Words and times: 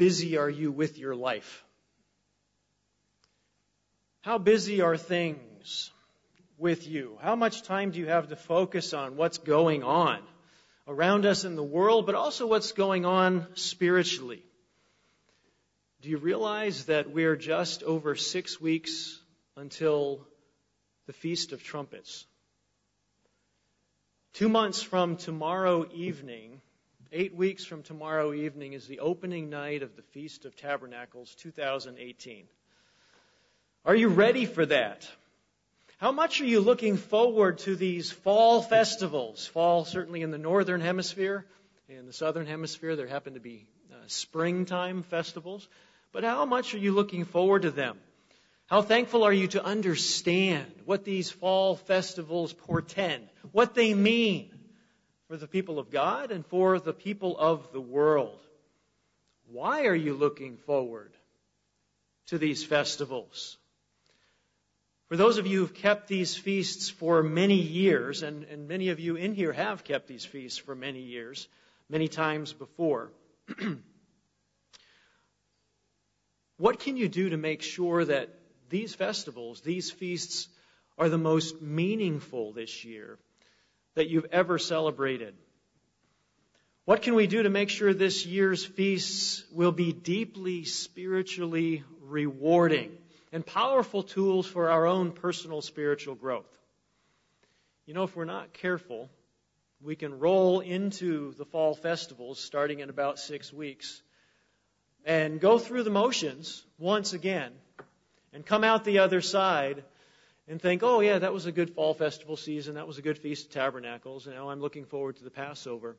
busy 0.00 0.38
are 0.38 0.48
you 0.48 0.72
with 0.72 0.96
your 0.96 1.14
life? 1.14 1.62
How 4.22 4.38
busy 4.38 4.80
are 4.80 4.96
things 4.96 5.90
with 6.56 6.88
you? 6.88 7.18
How 7.20 7.36
much 7.36 7.64
time 7.64 7.90
do 7.90 7.98
you 7.98 8.06
have 8.06 8.30
to 8.30 8.36
focus 8.36 8.94
on 8.94 9.18
what's 9.18 9.36
going 9.36 9.82
on 9.82 10.20
around 10.88 11.26
us 11.26 11.44
in 11.44 11.54
the 11.54 11.62
world, 11.62 12.06
but 12.06 12.14
also 12.14 12.46
what's 12.46 12.72
going 12.72 13.04
on 13.04 13.46
spiritually? 13.56 14.42
Do 16.00 16.08
you 16.08 16.16
realize 16.16 16.86
that 16.86 17.10
we're 17.10 17.36
just 17.36 17.82
over 17.82 18.16
six 18.16 18.58
weeks 18.58 19.20
until 19.54 20.26
the 21.06 21.12
Feast 21.12 21.52
of 21.52 21.62
Trumpets? 21.62 22.24
Two 24.32 24.48
months 24.48 24.80
from 24.80 25.18
tomorrow 25.18 25.86
evening, 25.92 26.62
eight 27.12 27.34
weeks 27.34 27.64
from 27.64 27.82
tomorrow 27.82 28.32
evening, 28.32 28.72
is 28.72 28.86
the 28.86 29.00
opening 29.00 29.50
night 29.50 29.82
of 29.82 29.96
the 29.96 30.02
Feast 30.02 30.44
of 30.44 30.54
Tabernacles 30.54 31.34
2018. 31.36 32.44
Are 33.84 33.94
you 33.94 34.08
ready 34.08 34.46
for 34.46 34.64
that? 34.66 35.08
How 35.98 36.12
much 36.12 36.40
are 36.40 36.46
you 36.46 36.60
looking 36.60 36.96
forward 36.96 37.58
to 37.58 37.74
these 37.74 38.10
fall 38.12 38.62
festivals? 38.62 39.46
Fall, 39.46 39.84
certainly 39.84 40.22
in 40.22 40.30
the 40.30 40.38
northern 40.38 40.80
hemisphere. 40.80 41.46
In 41.88 42.06
the 42.06 42.12
southern 42.12 42.46
hemisphere, 42.46 42.94
there 42.94 43.08
happen 43.08 43.34
to 43.34 43.40
be 43.40 43.66
uh, 43.92 43.96
springtime 44.06 45.02
festivals. 45.02 45.68
But 46.12 46.24
how 46.24 46.44
much 46.44 46.74
are 46.74 46.78
you 46.78 46.92
looking 46.92 47.24
forward 47.24 47.62
to 47.62 47.70
them? 47.70 47.98
How 48.66 48.82
thankful 48.82 49.24
are 49.24 49.32
you 49.32 49.48
to 49.48 49.64
understand 49.64 50.72
what 50.84 51.04
these 51.04 51.28
fall 51.28 51.74
festivals 51.74 52.52
portend, 52.52 53.28
what 53.50 53.74
they 53.74 53.94
mean 53.94 54.59
for 55.30 55.36
the 55.36 55.46
people 55.46 55.78
of 55.78 55.92
God 55.92 56.32
and 56.32 56.44
for 56.44 56.80
the 56.80 56.92
people 56.92 57.38
of 57.38 57.70
the 57.72 57.80
world? 57.80 58.36
Why 59.46 59.86
are 59.86 59.94
you 59.94 60.14
looking 60.14 60.56
forward 60.56 61.12
to 62.26 62.38
these 62.38 62.64
festivals? 62.64 63.56
For 65.08 65.16
those 65.16 65.38
of 65.38 65.46
you 65.46 65.60
who've 65.60 65.72
kept 65.72 66.08
these 66.08 66.36
feasts 66.36 66.90
for 66.90 67.22
many 67.22 67.60
years, 67.60 68.24
and, 68.24 68.42
and 68.42 68.66
many 68.66 68.88
of 68.88 68.98
you 68.98 69.14
in 69.14 69.32
here 69.32 69.52
have 69.52 69.84
kept 69.84 70.08
these 70.08 70.24
feasts 70.24 70.58
for 70.58 70.74
many 70.74 71.02
years, 71.02 71.46
many 71.88 72.08
times 72.08 72.52
before, 72.52 73.12
what 76.56 76.80
can 76.80 76.96
you 76.96 77.08
do 77.08 77.28
to 77.28 77.36
make 77.36 77.62
sure 77.62 78.04
that 78.04 78.30
these 78.68 78.96
festivals, 78.96 79.60
these 79.60 79.92
feasts, 79.92 80.48
are 80.98 81.08
the 81.08 81.18
most 81.18 81.62
meaningful 81.62 82.52
this 82.52 82.84
year 82.84 83.16
that 83.94 84.08
you've 84.08 84.26
ever 84.32 84.58
celebrated? 84.58 85.34
What 86.84 87.02
can 87.02 87.14
we 87.14 87.26
do 87.26 87.42
to 87.42 87.50
make 87.50 87.68
sure 87.68 87.94
this 87.94 88.26
year's 88.26 88.64
feasts 88.64 89.44
will 89.52 89.72
be 89.72 89.92
deeply 89.92 90.64
spiritually 90.64 91.84
rewarding 92.00 92.96
and 93.32 93.46
powerful 93.46 94.02
tools 94.02 94.46
for 94.46 94.70
our 94.70 94.86
own 94.86 95.12
personal 95.12 95.62
spiritual 95.62 96.14
growth? 96.14 96.50
You 97.86 97.94
know, 97.94 98.04
if 98.04 98.16
we're 98.16 98.24
not 98.24 98.52
careful, 98.52 99.08
we 99.82 99.96
can 99.96 100.18
roll 100.18 100.60
into 100.60 101.34
the 101.34 101.44
fall 101.44 101.74
festivals 101.74 102.38
starting 102.38 102.80
in 102.80 102.90
about 102.90 103.18
six 103.18 103.52
weeks 103.52 104.02
and 105.04 105.40
go 105.40 105.58
through 105.58 105.84
the 105.84 105.90
motions 105.90 106.64
once 106.78 107.12
again 107.12 107.52
and 108.32 108.44
come 108.44 108.64
out 108.64 108.84
the 108.84 108.98
other 108.98 109.20
side 109.20 109.82
and 110.50 110.60
think, 110.60 110.82
oh, 110.82 110.98
yeah, 110.98 111.20
that 111.20 111.32
was 111.32 111.46
a 111.46 111.52
good 111.52 111.70
fall 111.70 111.94
festival 111.94 112.36
season. 112.36 112.74
That 112.74 112.88
was 112.88 112.98
a 112.98 113.02
good 113.02 113.18
Feast 113.18 113.46
of 113.46 113.52
Tabernacles. 113.52 114.26
And 114.26 114.34
now 114.34 114.50
I'm 114.50 114.60
looking 114.60 114.84
forward 114.84 115.16
to 115.18 115.24
the 115.24 115.30
Passover. 115.30 115.96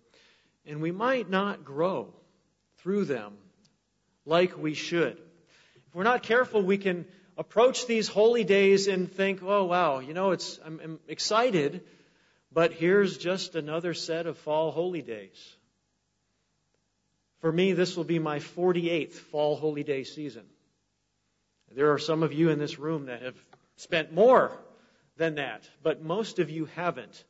And 0.66 0.82
we 0.82 0.92
might 0.92 1.30
not 1.30 1.64
grow 1.64 2.14
through 2.80 3.06
them 3.06 3.38
like 4.26 4.58
we 4.58 4.74
should. 4.74 5.18
If 5.88 5.96
we're 5.96 6.04
not 6.04 6.24
careful, 6.24 6.62
we 6.62 6.78
can 6.78 7.06
approach 7.38 7.88
these 7.88 8.10
holy 8.10 8.44
days 8.44 8.90
and 8.90 9.10
think, 9.10 9.42
oh, 9.42 9.64
wow, 9.64 10.00
you 10.00 10.14
know, 10.14 10.32
it's, 10.32 10.60
I'm, 10.66 10.82
I'm 10.84 11.00
excited, 11.08 11.86
but 12.52 12.74
here's 12.74 13.18
just 13.18 13.56
another 13.56 13.94
set 13.94 14.28
of 14.28 14.38
fall 14.40 14.72
holy 14.72 15.02
days. 15.02 15.56
For 17.40 17.54
me, 17.54 17.72
this 17.72 17.96
will 17.96 18.04
be 18.04 18.20
my 18.20 18.40
48th 18.40 19.14
fall 19.14 19.56
holy 19.56 19.84
day 19.84 20.04
season. 20.04 20.44
There 21.74 21.94
are 21.94 22.00
some 22.00 22.22
of 22.22 22.34
you 22.34 22.50
in 22.50 22.60
this 22.60 22.78
room 22.78 23.06
that 23.06 23.22
have 23.22 23.36
spent 23.82 24.14
more 24.14 24.52
than 25.18 25.36
that, 25.36 25.68
but 25.82 26.04
most 26.04 26.38
of 26.38 26.52
you 26.52 26.66
haven't. 26.76 27.24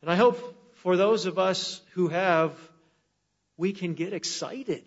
And 0.00 0.10
I 0.10 0.16
hope 0.16 0.38
for 0.76 0.96
those 0.96 1.26
of 1.26 1.38
us 1.38 1.82
who 1.92 2.08
have, 2.08 2.52
we 3.58 3.72
can 3.72 3.92
get 3.92 4.14
excited 4.14 4.84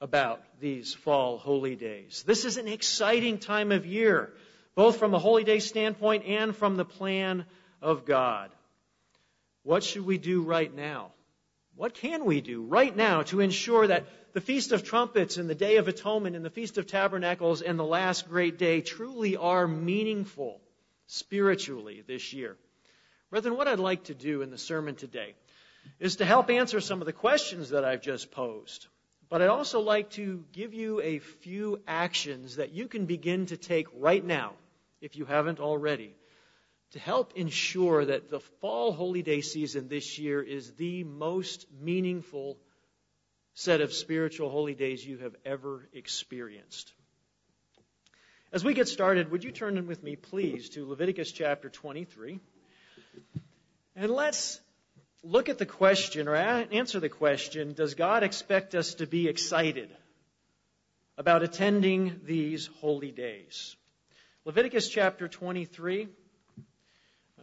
about 0.00 0.42
these 0.60 0.94
fall 0.94 1.36
holy 1.36 1.76
days. 1.76 2.24
This 2.26 2.46
is 2.46 2.56
an 2.56 2.68
exciting 2.68 3.38
time 3.38 3.70
of 3.70 3.84
year, 3.84 4.32
both 4.74 4.98
from 4.98 5.12
a 5.12 5.18
holy 5.18 5.44
day 5.44 5.58
standpoint 5.58 6.24
and 6.26 6.56
from 6.56 6.76
the 6.76 6.84
plan 6.86 7.44
of 7.82 8.06
God. 8.06 8.50
What 9.62 9.84
should 9.84 10.06
we 10.06 10.16
do 10.16 10.42
right 10.42 10.74
now? 10.74 11.12
What 11.76 11.94
can 11.94 12.24
we 12.24 12.40
do 12.40 12.62
right 12.62 12.94
now 12.94 13.22
to 13.24 13.40
ensure 13.40 13.88
that 13.88 14.06
the 14.32 14.40
Feast 14.40 14.70
of 14.70 14.84
Trumpets 14.84 15.38
and 15.38 15.50
the 15.50 15.56
Day 15.56 15.76
of 15.76 15.88
Atonement 15.88 16.36
and 16.36 16.44
the 16.44 16.50
Feast 16.50 16.78
of 16.78 16.86
Tabernacles 16.86 17.62
and 17.62 17.78
the 17.78 17.84
last 17.84 18.28
great 18.28 18.58
day 18.58 18.80
truly 18.80 19.36
are 19.36 19.66
meaningful 19.66 20.60
spiritually 21.06 22.04
this 22.06 22.32
year? 22.32 22.56
Brethren, 23.30 23.56
what 23.56 23.66
I'd 23.66 23.80
like 23.80 24.04
to 24.04 24.14
do 24.14 24.42
in 24.42 24.50
the 24.50 24.58
sermon 24.58 24.94
today 24.94 25.34
is 25.98 26.16
to 26.16 26.24
help 26.24 26.48
answer 26.48 26.80
some 26.80 27.00
of 27.00 27.06
the 27.06 27.12
questions 27.12 27.70
that 27.70 27.84
I've 27.84 28.02
just 28.02 28.30
posed. 28.30 28.86
But 29.28 29.42
I'd 29.42 29.48
also 29.48 29.80
like 29.80 30.10
to 30.10 30.44
give 30.52 30.74
you 30.74 31.00
a 31.00 31.18
few 31.18 31.80
actions 31.88 32.56
that 32.56 32.72
you 32.72 32.86
can 32.86 33.06
begin 33.06 33.46
to 33.46 33.56
take 33.56 33.88
right 33.98 34.24
now, 34.24 34.52
if 35.00 35.16
you 35.16 35.24
haven't 35.24 35.58
already, 35.58 36.14
to 36.94 37.00
help 37.00 37.32
ensure 37.34 38.04
that 38.04 38.30
the 38.30 38.38
fall 38.38 38.92
holy 38.92 39.20
day 39.20 39.40
season 39.40 39.88
this 39.88 40.16
year 40.16 40.40
is 40.40 40.74
the 40.74 41.02
most 41.02 41.66
meaningful 41.80 42.56
set 43.54 43.80
of 43.80 43.92
spiritual 43.92 44.48
holy 44.48 44.76
days 44.76 45.04
you 45.04 45.18
have 45.18 45.34
ever 45.44 45.88
experienced. 45.92 46.92
As 48.52 48.62
we 48.62 48.74
get 48.74 48.86
started, 48.86 49.32
would 49.32 49.42
you 49.42 49.50
turn 49.50 49.84
with 49.88 50.04
me, 50.04 50.14
please, 50.14 50.68
to 50.70 50.88
Leviticus 50.88 51.32
chapter 51.32 51.68
23? 51.68 52.38
And 53.96 54.12
let's 54.12 54.60
look 55.24 55.48
at 55.48 55.58
the 55.58 55.66
question 55.66 56.28
or 56.28 56.36
answer 56.36 57.00
the 57.00 57.08
question 57.08 57.72
Does 57.72 57.94
God 57.94 58.22
expect 58.22 58.76
us 58.76 58.94
to 58.94 59.06
be 59.08 59.26
excited 59.26 59.90
about 61.18 61.42
attending 61.42 62.20
these 62.22 62.68
holy 62.80 63.10
days? 63.10 63.74
Leviticus 64.44 64.88
chapter 64.88 65.26
23. 65.26 66.06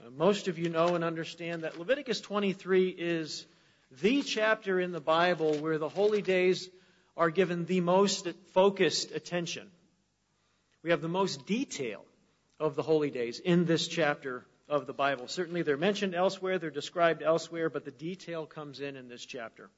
Most 0.09 0.47
of 0.47 0.57
you 0.57 0.69
know 0.69 0.95
and 0.95 1.03
understand 1.03 1.63
that 1.63 1.77
Leviticus 1.77 2.21
23 2.21 2.89
is 2.89 3.45
the 4.01 4.21
chapter 4.23 4.79
in 4.79 4.91
the 4.91 5.01
Bible 5.01 5.55
where 5.55 5.77
the 5.77 5.89
holy 5.89 6.21
days 6.21 6.69
are 7.15 7.29
given 7.29 7.65
the 7.65 7.81
most 7.81 8.27
focused 8.53 9.11
attention. 9.11 9.69
We 10.83 10.89
have 10.89 11.01
the 11.01 11.07
most 11.07 11.45
detail 11.45 12.03
of 12.59 12.75
the 12.75 12.81
holy 12.81 13.11
days 13.11 13.39
in 13.39 13.65
this 13.65 13.87
chapter 13.87 14.45
of 14.67 14.87
the 14.87 14.93
Bible. 14.93 15.27
Certainly 15.27 15.63
they're 15.63 15.77
mentioned 15.77 16.15
elsewhere, 16.15 16.57
they're 16.57 16.71
described 16.71 17.21
elsewhere, 17.21 17.69
but 17.69 17.85
the 17.85 17.91
detail 17.91 18.45
comes 18.45 18.79
in 18.79 18.95
in 18.95 19.07
this 19.07 19.25
chapter. 19.25 19.69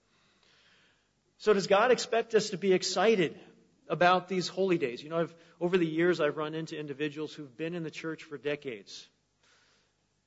So 1.40 1.54
does 1.54 1.68
God 1.68 1.92
expect 1.92 2.36
us 2.36 2.52
to 2.52 2.58
be 2.58 2.72
excited 2.72 3.38
about 3.90 4.30
these 4.30 4.48
holy 4.48 4.78
days? 4.78 5.04
You 5.04 5.10
know, 5.10 5.20
I've, 5.20 5.36
over 5.60 5.78
the 5.78 5.88
years 5.88 6.22
I've 6.22 6.38
run 6.38 6.54
into 6.54 6.80
individuals 6.80 7.34
who've 7.34 7.58
been 7.58 7.74
in 7.74 7.84
the 7.84 7.92
church 7.92 8.24
for 8.24 8.38
decades 8.38 9.08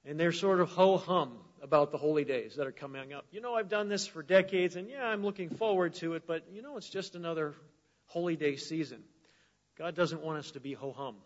and 0.06 0.18
they're 0.18 0.32
sort 0.32 0.60
of 0.60 0.70
ho 0.70 0.96
hum 0.96 1.32
about 1.62 1.90
the 1.90 1.98
holy 1.98 2.24
days 2.24 2.56
that 2.56 2.66
are 2.66 2.72
coming 2.72 3.12
up. 3.12 3.26
You 3.32 3.40
know, 3.40 3.54
I've 3.54 3.68
done 3.68 3.88
this 3.88 4.06
for 4.06 4.22
decades, 4.22 4.76
and 4.76 4.88
yeah, 4.88 5.04
I'm 5.04 5.24
looking 5.24 5.50
forward 5.50 5.94
to 5.94 6.14
it, 6.14 6.26
but 6.26 6.44
you 6.52 6.62
know, 6.62 6.76
it's 6.76 6.88
just 6.88 7.16
another 7.16 7.54
holy 8.06 8.36
day 8.36 8.56
season. 8.56 9.02
God 9.76 9.94
doesn't 9.94 10.22
want 10.22 10.38
us 10.38 10.52
to 10.52 10.60
be 10.60 10.72
ho 10.72 10.92
hum 10.92 11.16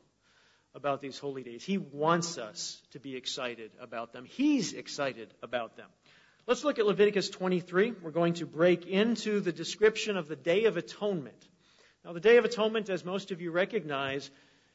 about 0.74 1.00
these 1.00 1.18
holy 1.18 1.42
days. 1.42 1.64
He 1.64 1.78
wants 1.78 2.38
us 2.38 2.80
to 2.92 3.00
be 3.00 3.16
excited 3.16 3.70
about 3.80 4.12
them. 4.12 4.24
He's 4.24 4.72
excited 4.72 5.32
about 5.42 5.76
them. 5.76 5.88
Let's 6.46 6.64
look 6.64 6.78
at 6.78 6.86
Leviticus 6.86 7.28
23. 7.28 7.92
We're 8.02 8.10
going 8.10 8.34
to 8.34 8.46
break 8.46 8.86
into 8.86 9.40
the 9.40 9.52
description 9.52 10.16
of 10.16 10.26
the 10.26 10.36
Day 10.36 10.64
of 10.64 10.76
Atonement. 10.76 11.48
Now, 12.04 12.12
the 12.12 12.20
Day 12.20 12.38
of 12.38 12.44
Atonement, 12.44 12.88
as 12.88 13.04
most 13.04 13.30
of 13.30 13.42
you 13.42 13.50
recognize, 13.50 14.30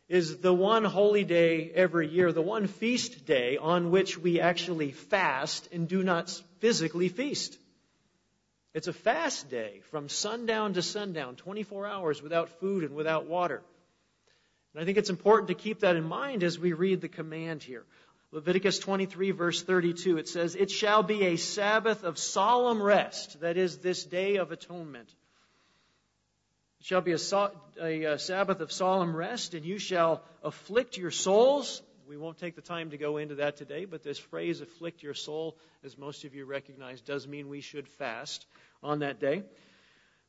is 0.08 0.38
the 0.38 0.54
one 0.54 0.84
holy 0.84 1.24
day 1.24 1.72
every 1.74 2.08
year, 2.08 2.32
the 2.32 2.42
one 2.42 2.68
feast 2.68 3.26
day 3.26 3.58
on 3.58 3.90
which 3.90 4.18
we 4.18 4.40
actually 4.40 4.92
fast 4.92 5.68
and 5.72 5.88
do 5.88 6.04
not 6.04 6.30
physically 6.60 7.10
feast. 7.10 7.58
It's 8.74 8.88
a 8.88 8.94
fast 8.94 9.50
day 9.50 9.82
from 9.90 10.10
sundown 10.10 10.74
to 10.74 10.82
sundown, 10.82 11.38
24 11.38 11.88
hours 11.88 12.22
without 12.22 12.50
food 12.60 12.84
and 12.84 12.94
without 12.94 13.26
water. 13.26 13.64
And 14.74 14.82
I 14.82 14.86
think 14.86 14.98
it's 14.98 15.10
important 15.10 15.48
to 15.48 15.56
keep 15.56 15.80
that 15.80 15.96
in 15.96 16.04
mind 16.04 16.44
as 16.44 16.60
we 16.60 16.74
read 16.74 17.02
the 17.02 17.08
command 17.08 17.64
here. 17.64 17.86
Leviticus 18.32 18.80
23 18.80 19.32
verse 19.32 19.64
32, 19.64 20.18
it 20.18 20.28
says, 20.28 20.56
It 20.56 20.70
shall 20.70 21.04
be 21.04 21.24
a 21.24 21.36
Sabbath 21.38 22.04
of 22.04 22.18
solemn 22.18 22.84
rest, 22.84 23.40
that 23.40 23.56
is, 23.56 23.78
this 23.78 24.04
day 24.04 24.36
of 24.36 24.52
atonement 24.52 25.10
shall 26.86 27.02
be 27.02 27.14
a, 27.14 27.20
a, 27.82 28.04
a 28.04 28.20
Sabbath 28.20 28.60
of 28.60 28.72
solemn 28.72 29.16
rest, 29.16 29.56
and 29.56 29.66
you 29.66 29.80
shall 29.80 30.22
afflict 30.44 31.00
your 31.00 31.10
souls. 31.10 31.82
We 32.08 32.16
won't 32.16 32.38
take 32.38 32.56
the 32.56 32.62
time 32.62 32.92
to 32.92 32.98
go 32.98 33.18
into 33.18 33.36
that 33.36 33.58
today, 33.58 33.86
but 33.86 34.04
this 34.04 34.20
phrase, 34.20 34.62
afflict 34.62 35.02
your 35.02 35.16
soul, 35.16 35.58
as 35.84 35.98
most 35.98 36.26
of 36.26 36.36
you 36.36 36.46
recognize, 36.46 37.02
does 37.02 37.28
mean 37.28 37.50
we 37.50 37.62
should 37.62 37.88
fast 37.88 38.46
on 38.84 39.00
that 39.00 39.20
day. 39.20 39.42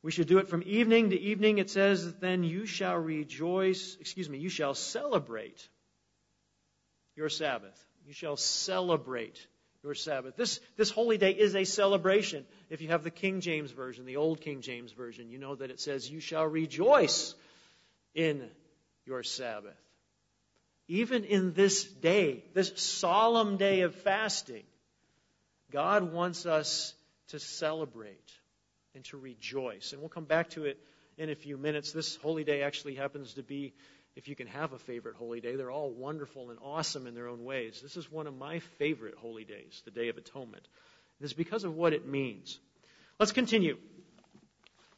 We 0.02 0.10
should 0.10 0.28
do 0.28 0.38
it 0.38 0.48
from 0.48 0.62
evening 0.64 1.10
to 1.10 1.20
evening. 1.20 1.58
It 1.58 1.68
says, 1.68 2.14
then 2.20 2.42
you 2.42 2.64
shall 2.64 2.96
rejoice, 2.96 3.98
excuse 4.00 4.30
me, 4.30 4.38
you 4.38 4.48
shall 4.48 4.72
celebrate 4.72 5.68
your 7.16 7.28
Sabbath. 7.28 7.78
You 8.06 8.14
shall 8.14 8.38
celebrate 8.38 9.46
your 9.86 9.94
Sabbath. 9.94 10.36
This, 10.36 10.60
this 10.76 10.90
holy 10.90 11.16
day 11.16 11.30
is 11.30 11.54
a 11.54 11.64
celebration. 11.64 12.44
If 12.68 12.82
you 12.82 12.88
have 12.88 13.04
the 13.04 13.10
King 13.10 13.40
James 13.40 13.70
Version, 13.70 14.04
the 14.04 14.16
Old 14.16 14.40
King 14.40 14.60
James 14.60 14.92
Version, 14.92 15.30
you 15.30 15.38
know 15.38 15.54
that 15.54 15.70
it 15.70 15.80
says, 15.80 16.10
You 16.10 16.20
shall 16.20 16.44
rejoice 16.44 17.34
in 18.14 18.50
your 19.06 19.22
Sabbath. 19.22 19.78
Even 20.88 21.24
in 21.24 21.52
this 21.52 21.84
day, 21.84 22.44
this 22.52 22.72
solemn 22.76 23.56
day 23.56 23.82
of 23.82 23.94
fasting, 23.94 24.64
God 25.70 26.12
wants 26.12 26.46
us 26.46 26.92
to 27.28 27.38
celebrate 27.38 28.32
and 28.94 29.04
to 29.04 29.16
rejoice. 29.16 29.92
And 29.92 30.00
we'll 30.00 30.08
come 30.08 30.24
back 30.24 30.50
to 30.50 30.64
it 30.64 30.78
in 31.16 31.30
a 31.30 31.34
few 31.34 31.56
minutes. 31.56 31.92
This 31.92 32.16
holy 32.16 32.44
day 32.44 32.62
actually 32.62 32.96
happens 32.96 33.34
to 33.34 33.42
be 33.42 33.72
if 34.16 34.28
you 34.28 34.34
can 34.34 34.46
have 34.48 34.72
a 34.72 34.78
favorite 34.78 35.14
holy 35.14 35.40
day. 35.40 35.54
They're 35.54 35.70
all 35.70 35.90
wonderful 35.90 36.50
and 36.50 36.58
awesome 36.62 37.06
in 37.06 37.14
their 37.14 37.28
own 37.28 37.44
ways. 37.44 37.80
This 37.82 37.96
is 37.96 38.10
one 38.10 38.26
of 38.26 38.36
my 38.36 38.60
favorite 38.78 39.14
holy 39.14 39.44
days, 39.44 39.82
the 39.84 39.90
Day 39.90 40.08
of 40.08 40.16
Atonement. 40.16 40.66
It's 41.20 41.34
because 41.34 41.64
of 41.64 41.76
what 41.76 41.92
it 41.92 42.06
means. 42.06 42.58
Let's 43.20 43.32
continue. 43.32 43.76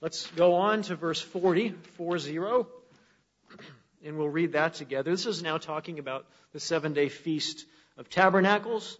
Let's 0.00 0.26
go 0.28 0.54
on 0.54 0.82
to 0.82 0.94
verse 0.94 1.20
40, 1.20 1.70
40, 1.96 2.38
and 4.04 4.16
we'll 4.16 4.28
read 4.28 4.52
that 4.52 4.74
together. 4.74 5.10
This 5.10 5.26
is 5.26 5.42
now 5.42 5.58
talking 5.58 5.98
about 5.98 6.24
the 6.52 6.60
seven 6.60 6.92
day 6.92 7.08
feast 7.08 7.66
of 7.96 8.08
tabernacles. 8.08 8.98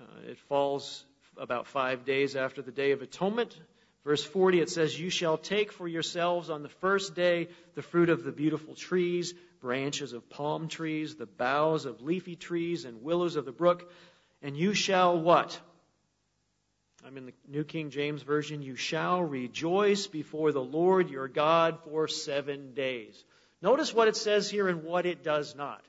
Uh, 0.00 0.30
it 0.30 0.38
falls 0.48 1.04
about 1.38 1.68
five 1.68 2.04
days 2.04 2.34
after 2.34 2.62
the 2.62 2.72
Day 2.72 2.90
of 2.90 3.02
Atonement. 3.02 3.56
Verse 4.06 4.22
40, 4.22 4.60
it 4.60 4.70
says, 4.70 4.98
You 4.98 5.10
shall 5.10 5.36
take 5.36 5.72
for 5.72 5.88
yourselves 5.88 6.48
on 6.48 6.62
the 6.62 6.68
first 6.68 7.16
day 7.16 7.48
the 7.74 7.82
fruit 7.82 8.08
of 8.08 8.22
the 8.22 8.30
beautiful 8.30 8.76
trees, 8.76 9.34
branches 9.60 10.12
of 10.12 10.30
palm 10.30 10.68
trees, 10.68 11.16
the 11.16 11.26
boughs 11.26 11.86
of 11.86 12.02
leafy 12.02 12.36
trees, 12.36 12.84
and 12.84 13.02
willows 13.02 13.34
of 13.34 13.44
the 13.44 13.50
brook, 13.50 13.90
and 14.42 14.56
you 14.56 14.74
shall 14.74 15.18
what? 15.18 15.60
I'm 17.04 17.16
in 17.16 17.26
the 17.26 17.32
New 17.48 17.64
King 17.64 17.90
James 17.90 18.22
Version. 18.22 18.62
You 18.62 18.76
shall 18.76 19.24
rejoice 19.24 20.06
before 20.06 20.52
the 20.52 20.62
Lord 20.62 21.10
your 21.10 21.26
God 21.26 21.80
for 21.82 22.06
seven 22.06 22.74
days. 22.74 23.24
Notice 23.60 23.92
what 23.92 24.06
it 24.06 24.16
says 24.16 24.48
here 24.48 24.68
and 24.68 24.84
what 24.84 25.04
it 25.04 25.24
does 25.24 25.56
not. 25.56 25.82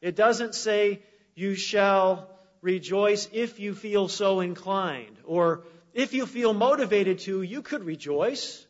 It 0.00 0.16
doesn't 0.16 0.54
say, 0.54 1.02
You 1.34 1.54
shall 1.54 2.30
rejoice 2.62 3.28
if 3.30 3.60
you 3.60 3.74
feel 3.74 4.08
so 4.08 4.40
inclined, 4.40 5.18
or 5.26 5.64
if 5.94 6.14
you 6.14 6.26
feel 6.26 6.54
motivated 6.54 7.20
to, 7.20 7.42
you 7.42 7.62
could 7.62 7.84
rejoice, 7.84 8.66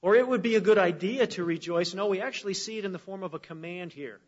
or 0.00 0.14
it 0.16 0.26
would 0.26 0.42
be 0.42 0.56
a 0.56 0.60
good 0.60 0.78
idea 0.78 1.26
to 1.28 1.44
rejoice. 1.44 1.94
No, 1.94 2.06
we 2.06 2.20
actually 2.20 2.54
see 2.54 2.78
it 2.78 2.84
in 2.84 2.92
the 2.92 2.98
form 2.98 3.22
of 3.22 3.34
a 3.34 3.38
command 3.38 3.92
here. 3.92 4.20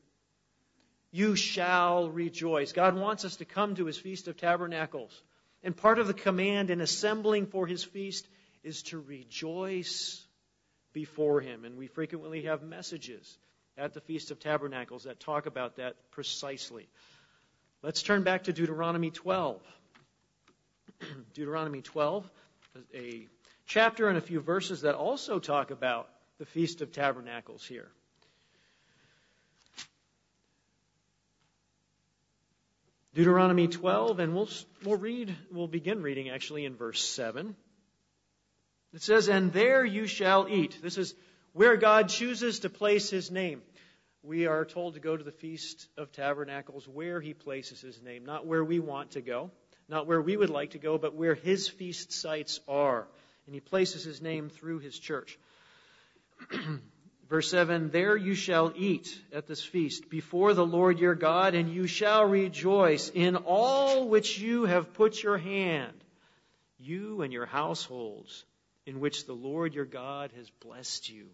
You 1.11 1.37
shall 1.37 2.11
rejoice. 2.11 2.73
God 2.73 2.97
wants 2.97 3.25
us 3.25 3.37
to 3.37 3.45
come 3.45 3.77
to 3.77 3.87
his 3.87 3.99
Feast 3.99 4.27
of 4.27 4.37
Tabernacles. 4.37 5.23
And 5.63 5.77
part 5.77 5.99
of 5.99 6.07
the 6.07 6.15
command 6.15 6.71
in 6.71 6.81
assembling 6.81 7.47
for 7.47 7.67
his 7.67 7.85
feast 7.85 8.27
is 8.63 8.83
to 8.85 8.99
rejoice 8.99 10.25
before 10.93 11.41
him. 11.41 11.65
And 11.65 11.79
we 11.79 11.87
frequently 11.87 12.43
have 12.43 12.63
messages 12.63 13.39
at 13.77 13.95
the 13.95 14.01
Feast 14.01 14.31
of 14.31 14.41
Tabernacles 14.41 15.05
that 15.05 15.21
talk 15.21 15.47
about 15.47 15.77
that 15.77 15.97
precisely. 16.11 16.89
Let's 17.83 18.03
turn 18.03 18.23
back 18.23 18.45
to 18.45 18.53
Deuteronomy 18.53 19.11
12. 19.11 19.61
Deuteronomy 21.35 21.83
12, 21.83 22.29
a 22.95 23.27
chapter 23.67 24.09
and 24.09 24.19
a 24.19 24.21
few 24.21 24.41
verses 24.41 24.83
that 24.83 24.95
also 24.95 25.39
talk 25.39 25.71
about 25.71 26.09
the 26.39 26.47
Feast 26.47 26.81
of 26.81 26.93
Tabernacles 26.93 27.65
here. 27.65 27.89
Deuteronomy 33.15 33.69
12, 33.69 34.19
and 34.19 34.35
we'll, 34.35 34.49
we'll 34.85 34.97
read, 34.97 35.35
we'll 35.53 35.69
begin 35.69 36.03
reading 36.03 36.31
actually 36.31 36.65
in 36.65 36.75
verse 36.75 37.01
7. 37.03 37.55
It 38.93 39.03
says, 39.03 39.29
And 39.29 39.53
there 39.53 39.85
you 39.85 40.07
shall 40.07 40.49
eat. 40.49 40.79
This 40.83 40.99
is 40.99 41.15
where 41.53 41.77
God 41.77 42.09
chooses 42.09 42.61
to 42.61 42.71
place 42.71 43.11
his 43.11 43.31
name. 43.31 43.63
We 44.25 44.47
are 44.47 44.65
told 44.65 44.95
to 44.95 45.01
go 45.01 45.17
to 45.17 45.23
the 45.23 45.31
Feast 45.31 45.87
of 45.97 46.11
Tabernacles 46.11 46.89
where 46.89 47.21
he 47.21 47.35
places 47.35 47.81
his 47.81 48.03
name, 48.03 48.25
not 48.25 48.47
where 48.47 48.65
we 48.65 48.81
want 48.81 49.13
to 49.13 49.21
go 49.21 49.53
not 49.89 50.07
where 50.07 50.21
we 50.21 50.37
would 50.37 50.51
like 50.51 50.71
to 50.71 50.79
go, 50.79 50.99
but 50.99 51.15
where 51.15 51.35
his 51.35 51.69
feast 51.69 52.13
sites 52.13 52.61
are. 52.69 53.07
And 53.47 53.55
he 53.55 53.61
places 53.61 54.05
his 54.05 54.23
name 54.23 54.49
through 54.49 54.79
his 54.79 54.99
church. 54.99 55.39
Verse 57.29 57.51
7 57.51 57.91
There 57.91 58.17
you 58.17 58.35
shall 58.35 58.73
eat 58.77 59.19
at 59.33 59.47
this 59.47 59.63
feast 59.63 60.09
before 60.09 60.55
the 60.55 60.67
Lord 60.67 60.99
your 60.99 61.15
God, 61.15 61.55
and 61.55 61.73
you 61.73 61.87
shall 61.87 62.25
rejoice 62.25 63.11
in 63.11 63.37
all 63.37 64.09
which 64.09 64.39
you 64.39 64.65
have 64.65 64.95
put 64.95 65.23
your 65.23 65.39
hand, 65.39 66.05
you 66.79 67.23
and 67.23 67.33
your 67.33 67.47
households, 67.47 68.45
in 68.87 69.01
which 69.01 69.27
the 69.27 69.35
Lord 69.35 69.75
your 69.75 69.85
God 69.85 70.33
has 70.37 70.49
blessed 70.61 71.11
you. 71.11 71.27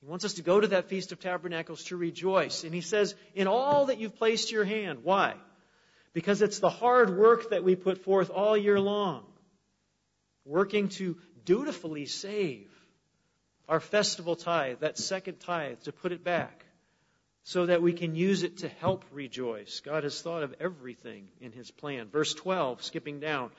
He 0.00 0.06
wants 0.06 0.24
us 0.24 0.34
to 0.34 0.42
go 0.42 0.58
to 0.58 0.68
that 0.68 0.88
Feast 0.88 1.12
of 1.12 1.20
Tabernacles 1.20 1.84
to 1.84 1.96
rejoice. 1.96 2.64
And 2.64 2.74
he 2.74 2.80
says, 2.80 3.14
in 3.34 3.46
all 3.46 3.86
that 3.86 3.98
you've 3.98 4.16
placed 4.16 4.50
your 4.50 4.64
hand. 4.64 5.00
Why? 5.02 5.34
Because 6.12 6.42
it's 6.42 6.58
the 6.58 6.70
hard 6.70 7.16
work 7.16 7.50
that 7.50 7.64
we 7.64 7.76
put 7.76 7.98
forth 8.04 8.30
all 8.30 8.56
year 8.56 8.80
long, 8.80 9.24
working 10.44 10.88
to 10.88 11.16
dutifully 11.44 12.06
save 12.06 12.68
our 13.68 13.80
festival 13.80 14.34
tithe, 14.34 14.80
that 14.80 14.98
second 14.98 15.38
tithe, 15.38 15.80
to 15.82 15.92
put 15.92 16.10
it 16.10 16.24
back, 16.24 16.64
so 17.44 17.66
that 17.66 17.80
we 17.82 17.92
can 17.92 18.16
use 18.16 18.42
it 18.42 18.58
to 18.58 18.68
help 18.68 19.04
rejoice. 19.12 19.80
God 19.80 20.02
has 20.02 20.20
thought 20.20 20.42
of 20.42 20.54
everything 20.60 21.28
in 21.40 21.52
His 21.52 21.70
plan. 21.70 22.08
Verse 22.08 22.34
12, 22.34 22.82
skipping 22.82 23.20
down. 23.20 23.50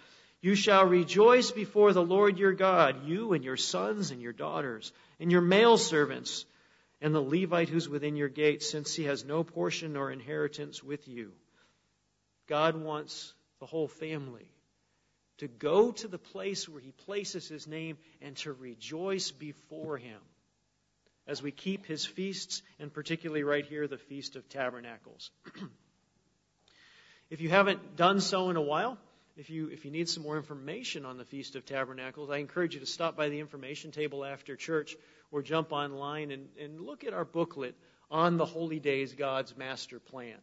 You 0.41 0.55
shall 0.55 0.85
rejoice 0.85 1.51
before 1.51 1.93
the 1.93 2.03
Lord 2.03 2.37
your 2.37 2.51
God, 2.51 3.05
you 3.05 3.33
and 3.33 3.43
your 3.43 3.57
sons 3.57 4.11
and 4.11 4.21
your 4.21 4.33
daughters, 4.33 4.91
and 5.19 5.31
your 5.31 5.41
male 5.41 5.77
servants, 5.77 6.45
and 6.99 7.15
the 7.15 7.21
Levite 7.21 7.69
who's 7.69 7.87
within 7.87 8.15
your 8.15 8.29
gates, 8.29 8.69
since 8.69 8.93
he 8.93 9.05
has 9.05 9.23
no 9.23 9.43
portion 9.43 9.93
nor 9.93 10.11
inheritance 10.11 10.83
with 10.83 11.07
you. 11.07 11.31
God 12.51 12.75
wants 12.75 13.33
the 13.61 13.65
whole 13.65 13.87
family 13.87 14.51
to 15.37 15.47
go 15.47 15.93
to 15.93 16.09
the 16.09 16.17
place 16.17 16.67
where 16.67 16.81
He 16.81 16.91
places 16.91 17.47
His 17.47 17.65
name 17.65 17.97
and 18.21 18.35
to 18.37 18.51
rejoice 18.51 19.31
before 19.31 19.97
Him 19.97 20.19
as 21.25 21.41
we 21.41 21.51
keep 21.51 21.85
His 21.85 22.05
feasts, 22.05 22.61
and 22.77 22.93
particularly 22.93 23.43
right 23.43 23.65
here, 23.65 23.87
the 23.87 23.97
Feast 23.97 24.35
of 24.35 24.49
Tabernacles. 24.49 25.31
if 27.29 27.39
you 27.39 27.47
haven't 27.47 27.95
done 27.95 28.19
so 28.19 28.49
in 28.49 28.57
a 28.57 28.61
while, 28.61 28.97
if 29.37 29.49
you, 29.49 29.69
if 29.69 29.85
you 29.85 29.91
need 29.91 30.09
some 30.09 30.23
more 30.23 30.35
information 30.35 31.05
on 31.05 31.17
the 31.17 31.23
Feast 31.23 31.55
of 31.55 31.65
Tabernacles, 31.65 32.29
I 32.29 32.39
encourage 32.39 32.73
you 32.73 32.81
to 32.81 32.85
stop 32.85 33.15
by 33.15 33.29
the 33.29 33.39
information 33.39 33.91
table 33.91 34.25
after 34.25 34.57
church 34.57 34.97
or 35.31 35.41
jump 35.41 35.71
online 35.71 36.31
and, 36.31 36.49
and 36.59 36.81
look 36.81 37.05
at 37.05 37.13
our 37.13 37.23
booklet 37.23 37.75
on 38.09 38.35
the 38.35 38.45
holy 38.45 38.81
days, 38.81 39.13
God's 39.13 39.55
master 39.55 40.01
plan 40.01 40.39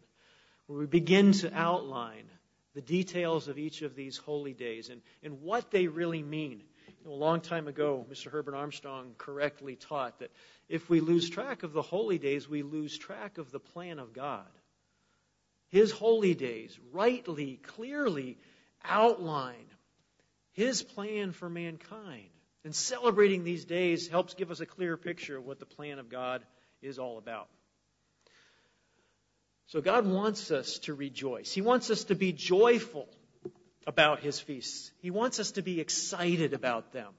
where 0.68 0.78
we 0.78 0.87
begin 0.87 1.32
to 1.32 1.52
outline 1.52 2.26
the 2.75 2.82
details 2.82 3.48
of 3.48 3.58
each 3.58 3.82
of 3.82 3.96
these 3.96 4.18
holy 4.18 4.52
days 4.52 4.90
and, 4.90 5.00
and 5.22 5.40
what 5.40 5.70
they 5.70 5.88
really 5.88 6.22
mean. 6.22 6.62
You 6.87 7.06
know, 7.06 7.12
a 7.12 7.16
long 7.16 7.40
time 7.40 7.66
ago, 7.66 8.06
Mr. 8.12 8.30
Herbert 8.30 8.54
Armstrong 8.54 9.14
correctly 9.16 9.76
taught 9.76 10.18
that 10.20 10.30
if 10.68 10.88
we 10.90 11.00
lose 11.00 11.28
track 11.30 11.62
of 11.62 11.72
the 11.72 11.82
holy 11.82 12.18
days, 12.18 12.48
we 12.48 12.62
lose 12.62 12.96
track 12.96 13.38
of 13.38 13.50
the 13.50 13.58
plan 13.58 13.98
of 13.98 14.12
God. 14.12 14.46
His 15.70 15.90
holy 15.90 16.34
days 16.34 16.78
rightly, 16.92 17.56
clearly 17.56 18.38
outline 18.84 19.66
His 20.52 20.82
plan 20.82 21.32
for 21.32 21.48
mankind. 21.48 22.28
And 22.64 22.75
celebrating 22.75 23.42
these 23.42 23.64
days 23.64 24.06
helps 24.08 24.34
give 24.34 24.50
us 24.50 24.60
a 24.60 24.66
clear 24.66 24.98
picture 24.98 25.38
of 25.38 25.46
what 25.46 25.60
the 25.60 25.66
plan 25.66 25.98
of 25.98 26.10
God 26.10 26.42
is 26.82 26.98
all 26.98 27.16
about. 27.16 27.48
So 29.68 29.82
God 29.82 30.06
wants 30.06 30.50
us 30.50 30.78
to 30.80 30.94
rejoice. 30.94 31.52
He 31.52 31.60
wants 31.60 31.90
us 31.90 32.04
to 32.04 32.14
be 32.14 32.32
joyful 32.32 33.06
about 33.87 34.20
His 34.20 34.40
feasts. 34.40 34.90
He 35.00 35.10
wants 35.10 35.40
us 35.40 35.52
to 35.52 35.62
be 35.62 35.78
excited 35.78 36.54
about 36.54 36.92
them. 36.92 37.12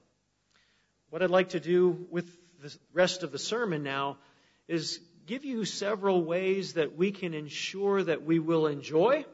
What 1.10 1.22
I'd 1.22 1.30
like 1.30 1.50
to 1.50 1.60
do 1.60 2.06
with 2.10 2.28
the 2.60 2.76
rest 2.92 3.22
of 3.22 3.30
the 3.30 3.38
sermon 3.38 3.84
now 3.84 4.18
is 4.66 5.00
give 5.26 5.44
you 5.44 5.64
several 5.64 6.24
ways 6.24 6.74
that 6.74 6.96
we 6.96 7.12
can 7.12 7.34
ensure 7.34 8.02
that 8.02 8.24
we 8.24 8.40
will 8.40 8.66
enjoy 8.66 9.24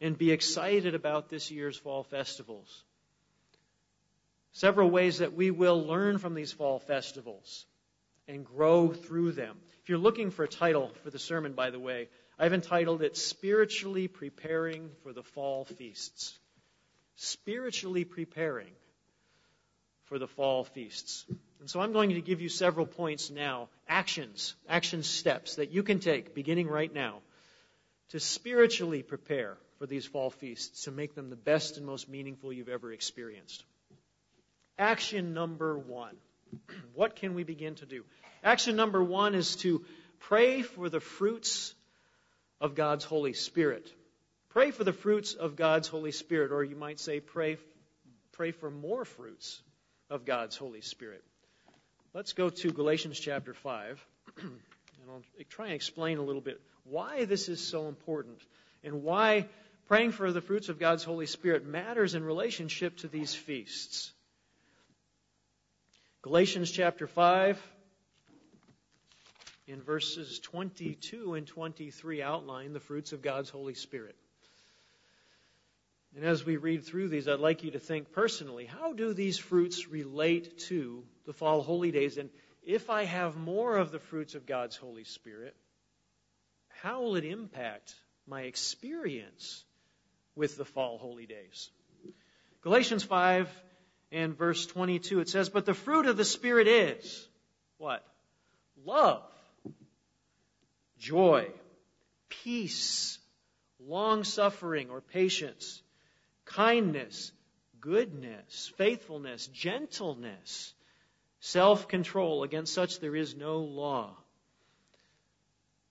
and 0.00 0.16
be 0.16 0.30
excited 0.30 0.94
about 0.94 1.30
this 1.30 1.50
year's 1.50 1.76
fall 1.76 2.02
festivals. 2.02 2.84
Several 4.52 4.90
ways 4.90 5.18
that 5.18 5.32
we 5.32 5.50
will 5.50 5.86
learn 5.86 6.18
from 6.18 6.34
these 6.34 6.52
fall 6.52 6.78
festivals 6.78 7.64
and 8.26 8.44
grow 8.44 8.92
through 8.92 9.32
them. 9.32 9.56
If 9.82 9.88
you're 9.88 9.96
looking 9.96 10.30
for 10.30 10.44
a 10.44 10.48
title 10.48 10.92
for 11.02 11.10
the 11.10 11.18
sermon, 11.18 11.54
by 11.54 11.70
the 11.70 11.80
way, 11.80 12.08
I've 12.38 12.52
entitled 12.52 13.02
it 13.02 13.16
Spiritually 13.16 14.06
Preparing 14.06 14.90
for 15.02 15.12
the 15.12 15.22
Fall 15.22 15.64
Feasts. 15.64 16.38
Spiritually 17.16 18.04
preparing 18.04 18.70
for 20.04 20.18
the 20.18 20.26
fall 20.26 20.64
feasts. 20.64 21.26
And 21.60 21.68
so 21.68 21.80
I'm 21.80 21.92
going 21.92 22.10
to 22.10 22.20
give 22.20 22.40
you 22.40 22.48
several 22.48 22.86
points 22.86 23.30
now, 23.30 23.68
actions, 23.88 24.54
action 24.68 25.02
steps 25.02 25.56
that 25.56 25.70
you 25.70 25.82
can 25.82 25.98
take 25.98 26.34
beginning 26.34 26.68
right 26.68 26.92
now 26.92 27.18
to 28.10 28.20
spiritually 28.20 29.02
prepare 29.02 29.56
for 29.78 29.86
these 29.86 30.06
fall 30.06 30.30
feasts 30.30 30.84
to 30.84 30.90
make 30.90 31.14
them 31.14 31.28
the 31.28 31.36
best 31.36 31.76
and 31.76 31.84
most 31.84 32.08
meaningful 32.08 32.52
you've 32.52 32.68
ever 32.68 32.92
experienced. 32.92 33.64
Action 34.78 35.34
number 35.34 35.76
one. 35.76 36.16
What 36.94 37.16
can 37.16 37.34
we 37.34 37.44
begin 37.44 37.74
to 37.76 37.86
do? 37.86 38.04
Action 38.42 38.76
number 38.76 39.02
one 39.02 39.34
is 39.34 39.56
to 39.56 39.84
pray 40.20 40.62
for 40.62 40.88
the 40.88 41.00
fruits 41.00 41.74
of 42.60 42.74
God's 42.74 43.04
Holy 43.04 43.32
Spirit. 43.32 43.92
Pray 44.50 44.70
for 44.70 44.84
the 44.84 44.92
fruits 44.92 45.34
of 45.34 45.56
God's 45.56 45.88
Holy 45.88 46.12
Spirit, 46.12 46.52
or 46.52 46.64
you 46.64 46.76
might 46.76 46.98
say, 46.98 47.20
pray, 47.20 47.58
pray 48.32 48.50
for 48.50 48.70
more 48.70 49.04
fruits 49.04 49.60
of 50.10 50.24
God's 50.24 50.56
Holy 50.56 50.80
Spirit. 50.80 51.22
Let's 52.14 52.32
go 52.32 52.48
to 52.48 52.72
Galatians 52.72 53.20
chapter 53.20 53.54
5, 53.54 54.04
and 54.42 54.50
I'll 55.10 55.22
try 55.50 55.66
and 55.66 55.74
explain 55.74 56.18
a 56.18 56.22
little 56.22 56.40
bit 56.40 56.60
why 56.84 57.26
this 57.26 57.48
is 57.48 57.60
so 57.60 57.88
important 57.88 58.40
and 58.82 59.02
why 59.02 59.46
praying 59.86 60.12
for 60.12 60.32
the 60.32 60.40
fruits 60.40 60.68
of 60.68 60.78
God's 60.78 61.04
Holy 61.04 61.26
Spirit 61.26 61.66
matters 61.66 62.14
in 62.14 62.24
relationship 62.24 62.96
to 62.98 63.08
these 63.08 63.34
feasts. 63.34 64.12
Galatians 66.22 66.70
chapter 66.70 67.06
5, 67.06 67.62
in 69.68 69.82
verses 69.82 70.38
22 70.38 71.34
and 71.34 71.46
23, 71.46 72.22
outline 72.22 72.72
the 72.72 72.80
fruits 72.80 73.12
of 73.12 73.20
God's 73.20 73.50
Holy 73.50 73.74
Spirit. 73.74 74.16
And 76.16 76.24
as 76.24 76.44
we 76.44 76.56
read 76.56 76.84
through 76.84 77.08
these, 77.08 77.28
I'd 77.28 77.38
like 77.38 77.62
you 77.62 77.72
to 77.72 77.78
think 77.78 78.12
personally 78.12 78.64
how 78.64 78.94
do 78.94 79.12
these 79.12 79.36
fruits 79.36 79.88
relate 79.88 80.58
to 80.68 81.04
the 81.26 81.34
fall 81.34 81.62
holy 81.62 81.90
days? 81.90 82.16
And 82.16 82.30
if 82.64 82.88
I 82.88 83.04
have 83.04 83.36
more 83.36 83.76
of 83.76 83.92
the 83.92 83.98
fruits 83.98 84.34
of 84.34 84.46
God's 84.46 84.74
Holy 84.74 85.04
Spirit, 85.04 85.54
how 86.82 87.02
will 87.02 87.16
it 87.16 87.24
impact 87.24 87.94
my 88.26 88.42
experience 88.42 89.64
with 90.34 90.56
the 90.56 90.64
fall 90.64 90.96
holy 90.96 91.26
days? 91.26 91.70
Galatians 92.62 93.04
5 93.04 93.50
and 94.12 94.36
verse 94.36 94.64
22, 94.66 95.20
it 95.20 95.28
says, 95.28 95.50
But 95.50 95.66
the 95.66 95.74
fruit 95.74 96.06
of 96.06 96.16
the 96.16 96.24
Spirit 96.24 96.68
is 96.68 97.28
what? 97.76 98.02
Love, 98.84 99.22
joy, 100.98 101.50
peace, 102.28 103.18
long 103.80 104.24
suffering 104.24 104.90
or 104.90 105.00
patience 105.00 105.82
kindness, 106.48 107.32
goodness, 107.80 108.72
faithfulness, 108.76 109.46
gentleness, 109.48 110.74
self 111.40 111.88
control. 111.88 112.42
Against 112.42 112.74
such 112.74 113.00
there 113.00 113.14
is 113.14 113.36
no 113.36 113.58
law. 113.58 114.16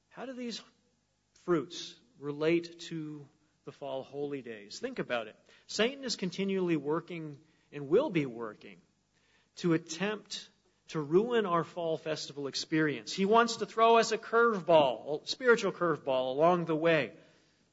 How 0.09 0.25
do 0.25 0.33
these 0.33 0.61
fruits 1.45 1.95
relate 2.19 2.79
to 2.81 3.25
the 3.65 3.71
fall 3.71 4.03
holy 4.03 4.41
days? 4.41 4.79
Think 4.79 4.99
about 4.99 5.27
it. 5.27 5.35
Satan 5.67 6.03
is 6.03 6.15
continually 6.15 6.77
working 6.77 7.37
and 7.71 7.87
will 7.87 8.09
be 8.09 8.25
working 8.25 8.77
to 9.57 9.73
attempt 9.73 10.49
to 10.89 10.99
ruin 10.99 11.45
our 11.45 11.63
fall 11.63 11.97
festival 11.97 12.47
experience. 12.47 13.13
He 13.13 13.25
wants 13.25 13.57
to 13.57 13.65
throw 13.65 13.97
us 13.97 14.11
a 14.11 14.17
curveball, 14.17 15.23
a 15.23 15.27
spiritual 15.27 15.71
curveball 15.71 16.31
along 16.31 16.65
the 16.65 16.75
way, 16.75 17.11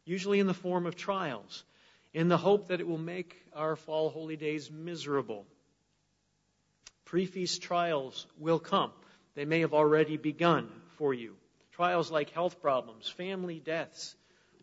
usually 0.04 0.40
in 0.40 0.46
the 0.46 0.54
form 0.54 0.86
of 0.86 0.96
trials 0.96 1.64
in 2.14 2.28
the 2.28 2.38
hope 2.38 2.68
that 2.68 2.80
it 2.80 2.86
will 2.86 2.96
make 2.96 3.36
our 3.52 3.74
fall 3.74 4.08
holy 4.08 4.36
days 4.36 4.70
miserable. 4.70 5.44
Pre 7.04 7.26
feast 7.26 7.60
trials 7.60 8.26
will 8.38 8.60
come. 8.60 8.92
They 9.34 9.44
may 9.44 9.60
have 9.60 9.74
already 9.74 10.16
begun 10.16 10.70
for 10.96 11.12
you. 11.12 11.34
Trials 11.72 12.10
like 12.10 12.30
health 12.30 12.62
problems, 12.62 13.08
family 13.08 13.58
deaths, 13.58 14.14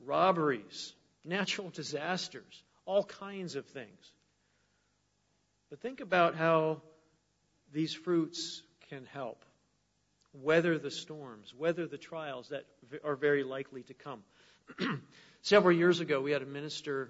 robberies, 0.06 0.94
natural 1.26 1.70
disasters, 1.70 2.64
all 2.86 3.04
kinds 3.04 3.56
of 3.56 3.66
things. 3.66 4.14
But 5.70 5.82
think 5.82 6.00
about 6.00 6.36
how 6.36 6.82
these 7.74 7.94
fruits 7.94 8.62
can 8.90 9.06
help 9.06 9.44
weather 10.34 10.78
the 10.78 10.92
storms, 10.92 11.54
weather 11.54 11.88
the 11.88 11.98
trials 11.98 12.50
that 12.50 12.66
are 13.04 13.16
very 13.16 13.44
likely 13.44 13.84
to 13.84 13.94
come. 13.94 14.24
Several 15.42 15.76
years 15.76 16.00
ago, 16.00 16.22
we 16.22 16.32
had 16.32 16.42
a 16.42 16.46
minister 16.46 17.10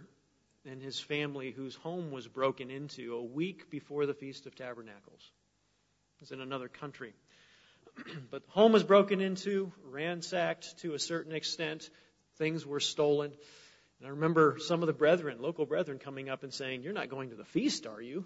and 0.66 0.82
his 0.82 1.00
family 1.00 1.52
whose 1.52 1.76
home 1.76 2.12
was 2.12 2.28
broken 2.28 2.70
into 2.70 3.16
a 3.16 3.24
week 3.24 3.70
before 3.70 4.06
the 4.06 4.14
Feast 4.14 4.46
of 4.46 4.56
Tabernacles. 4.56 5.32
It 6.18 6.22
was 6.22 6.32
in 6.32 6.42
another 6.42 6.68
country. 6.68 7.14
but 8.32 8.44
home 8.48 8.72
was 8.72 8.84
broken 8.84 9.22
into, 9.22 9.72
ransacked 9.86 10.80
to 10.80 10.94
a 10.94 11.00
certain 11.00 11.34
extent. 11.34 11.90
Things 12.38 12.66
were 12.66 12.80
stolen. 12.80 13.32
And 14.00 14.08
I 14.08 14.12
remember 14.12 14.58
some 14.60 14.82
of 14.82 14.88
the 14.88 14.94
brethren, 14.94 15.42
local 15.42 15.66
brethren, 15.66 16.00
coming 16.00 16.30
up 16.30 16.44
and 16.44 16.54
saying, 16.54 16.84
You're 16.84 16.94
not 16.94 17.10
going 17.10 17.30
to 17.30 17.36
the 17.36 17.46
feast, 17.46 17.86
are 17.88 18.02
you? 18.02 18.26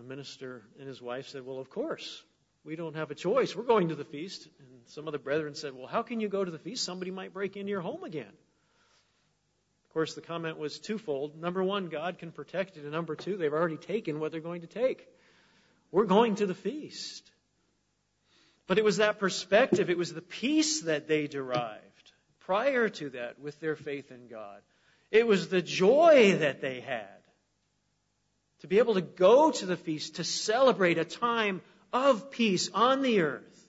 The 0.00 0.06
minister 0.06 0.62
and 0.78 0.88
his 0.88 1.02
wife 1.02 1.28
said, 1.28 1.44
Well, 1.44 1.58
of 1.58 1.68
course. 1.68 2.24
We 2.64 2.74
don't 2.74 2.96
have 2.96 3.10
a 3.10 3.14
choice. 3.14 3.54
We're 3.54 3.64
going 3.64 3.88
to 3.88 3.94
the 3.94 4.04
feast. 4.04 4.48
And 4.58 4.68
some 4.86 5.06
of 5.06 5.12
the 5.12 5.18
brethren 5.18 5.54
said, 5.54 5.74
Well, 5.74 5.86
how 5.86 6.00
can 6.02 6.20
you 6.20 6.28
go 6.28 6.42
to 6.42 6.50
the 6.50 6.58
feast? 6.58 6.84
Somebody 6.84 7.10
might 7.10 7.34
break 7.34 7.54
into 7.58 7.68
your 7.68 7.82
home 7.82 8.04
again. 8.04 8.32
Of 9.84 9.92
course, 9.92 10.14
the 10.14 10.22
comment 10.22 10.58
was 10.58 10.78
twofold. 10.78 11.38
Number 11.38 11.62
one, 11.62 11.88
God 11.90 12.16
can 12.18 12.32
protect 12.32 12.78
it. 12.78 12.84
And 12.84 12.92
number 12.92 13.14
two, 13.14 13.36
they've 13.36 13.52
already 13.52 13.76
taken 13.76 14.20
what 14.20 14.32
they're 14.32 14.40
going 14.40 14.62
to 14.62 14.66
take. 14.66 15.06
We're 15.92 16.04
going 16.04 16.36
to 16.36 16.46
the 16.46 16.54
feast. 16.54 17.30
But 18.66 18.78
it 18.78 18.84
was 18.84 18.98
that 18.98 19.18
perspective, 19.18 19.90
it 19.90 19.98
was 19.98 20.14
the 20.14 20.22
peace 20.22 20.82
that 20.82 21.08
they 21.08 21.26
derived 21.26 22.12
prior 22.38 22.88
to 22.88 23.10
that 23.10 23.38
with 23.38 23.60
their 23.60 23.76
faith 23.76 24.10
in 24.10 24.28
God. 24.28 24.62
It 25.10 25.26
was 25.26 25.48
the 25.48 25.60
joy 25.60 26.36
that 26.38 26.62
they 26.62 26.80
had 26.80 27.19
to 28.60 28.66
be 28.66 28.78
able 28.78 28.94
to 28.94 29.00
go 29.00 29.50
to 29.50 29.66
the 29.66 29.76
feast, 29.76 30.16
to 30.16 30.24
celebrate 30.24 30.98
a 30.98 31.04
time 31.04 31.62
of 31.92 32.30
peace 32.30 32.70
on 32.72 33.02
the 33.02 33.20
earth, 33.22 33.66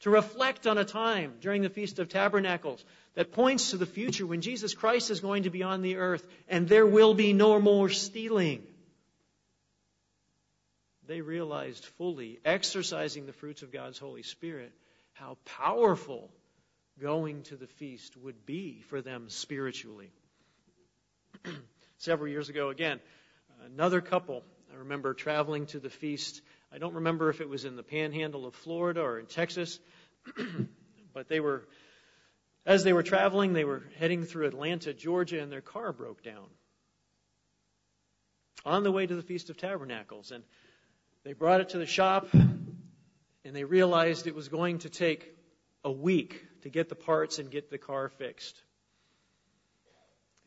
to 0.00 0.10
reflect 0.10 0.66
on 0.66 0.78
a 0.78 0.84
time 0.84 1.34
during 1.40 1.62
the 1.62 1.68
Feast 1.68 1.98
of 1.98 2.08
Tabernacles 2.08 2.84
that 3.14 3.32
points 3.32 3.70
to 3.70 3.76
the 3.76 3.86
future 3.86 4.26
when 4.26 4.40
Jesus 4.40 4.74
Christ 4.74 5.10
is 5.10 5.20
going 5.20 5.42
to 5.42 5.50
be 5.50 5.62
on 5.62 5.82
the 5.82 5.96
earth 5.96 6.26
and 6.48 6.68
there 6.68 6.86
will 6.86 7.14
be 7.14 7.32
no 7.32 7.60
more 7.60 7.88
stealing. 7.88 8.62
They 11.06 11.20
realized 11.20 11.84
fully, 11.84 12.38
exercising 12.44 13.26
the 13.26 13.32
fruits 13.32 13.62
of 13.62 13.72
God's 13.72 13.98
Holy 13.98 14.22
Spirit, 14.22 14.72
how 15.12 15.36
powerful 15.44 16.30
going 17.00 17.42
to 17.44 17.56
the 17.56 17.66
feast 17.66 18.16
would 18.18 18.46
be 18.46 18.82
for 18.88 19.02
them 19.02 19.28
spiritually. 19.28 20.12
Several 21.98 22.30
years 22.30 22.48
ago, 22.48 22.70
again, 22.70 23.00
another 23.66 24.00
couple, 24.00 24.44
I 24.72 24.78
remember 24.78 25.14
traveling 25.14 25.66
to 25.66 25.80
the 25.80 25.90
feast. 25.90 26.42
I 26.72 26.78
don't 26.78 26.94
remember 26.94 27.30
if 27.30 27.40
it 27.40 27.48
was 27.48 27.64
in 27.64 27.76
the 27.76 27.82
panhandle 27.82 28.46
of 28.46 28.54
Florida 28.54 29.00
or 29.00 29.18
in 29.18 29.26
Texas, 29.26 29.78
but 31.14 31.28
they 31.28 31.40
were 31.40 31.64
as 32.66 32.84
they 32.84 32.92
were 32.92 33.02
traveling, 33.02 33.52
they 33.52 33.64
were 33.64 33.82
heading 33.98 34.24
through 34.24 34.46
Atlanta, 34.46 34.92
Georgia, 34.92 35.40
and 35.40 35.50
their 35.50 35.62
car 35.62 35.92
broke 35.92 36.22
down 36.22 36.44
on 38.64 38.82
the 38.82 38.92
way 38.92 39.06
to 39.06 39.14
the 39.14 39.22
Feast 39.22 39.48
of 39.50 39.56
Tabernacles. 39.56 40.30
And 40.30 40.44
they 41.24 41.32
brought 41.32 41.60
it 41.60 41.70
to 41.70 41.78
the 41.78 41.86
shop, 41.86 42.28
and 42.32 42.76
they 43.44 43.64
realized 43.64 44.26
it 44.26 44.34
was 44.34 44.48
going 44.48 44.78
to 44.80 44.90
take 44.90 45.34
a 45.84 45.90
week 45.90 46.44
to 46.62 46.68
get 46.68 46.88
the 46.90 46.94
parts 46.94 47.38
and 47.38 47.50
get 47.50 47.70
the 47.70 47.78
car 47.78 48.10
fixed. 48.10 48.62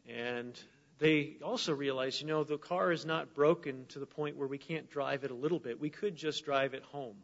And 0.07 0.59
they 0.99 1.37
also 1.43 1.73
realized, 1.73 2.21
you 2.21 2.27
know, 2.27 2.43
the 2.43 2.57
car 2.57 2.91
is 2.91 3.05
not 3.05 3.33
broken 3.33 3.85
to 3.89 3.99
the 3.99 4.05
point 4.05 4.37
where 4.37 4.47
we 4.47 4.57
can't 4.57 4.89
drive 4.89 5.23
it 5.23 5.31
a 5.31 5.35
little 5.35 5.59
bit. 5.59 5.79
We 5.79 5.89
could 5.89 6.15
just 6.15 6.45
drive 6.45 6.73
it 6.73 6.83
home, 6.83 7.15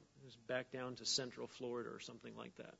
back 0.47 0.71
down 0.71 0.95
to 0.95 1.05
Central 1.05 1.47
Florida 1.47 1.89
or 1.89 1.99
something 1.99 2.35
like 2.35 2.55
that. 2.57 2.73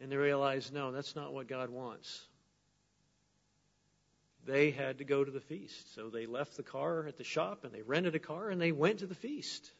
And 0.00 0.10
they 0.10 0.16
realized, 0.16 0.72
no, 0.72 0.90
that's 0.90 1.14
not 1.14 1.32
what 1.32 1.46
God 1.46 1.70
wants. 1.70 2.26
They 4.44 4.72
had 4.72 4.98
to 4.98 5.04
go 5.04 5.22
to 5.22 5.30
the 5.30 5.40
feast. 5.40 5.94
So 5.94 6.10
they 6.10 6.26
left 6.26 6.56
the 6.56 6.64
car 6.64 7.06
at 7.06 7.16
the 7.16 7.24
shop 7.24 7.64
and 7.64 7.72
they 7.72 7.82
rented 7.82 8.16
a 8.16 8.18
car 8.18 8.50
and 8.50 8.60
they 8.60 8.72
went 8.72 8.98
to 8.98 9.06
the 9.06 9.14
feast. 9.14 9.70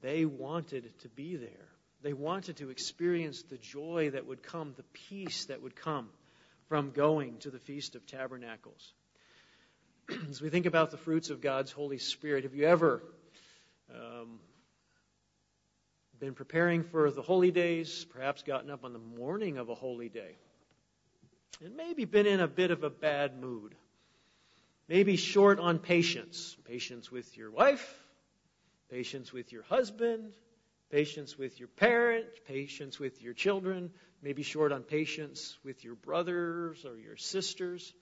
They 0.00 0.24
wanted 0.24 0.90
to 1.00 1.08
be 1.08 1.36
there. 1.36 1.68
They 2.02 2.12
wanted 2.12 2.56
to 2.56 2.70
experience 2.70 3.42
the 3.42 3.58
joy 3.58 4.10
that 4.10 4.26
would 4.26 4.42
come, 4.42 4.74
the 4.76 4.82
peace 4.92 5.44
that 5.46 5.62
would 5.62 5.76
come 5.76 6.08
from 6.68 6.90
going 6.90 7.38
to 7.38 7.50
the 7.50 7.60
Feast 7.60 7.94
of 7.94 8.06
Tabernacles. 8.06 8.92
as 10.30 10.40
we 10.40 10.50
think 10.50 10.66
about 10.66 10.90
the 10.90 10.96
fruits 10.96 11.30
of 11.30 11.40
God's 11.40 11.70
Holy 11.70 11.98
Spirit, 11.98 12.42
have 12.42 12.54
you 12.54 12.64
ever 12.64 13.02
um, 13.94 14.40
been 16.18 16.34
preparing 16.34 16.82
for 16.82 17.10
the 17.10 17.22
holy 17.22 17.52
days, 17.52 18.04
perhaps 18.12 18.42
gotten 18.42 18.70
up 18.70 18.84
on 18.84 18.92
the 18.92 18.98
morning 18.98 19.58
of 19.58 19.68
a 19.68 19.74
holy 19.74 20.08
day, 20.08 20.36
and 21.64 21.76
maybe 21.76 22.04
been 22.04 22.26
in 22.26 22.40
a 22.40 22.48
bit 22.48 22.72
of 22.72 22.82
a 22.82 22.90
bad 22.90 23.40
mood? 23.40 23.76
Maybe 24.88 25.16
short 25.16 25.60
on 25.60 25.78
patience. 25.78 26.56
Patience 26.64 27.12
with 27.12 27.36
your 27.36 27.50
wife, 27.50 27.94
patience 28.90 29.32
with 29.32 29.52
your 29.52 29.62
husband, 29.62 30.32
patience 30.92 31.38
with 31.38 31.58
your 31.58 31.68
parent, 31.68 32.26
patience 32.46 32.98
with 32.98 33.22
your 33.22 33.32
children, 33.32 33.90
maybe 34.22 34.42
short 34.42 34.72
on 34.72 34.82
patience 34.82 35.56
with 35.64 35.82
your 35.82 35.94
brothers 35.94 36.84
or 36.84 36.98
your 36.98 37.16
sisters. 37.16 37.94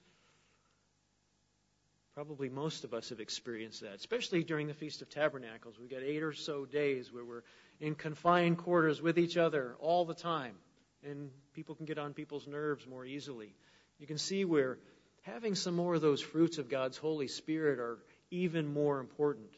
Probably 2.15 2.49
most 2.49 2.83
of 2.83 2.93
us 2.93 3.11
have 3.11 3.21
experienced 3.21 3.83
that, 3.83 3.95
especially 3.95 4.43
during 4.43 4.67
the 4.67 4.75
Feast 4.75 5.01
of 5.03 5.09
Tabernacles. 5.09 5.79
We've 5.79 5.89
got 5.89 6.03
eight 6.03 6.25
or 6.25 6.33
so 6.33 6.67
days 6.67 7.13
where 7.13 7.25
we're 7.25 7.45
in 7.79 7.95
confined 7.95 8.59
quarters 8.59 9.01
with 9.01 9.19
each 9.19 9.37
other 9.37 9.77
all 9.79 10.05
the 10.05 10.15
time, 10.15 10.57
and 11.05 11.31
people 11.55 11.77
can 11.77 11.87
get 11.87 11.99
on 11.99 12.13
people's 12.13 12.49
nerves 12.49 12.87
more 12.89 13.07
easily. 13.07 13.55
You 14.01 14.09
can 14.09 14.19
see 14.19 14.45
where 14.45 14.79
having 15.23 15.55
some 15.55 15.77
more 15.77 15.95
of 15.95 16.01
those 16.01 16.21
fruits 16.21 16.59
of 16.59 16.69
God's 16.69 16.97
Holy 16.97 17.29
Spirit 17.29 17.79
are 17.79 17.99
even 18.33 18.67
more 18.67 18.99
important. 18.99 19.55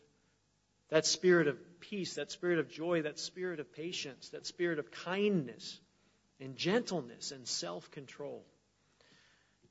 That 0.92 1.06
spirit 1.06 1.48
of 1.48 1.56
peace, 1.80 2.16
that 2.16 2.30
spirit 2.30 2.58
of 2.58 2.68
joy, 2.68 3.00
that 3.00 3.18
spirit 3.18 3.60
of 3.60 3.72
patience, 3.72 4.28
that 4.28 4.44
spirit 4.44 4.78
of 4.78 4.90
kindness 4.90 5.80
and 6.38 6.54
gentleness 6.54 7.32
and 7.32 7.48
self 7.48 7.90
control. 7.92 8.44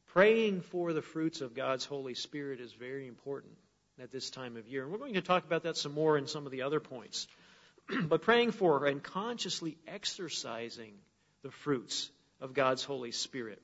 Praying 0.08 0.62
for 0.62 0.94
the 0.94 1.04
fruits 1.04 1.42
of 1.42 1.54
God's 1.54 1.86
Holy 1.86 2.16
Spirit 2.16 2.60
is 2.60 2.74
very 2.74 3.06
important 3.06 3.54
at 4.02 4.12
this 4.12 4.32
time 4.32 4.58
of 4.58 4.68
year. 4.68 4.82
And 4.82 4.92
we're 4.92 4.98
going 4.98 5.14
to 5.14 5.22
talk 5.22 5.46
about 5.46 5.62
that 5.62 5.78
some 5.78 5.94
more 5.94 6.18
in 6.18 6.26
some 6.26 6.48
of 6.48 6.52
the 6.52 6.64
other 6.64 6.80
points. 6.80 7.28
but 8.06 8.24
praying 8.24 8.52
for 8.52 8.88
and 8.88 9.04
consciously 9.04 9.78
exercising 9.88 10.96
the 11.44 11.52
fruits 11.52 12.10
of 12.40 12.56
God's 12.56 12.84
Holy 12.84 13.12
Spirit 13.12 13.62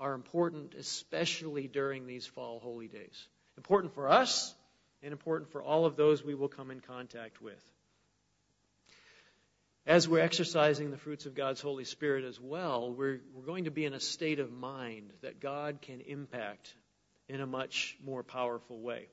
are 0.00 0.14
important, 0.14 0.74
especially 0.74 1.68
during 1.68 2.08
these 2.08 2.26
fall 2.26 2.58
holy 2.58 2.88
days. 2.88 3.28
Important 3.56 3.94
for 3.94 4.08
us 4.08 4.52
and 5.02 5.12
important 5.12 5.50
for 5.50 5.62
all 5.62 5.84
of 5.84 5.96
those 5.96 6.24
we 6.24 6.34
will 6.34 6.48
come 6.48 6.70
in 6.70 6.80
contact 6.80 7.40
with. 7.40 7.62
As 9.84 10.08
we're 10.08 10.20
exercising 10.20 10.92
the 10.92 10.96
fruits 10.96 11.26
of 11.26 11.34
God's 11.34 11.60
Holy 11.60 11.84
Spirit 11.84 12.24
as 12.24 12.38
well, 12.40 12.92
we're, 12.92 13.20
we're 13.34 13.44
going 13.44 13.64
to 13.64 13.72
be 13.72 13.84
in 13.84 13.94
a 13.94 14.00
state 14.00 14.38
of 14.38 14.52
mind 14.52 15.12
that 15.22 15.40
God 15.40 15.82
can 15.82 16.00
impact 16.00 16.72
in 17.28 17.40
a 17.40 17.46
much 17.46 17.96
more 18.04 18.22
powerful 18.22 18.80
way. 18.80 19.08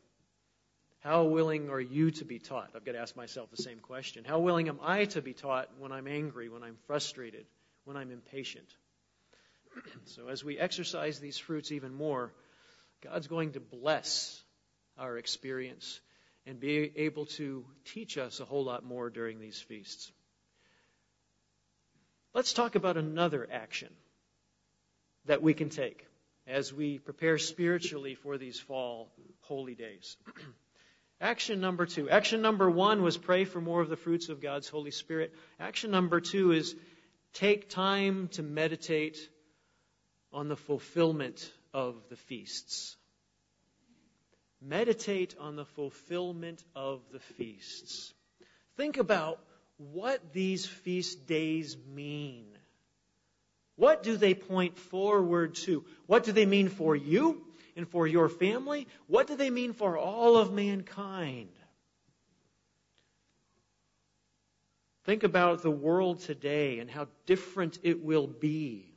How 0.99 1.23
willing 1.23 1.69
are 1.69 1.79
you 1.79 2.11
to 2.11 2.25
be 2.25 2.37
taught? 2.37 2.71
I've 2.75 2.85
got 2.85 2.91
to 2.91 2.99
ask 2.99 3.15
myself 3.15 3.49
the 3.49 3.63
same 3.63 3.79
question. 3.79 4.25
How 4.25 4.39
willing 4.39 4.67
am 4.67 4.79
I 4.83 5.05
to 5.05 5.21
be 5.21 5.33
taught 5.33 5.69
when 5.79 5.91
I'm 5.91 6.07
angry, 6.07 6.49
when 6.49 6.61
I'm 6.61 6.75
frustrated, 6.85 7.45
when 7.85 7.97
I'm 7.97 8.11
impatient? 8.11 8.67
so, 10.05 10.27
as 10.27 10.43
we 10.43 10.59
exercise 10.59 11.19
these 11.19 11.37
fruits 11.37 11.71
even 11.71 11.93
more, 11.93 12.33
God's 13.01 13.27
going 13.27 13.53
to 13.53 13.61
bless 13.61 14.43
our 14.99 15.17
experience 15.17 15.99
and 16.45 16.59
be 16.59 16.91
able 16.95 17.25
to 17.25 17.65
teach 17.85 18.17
us 18.17 18.39
a 18.39 18.45
whole 18.45 18.63
lot 18.63 18.83
more 18.83 19.09
during 19.09 19.39
these 19.39 19.59
feasts. 19.59 20.11
Let's 22.33 22.53
talk 22.53 22.75
about 22.75 22.97
another 22.97 23.47
action 23.51 23.89
that 25.25 25.41
we 25.41 25.53
can 25.53 25.69
take 25.69 26.05
as 26.47 26.73
we 26.73 26.97
prepare 26.97 27.37
spiritually 27.37 28.15
for 28.15 28.37
these 28.37 28.59
fall 28.59 29.11
holy 29.41 29.75
days. 29.75 30.17
action 31.21 31.59
number 31.59 31.85
two. 31.85 32.09
Action 32.09 32.41
number 32.41 32.69
one 32.69 33.01
was 33.01 33.17
pray 33.17 33.45
for 33.45 33.61
more 33.61 33.81
of 33.81 33.89
the 33.89 33.95
fruits 33.95 34.29
of 34.29 34.41
God's 34.41 34.69
Holy 34.69 34.91
Spirit. 34.91 35.33
Action 35.59 35.91
number 35.91 36.19
two 36.19 36.51
is 36.51 36.75
take 37.33 37.69
time 37.69 38.27
to 38.29 38.43
meditate 38.43 39.17
on 40.31 40.47
the 40.47 40.55
fulfillment 40.55 41.51
of 41.73 41.95
the 42.09 42.15
feasts. 42.15 42.97
Meditate 44.61 45.35
on 45.39 45.55
the 45.55 45.65
fulfillment 45.65 46.63
of 46.75 47.01
the 47.11 47.19
feasts. 47.19 48.13
Think 48.75 48.97
about 48.97 49.39
what 49.77 50.33
these 50.33 50.65
feast 50.65 51.27
days 51.27 51.77
mean. 51.93 52.45
What 53.75 54.03
do 54.03 54.17
they 54.17 54.33
point 54.33 54.77
forward 54.77 55.55
to? 55.55 55.85
What 56.05 56.25
do 56.25 56.33
they 56.33 56.45
mean 56.45 56.67
for 56.67 56.95
you 56.95 57.41
and 57.77 57.87
for 57.87 58.05
your 58.05 58.27
family? 58.27 58.87
What 59.07 59.27
do 59.27 59.37
they 59.37 59.49
mean 59.49 59.71
for 59.71 59.97
all 59.97 60.35
of 60.35 60.51
mankind? 60.51 61.49
Think 65.05 65.23
about 65.23 65.63
the 65.63 65.71
world 65.71 66.19
today 66.19 66.79
and 66.79 66.91
how 66.91 67.07
different 67.25 67.79
it 67.83 68.03
will 68.03 68.27
be 68.27 68.89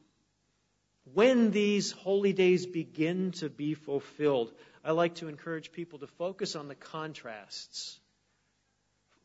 when 1.15 1.51
these 1.51 1.93
holy 1.93 2.33
days 2.33 2.67
begin 2.67 3.31
to 3.33 3.49
be 3.49 3.75
fulfilled. 3.75 4.53
I 4.85 4.93
like 4.93 5.17
to 5.17 5.29
encourage 5.29 5.73
people 5.73 6.01
to 6.01 6.07
focus 6.07 6.57
on 6.57 6.69
the 6.69 6.75
contrasts. 6.75 7.99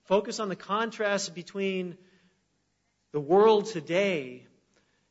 Focus 0.05 0.39
on 0.39 0.49
the 0.49 0.55
contrast 0.55 1.33
between 1.33 1.97
the 3.11 3.19
world 3.19 3.65
today 3.65 4.45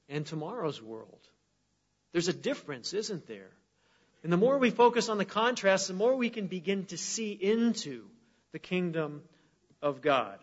and 0.09 0.25
tomorrow's 0.25 0.81
world. 0.81 1.21
There's 2.13 2.29
a 2.29 2.33
difference, 2.33 2.95
isn't 2.95 3.27
there? 3.27 3.51
And 4.23 4.33
the 4.33 4.37
more 4.37 4.59
we 4.59 4.71
focus 4.71 5.09
on 5.09 5.19
the 5.19 5.25
contrast, 5.25 5.89
the 5.89 5.95
more 5.95 6.17
we 6.17 6.31
can 6.31 6.47
begin 6.47 6.87
to 6.87 6.97
see 6.97 7.33
into 7.33 8.05
the 8.53 8.59
kingdom 8.59 9.23
of 9.83 10.01
God. 10.01 10.39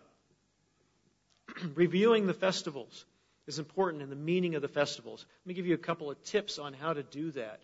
Reviewing 1.76 2.28
the 2.28 2.34
festivals 2.34 3.06
is 3.48 3.60
important 3.60 4.04
and 4.04 4.12
the 4.12 4.16
meaning 4.16 4.56
of 4.56 4.62
the 4.62 4.68
festivals. 4.68 5.26
Let 5.42 5.48
me 5.48 5.54
give 5.54 5.66
you 5.66 5.74
a 5.74 5.80
couple 5.80 6.12
of 6.12 6.22
tips 6.24 6.60
on 6.60 6.74
how 6.74 6.94
to 6.94 7.04
do 7.04 7.32
that. 7.32 7.60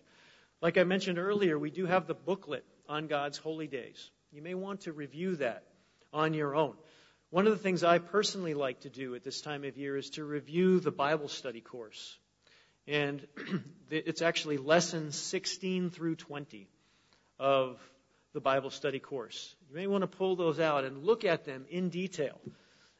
Like 0.62 0.76
I 0.76 0.84
mentioned 0.84 1.18
earlier, 1.18 1.58
we 1.58 1.70
do 1.70 1.86
have 1.86 2.06
the 2.06 2.14
booklet 2.14 2.64
on 2.88 3.06
God's 3.06 3.38
holy 3.38 3.66
days. 3.66 4.10
You 4.30 4.42
may 4.42 4.54
want 4.54 4.82
to 4.82 4.92
review 4.92 5.36
that 5.36 5.64
on 6.12 6.34
your 6.34 6.54
own. 6.54 6.74
One 7.30 7.46
of 7.46 7.52
the 7.52 7.62
things 7.62 7.82
I 7.82 7.98
personally 7.98 8.54
like 8.54 8.80
to 8.80 8.90
do 8.90 9.14
at 9.14 9.22
this 9.22 9.40
time 9.40 9.64
of 9.64 9.78
year 9.78 9.96
is 9.96 10.10
to 10.10 10.24
review 10.24 10.80
the 10.80 10.90
Bible 10.90 11.28
study 11.28 11.60
course. 11.60 12.18
And 12.86 13.26
it's 13.90 14.20
actually 14.20 14.58
lessons 14.58 15.16
16 15.16 15.90
through 15.90 16.16
20 16.16 16.68
of 17.38 17.80
the 18.34 18.40
Bible 18.40 18.70
study 18.70 18.98
course. 18.98 19.54
You 19.70 19.76
may 19.76 19.86
want 19.86 20.02
to 20.02 20.08
pull 20.08 20.36
those 20.36 20.60
out 20.60 20.84
and 20.84 21.04
look 21.04 21.24
at 21.24 21.44
them 21.44 21.64
in 21.70 21.88
detail. 21.88 22.38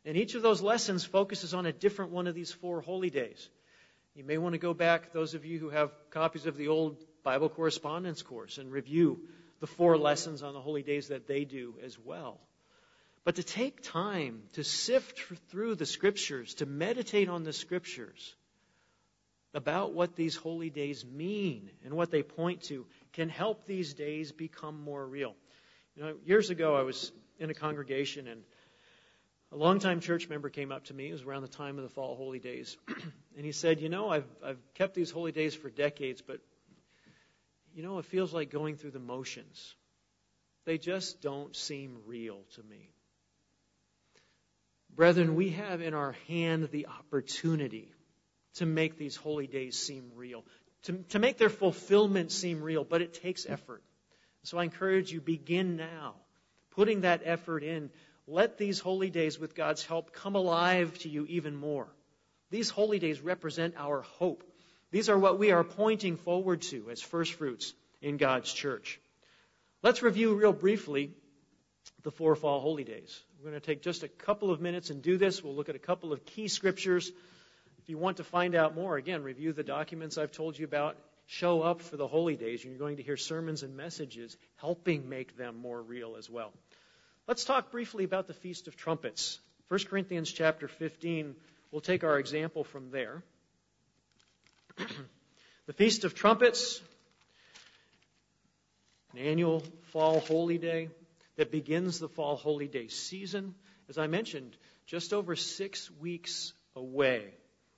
And 0.06 0.16
each 0.16 0.34
of 0.34 0.40
those 0.40 0.62
lessons 0.62 1.04
focuses 1.04 1.52
on 1.52 1.66
a 1.66 1.72
different 1.72 2.12
one 2.12 2.26
of 2.26 2.34
these 2.34 2.52
four 2.52 2.80
holy 2.80 3.10
days. 3.10 3.50
You 4.14 4.24
may 4.24 4.38
want 4.38 4.54
to 4.54 4.58
go 4.58 4.72
back, 4.72 5.12
those 5.12 5.34
of 5.34 5.44
you 5.44 5.58
who 5.58 5.68
have 5.68 5.92
copies 6.10 6.46
of 6.46 6.56
the 6.56 6.68
old 6.68 6.96
Bible 7.22 7.48
correspondence 7.48 8.22
course, 8.22 8.58
and 8.58 8.70
review 8.70 9.20
the 9.60 9.66
four 9.66 9.98
lessons 9.98 10.42
on 10.42 10.54
the 10.54 10.60
holy 10.60 10.82
days 10.82 11.08
that 11.08 11.26
they 11.26 11.44
do 11.44 11.74
as 11.84 11.98
well. 11.98 12.40
But 13.24 13.36
to 13.36 13.42
take 13.42 13.82
time 13.82 14.42
to 14.52 14.64
sift 14.64 15.20
through 15.50 15.74
the 15.74 15.86
scriptures, 15.86 16.54
to 16.54 16.66
meditate 16.66 17.28
on 17.28 17.44
the 17.44 17.52
scriptures 17.52 18.34
about 19.52 19.92
what 19.92 20.16
these 20.16 20.36
holy 20.36 20.70
days 20.70 21.04
mean 21.04 21.70
and 21.84 21.94
what 21.94 22.10
they 22.10 22.22
point 22.22 22.62
to, 22.62 22.86
can 23.12 23.28
help 23.28 23.66
these 23.66 23.94
days 23.94 24.32
become 24.32 24.82
more 24.82 25.04
real. 25.04 25.34
You 25.96 26.02
know, 26.04 26.14
years 26.24 26.50
ago, 26.50 26.76
I 26.76 26.82
was 26.82 27.12
in 27.38 27.50
a 27.50 27.54
congregation 27.54 28.28
and 28.28 28.42
a 29.52 29.56
longtime 29.56 30.00
church 30.00 30.28
member 30.28 30.48
came 30.48 30.70
up 30.70 30.84
to 30.84 30.94
me. 30.94 31.08
It 31.08 31.12
was 31.12 31.22
around 31.22 31.42
the 31.42 31.48
time 31.48 31.76
of 31.76 31.82
the 31.82 31.90
fall 31.90 32.14
holy 32.14 32.38
days. 32.38 32.76
and 33.36 33.44
he 33.44 33.52
said, 33.52 33.80
You 33.80 33.88
know, 33.88 34.08
I've, 34.08 34.28
I've 34.44 34.60
kept 34.74 34.94
these 34.94 35.10
holy 35.10 35.32
days 35.32 35.54
for 35.54 35.68
decades, 35.68 36.22
but, 36.22 36.40
you 37.74 37.82
know, 37.82 37.98
it 37.98 38.04
feels 38.06 38.32
like 38.32 38.50
going 38.50 38.76
through 38.76 38.92
the 38.92 38.98
motions. 38.98 39.74
They 40.64 40.78
just 40.78 41.20
don't 41.20 41.54
seem 41.54 41.98
real 42.06 42.38
to 42.54 42.62
me. 42.62 42.90
Brethren, 44.94 45.34
we 45.34 45.50
have 45.50 45.80
in 45.80 45.94
our 45.94 46.12
hand 46.28 46.68
the 46.70 46.86
opportunity 46.86 47.92
to 48.54 48.66
make 48.66 48.98
these 48.98 49.16
holy 49.16 49.46
days 49.46 49.78
seem 49.78 50.10
real, 50.16 50.44
to, 50.82 50.92
to 51.10 51.18
make 51.18 51.38
their 51.38 51.48
fulfillment 51.48 52.32
seem 52.32 52.62
real, 52.62 52.84
but 52.84 53.00
it 53.00 53.14
takes 53.14 53.46
effort. 53.48 53.82
So 54.42 54.58
I 54.58 54.64
encourage 54.64 55.12
you, 55.12 55.20
begin 55.20 55.76
now, 55.76 56.14
putting 56.70 57.02
that 57.02 57.22
effort 57.24 57.62
in 57.62 57.90
let 58.30 58.58
these 58.58 58.78
holy 58.78 59.10
days, 59.10 59.40
with 59.40 59.56
God's 59.56 59.84
help, 59.84 60.12
come 60.12 60.36
alive 60.36 60.96
to 61.00 61.08
you 61.08 61.26
even 61.26 61.56
more. 61.56 61.88
These 62.50 62.70
holy 62.70 63.00
days 63.00 63.20
represent 63.20 63.74
our 63.76 64.02
hope. 64.02 64.44
These 64.90 65.08
are 65.08 65.18
what 65.18 65.38
we 65.38 65.52
are 65.52 65.64
pointing 65.64 66.16
forward 66.16 66.62
to 66.62 66.90
as 66.90 67.00
first 67.00 67.34
fruits 67.34 67.72
in 68.02 68.16
God's 68.16 68.52
church. 68.52 69.00
Let's 69.82 70.02
review 70.02 70.34
real 70.34 70.52
briefly 70.52 71.12
the 72.02 72.10
four 72.10 72.34
fall 72.34 72.60
holy 72.60 72.84
days. 72.84 73.22
We're 73.38 73.50
going 73.50 73.60
to 73.60 73.66
take 73.66 73.82
just 73.82 74.02
a 74.02 74.08
couple 74.08 74.50
of 74.50 74.60
minutes 74.60 74.90
and 74.90 75.02
do 75.02 75.16
this. 75.16 75.42
We'll 75.42 75.54
look 75.54 75.68
at 75.68 75.76
a 75.76 75.80
couple 75.80 76.12
of 76.12 76.24
key 76.24 76.48
scriptures. 76.48 77.10
If 77.78 77.88
you 77.88 77.98
want 77.98 78.18
to 78.18 78.24
find 78.24 78.54
out 78.54 78.74
more, 78.74 78.96
again, 78.96 79.22
review 79.22 79.52
the 79.52 79.62
documents 79.62 80.18
I've 80.18 80.32
told 80.32 80.58
you 80.58 80.64
about 80.64 80.96
show 81.26 81.62
up 81.62 81.80
for 81.80 81.96
the 81.96 82.08
holy 82.08 82.36
days, 82.36 82.64
you're 82.64 82.74
going 82.74 82.96
to 82.96 83.02
hear 83.04 83.16
sermons 83.16 83.62
and 83.62 83.76
messages 83.76 84.36
helping 84.56 85.08
make 85.08 85.36
them 85.36 85.56
more 85.56 85.80
real 85.80 86.16
as 86.16 86.28
well. 86.28 86.52
Let's 87.28 87.44
talk 87.44 87.70
briefly 87.70 88.02
about 88.02 88.26
the 88.26 88.34
Feast 88.34 88.66
of 88.66 88.76
Trumpets. 88.76 89.38
1 89.68 89.80
Corinthians 89.88 90.32
chapter 90.32 90.66
15, 90.66 91.36
we'll 91.70 91.80
take 91.80 92.02
our 92.02 92.18
example 92.18 92.64
from 92.64 92.90
there. 92.90 93.22
the 95.66 95.72
Feast 95.72 96.04
of 96.04 96.14
Trumpets, 96.14 96.80
an 99.12 99.18
annual 99.18 99.62
fall 99.92 100.20
holy 100.20 100.58
day 100.58 100.88
that 101.36 101.50
begins 101.50 101.98
the 101.98 102.08
fall 102.08 102.36
holy 102.36 102.68
day 102.68 102.88
season. 102.88 103.54
As 103.88 103.98
I 103.98 104.06
mentioned, 104.06 104.56
just 104.86 105.12
over 105.12 105.36
six 105.36 105.90
weeks 106.00 106.52
away. 106.76 107.24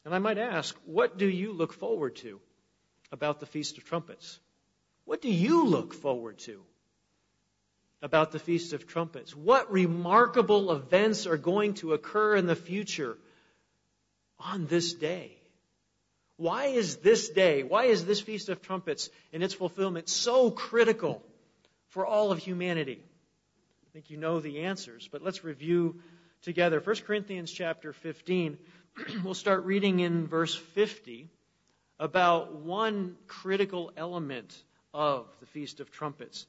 And 0.04 0.14
I 0.14 0.18
might 0.18 0.38
ask, 0.38 0.76
what 0.84 1.16
do 1.16 1.28
you 1.28 1.52
look 1.52 1.72
forward 1.72 2.16
to 2.16 2.40
about 3.10 3.40
the 3.40 3.46
Feast 3.46 3.78
of 3.78 3.84
Trumpets? 3.84 4.38
What 5.04 5.22
do 5.22 5.30
you 5.30 5.66
look 5.66 5.94
forward 5.94 6.38
to 6.40 6.62
about 8.02 8.32
the 8.32 8.38
Feast 8.38 8.72
of 8.72 8.86
Trumpets? 8.86 9.34
What 9.34 9.72
remarkable 9.72 10.72
events 10.72 11.26
are 11.26 11.36
going 11.36 11.74
to 11.74 11.92
occur 11.92 12.36
in 12.36 12.46
the 12.46 12.56
future 12.56 13.16
on 14.38 14.66
this 14.66 14.92
day? 14.92 15.36
Why 16.42 16.64
is 16.64 16.96
this 16.96 17.28
day, 17.28 17.62
why 17.62 17.85
is 17.85 18.05
this 18.05 18.20
Feast 18.20 18.48
of 18.48 18.61
Trumpets 18.61 19.11
and 19.33 19.44
its 19.44 19.55
fulfillment 19.55 20.09
so 20.09 20.50
critical 20.50 21.22
for 21.90 22.05
all 22.05 22.33
of 22.33 22.38
humanity? 22.38 22.98
I 23.00 23.88
think 23.92 24.11
you 24.11 24.16
know 24.16 24.40
the 24.40 24.62
answers, 24.62 25.09
but 25.12 25.22
let's 25.22 25.44
review 25.44 26.00
together. 26.42 26.81
1 26.81 26.96
Corinthians 27.07 27.52
chapter 27.52 27.92
15, 27.92 28.59
we'll 29.24 29.35
start 29.35 29.66
reading 29.66 30.00
in 30.00 30.26
verse 30.26 30.52
50 30.52 31.28
about 32.00 32.57
one 32.57 33.14
critical 33.28 33.92
element 33.96 34.52
of 34.92 35.28
the 35.38 35.46
Feast 35.46 35.78
of 35.78 35.92
Trumpets. 35.92 36.44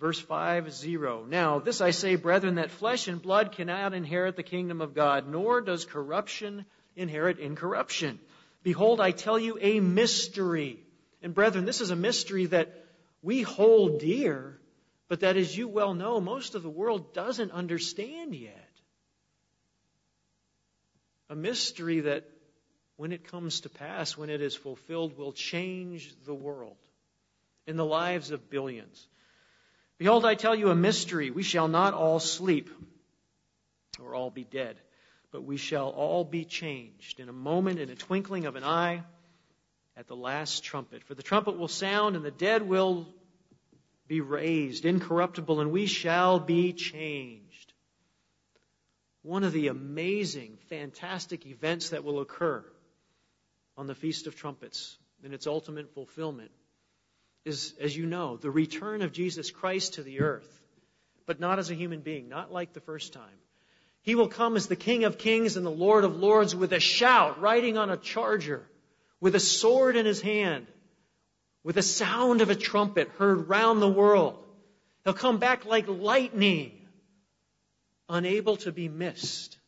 Verse 0.00 0.18
5 0.18 0.72
0. 0.72 1.26
Now, 1.28 1.58
this 1.58 1.82
I 1.82 1.90
say, 1.90 2.16
brethren, 2.16 2.54
that 2.54 2.70
flesh 2.70 3.08
and 3.08 3.20
blood 3.20 3.52
cannot 3.52 3.92
inherit 3.92 4.36
the 4.36 4.42
kingdom 4.42 4.80
of 4.80 4.94
God, 4.94 5.28
nor 5.28 5.60
does 5.60 5.84
corruption 5.84 6.64
inherit 6.96 7.38
incorruption. 7.38 8.18
Behold, 8.62 9.00
I 9.00 9.12
tell 9.12 9.38
you 9.38 9.58
a 9.60 9.80
mystery. 9.80 10.78
And 11.22 11.34
brethren, 11.34 11.64
this 11.64 11.80
is 11.80 11.90
a 11.90 11.96
mystery 11.96 12.46
that 12.46 12.84
we 13.22 13.42
hold 13.42 14.00
dear, 14.00 14.58
but 15.08 15.20
that, 15.20 15.36
as 15.36 15.56
you 15.56 15.68
well 15.68 15.94
know, 15.94 16.20
most 16.20 16.54
of 16.54 16.62
the 16.62 16.70
world 16.70 17.14
doesn't 17.14 17.50
understand 17.50 18.34
yet. 18.34 18.70
A 21.30 21.36
mystery 21.36 22.00
that, 22.00 22.28
when 22.96 23.12
it 23.12 23.24
comes 23.24 23.60
to 23.60 23.68
pass, 23.68 24.16
when 24.16 24.30
it 24.30 24.40
is 24.40 24.54
fulfilled, 24.54 25.16
will 25.16 25.32
change 25.32 26.14
the 26.24 26.34
world 26.34 26.76
in 27.66 27.76
the 27.76 27.84
lives 27.84 28.30
of 28.30 28.50
billions. 28.50 29.06
Behold, 29.98 30.24
I 30.24 30.34
tell 30.34 30.54
you 30.54 30.70
a 30.70 30.76
mystery. 30.76 31.30
We 31.30 31.42
shall 31.42 31.68
not 31.68 31.92
all 31.92 32.20
sleep 32.20 32.70
or 34.00 34.14
all 34.14 34.30
be 34.30 34.44
dead, 34.44 34.76
but 35.30 35.44
we 35.44 35.56
shall 35.56 35.90
all 35.90 36.24
be 36.24 36.44
changed 36.44 37.20
in 37.20 37.28
a 37.28 37.32
moment, 37.32 37.78
in 37.78 37.90
a 37.90 37.94
twinkling 37.94 38.46
of 38.46 38.56
an 38.56 38.64
eye, 38.64 39.02
at 39.96 40.06
the 40.06 40.16
last 40.16 40.64
trumpet. 40.64 41.02
For 41.04 41.14
the 41.14 41.22
trumpet 41.22 41.58
will 41.58 41.68
sound, 41.68 42.16
and 42.16 42.24
the 42.24 42.30
dead 42.30 42.62
will 42.62 43.08
be 44.06 44.20
raised, 44.20 44.84
incorruptible, 44.84 45.60
and 45.60 45.70
we 45.70 45.86
shall 45.86 46.40
be 46.40 46.72
changed. 46.72 47.72
One 49.22 49.44
of 49.44 49.52
the 49.52 49.68
amazing, 49.68 50.58
fantastic 50.70 51.44
events 51.46 51.90
that 51.90 52.04
will 52.04 52.20
occur 52.20 52.64
on 53.76 53.86
the 53.86 53.94
Feast 53.94 54.26
of 54.26 54.36
Trumpets 54.36 54.96
in 55.22 55.34
its 55.34 55.46
ultimate 55.46 55.92
fulfillment 55.92 56.50
is, 57.44 57.74
as 57.80 57.96
you 57.96 58.06
know, 58.06 58.36
the 58.36 58.50
return 58.50 59.02
of 59.02 59.12
Jesus 59.12 59.50
Christ 59.50 59.94
to 59.94 60.02
the 60.02 60.20
earth, 60.20 60.62
but 61.26 61.40
not 61.40 61.58
as 61.58 61.70
a 61.70 61.74
human 61.74 62.00
being, 62.00 62.28
not 62.28 62.52
like 62.52 62.72
the 62.72 62.80
first 62.80 63.12
time. 63.12 63.24
He 64.08 64.14
will 64.14 64.28
come 64.28 64.56
as 64.56 64.68
the 64.68 64.74
King 64.74 65.04
of 65.04 65.18
Kings 65.18 65.58
and 65.58 65.66
the 65.66 65.70
Lord 65.70 66.02
of 66.02 66.16
Lords 66.16 66.56
with 66.56 66.72
a 66.72 66.80
shout, 66.80 67.42
riding 67.42 67.76
on 67.76 67.90
a 67.90 67.98
charger, 67.98 68.66
with 69.20 69.34
a 69.34 69.38
sword 69.38 69.96
in 69.96 70.06
his 70.06 70.22
hand, 70.22 70.66
with 71.62 71.74
the 71.74 71.82
sound 71.82 72.40
of 72.40 72.48
a 72.48 72.54
trumpet 72.54 73.10
heard 73.18 73.50
round 73.50 73.82
the 73.82 73.86
world. 73.86 74.42
He'll 75.04 75.12
come 75.12 75.36
back 75.36 75.66
like 75.66 75.88
lightning, 75.88 76.88
unable 78.08 78.56
to 78.56 78.72
be 78.72 78.88
missed. 78.88 79.58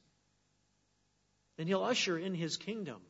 And 1.59 1.69
he'll 1.69 1.85
usher 1.85 2.17
in 2.17 2.35
his 2.35 2.57
kingdom. 2.57 3.03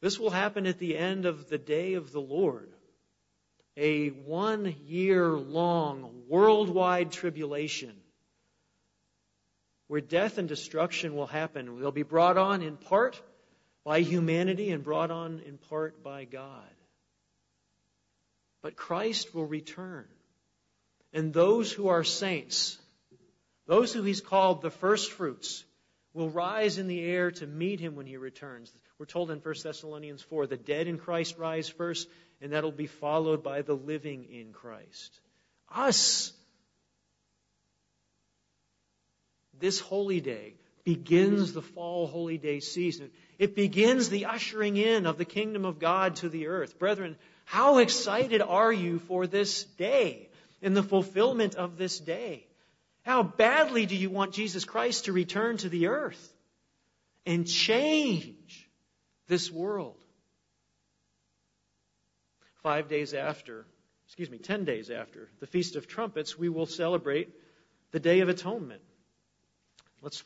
This 0.00 0.18
will 0.18 0.30
happen 0.30 0.66
at 0.66 0.80
the 0.80 0.96
end 0.96 1.26
of 1.26 1.48
the 1.48 1.58
day 1.58 1.94
of 1.94 2.10
the 2.10 2.20
Lord 2.20 2.72
a 3.76 4.08
one 4.08 4.74
year 4.86 5.28
long 5.30 6.24
worldwide 6.26 7.12
tribulation 7.12 7.94
where 9.88 10.00
death 10.00 10.38
and 10.38 10.48
destruction 10.48 11.14
will 11.14 11.26
happen. 11.26 11.80
They'll 11.80 11.92
be 11.92 12.02
brought 12.02 12.36
on 12.36 12.62
in 12.62 12.76
part 12.76 13.20
by 13.84 14.00
humanity 14.00 14.70
and 14.70 14.82
brought 14.82 15.10
on 15.10 15.40
in 15.46 15.58
part 15.58 16.02
by 16.02 16.24
God. 16.24 16.68
But 18.62 18.76
Christ 18.76 19.34
will 19.34 19.46
return. 19.46 20.06
And 21.12 21.32
those 21.32 21.70
who 21.70 21.88
are 21.88 22.02
saints, 22.02 22.78
those 23.66 23.92
who 23.92 24.02
he's 24.02 24.20
called 24.20 24.60
the 24.60 24.70
first 24.70 25.12
fruits, 25.12 25.64
will 26.12 26.30
rise 26.30 26.78
in 26.78 26.88
the 26.88 27.00
air 27.00 27.30
to 27.30 27.46
meet 27.46 27.78
him 27.78 27.94
when 27.94 28.06
he 28.06 28.16
returns. 28.16 28.72
We're 28.98 29.06
told 29.06 29.30
in 29.30 29.38
1 29.38 29.54
Thessalonians 29.62 30.22
4 30.22 30.46
the 30.46 30.56
dead 30.56 30.88
in 30.88 30.98
Christ 30.98 31.38
rise 31.38 31.68
first, 31.68 32.08
and 32.40 32.52
that'll 32.52 32.72
be 32.72 32.86
followed 32.86 33.42
by 33.42 33.62
the 33.62 33.76
living 33.76 34.24
in 34.24 34.52
Christ. 34.52 35.20
Us. 35.70 36.32
This 39.60 39.80
holy 39.80 40.20
day 40.20 40.54
begins 40.84 41.52
the 41.52 41.62
fall 41.62 42.06
holy 42.06 42.38
day 42.38 42.60
season. 42.60 43.10
It 43.38 43.54
begins 43.54 44.08
the 44.08 44.26
ushering 44.26 44.76
in 44.76 45.06
of 45.06 45.18
the 45.18 45.24
kingdom 45.24 45.64
of 45.64 45.78
God 45.78 46.16
to 46.16 46.28
the 46.28 46.46
earth. 46.46 46.78
Brethren, 46.78 47.16
how 47.44 47.78
excited 47.78 48.42
are 48.42 48.72
you 48.72 48.98
for 49.00 49.26
this 49.26 49.64
day 49.64 50.28
and 50.62 50.76
the 50.76 50.82
fulfillment 50.82 51.54
of 51.54 51.76
this 51.76 51.98
day? 51.98 52.46
How 53.02 53.22
badly 53.22 53.86
do 53.86 53.96
you 53.96 54.10
want 54.10 54.32
Jesus 54.32 54.64
Christ 54.64 55.04
to 55.04 55.12
return 55.12 55.56
to 55.58 55.68
the 55.68 55.88
earth 55.88 56.32
and 57.24 57.46
change 57.46 58.68
this 59.28 59.50
world? 59.50 59.96
five 62.66 62.88
days 62.88 63.14
after, 63.14 63.64
excuse 64.06 64.28
me, 64.28 64.38
ten 64.38 64.64
days 64.64 64.90
after 64.90 65.28
the 65.38 65.46
Feast 65.46 65.76
of 65.76 65.86
Trumpets, 65.86 66.36
we 66.36 66.48
will 66.48 66.66
celebrate 66.66 67.28
the 67.92 68.00
Day 68.00 68.18
of 68.18 68.28
Atonement. 68.28 68.82
Let's 70.06 70.22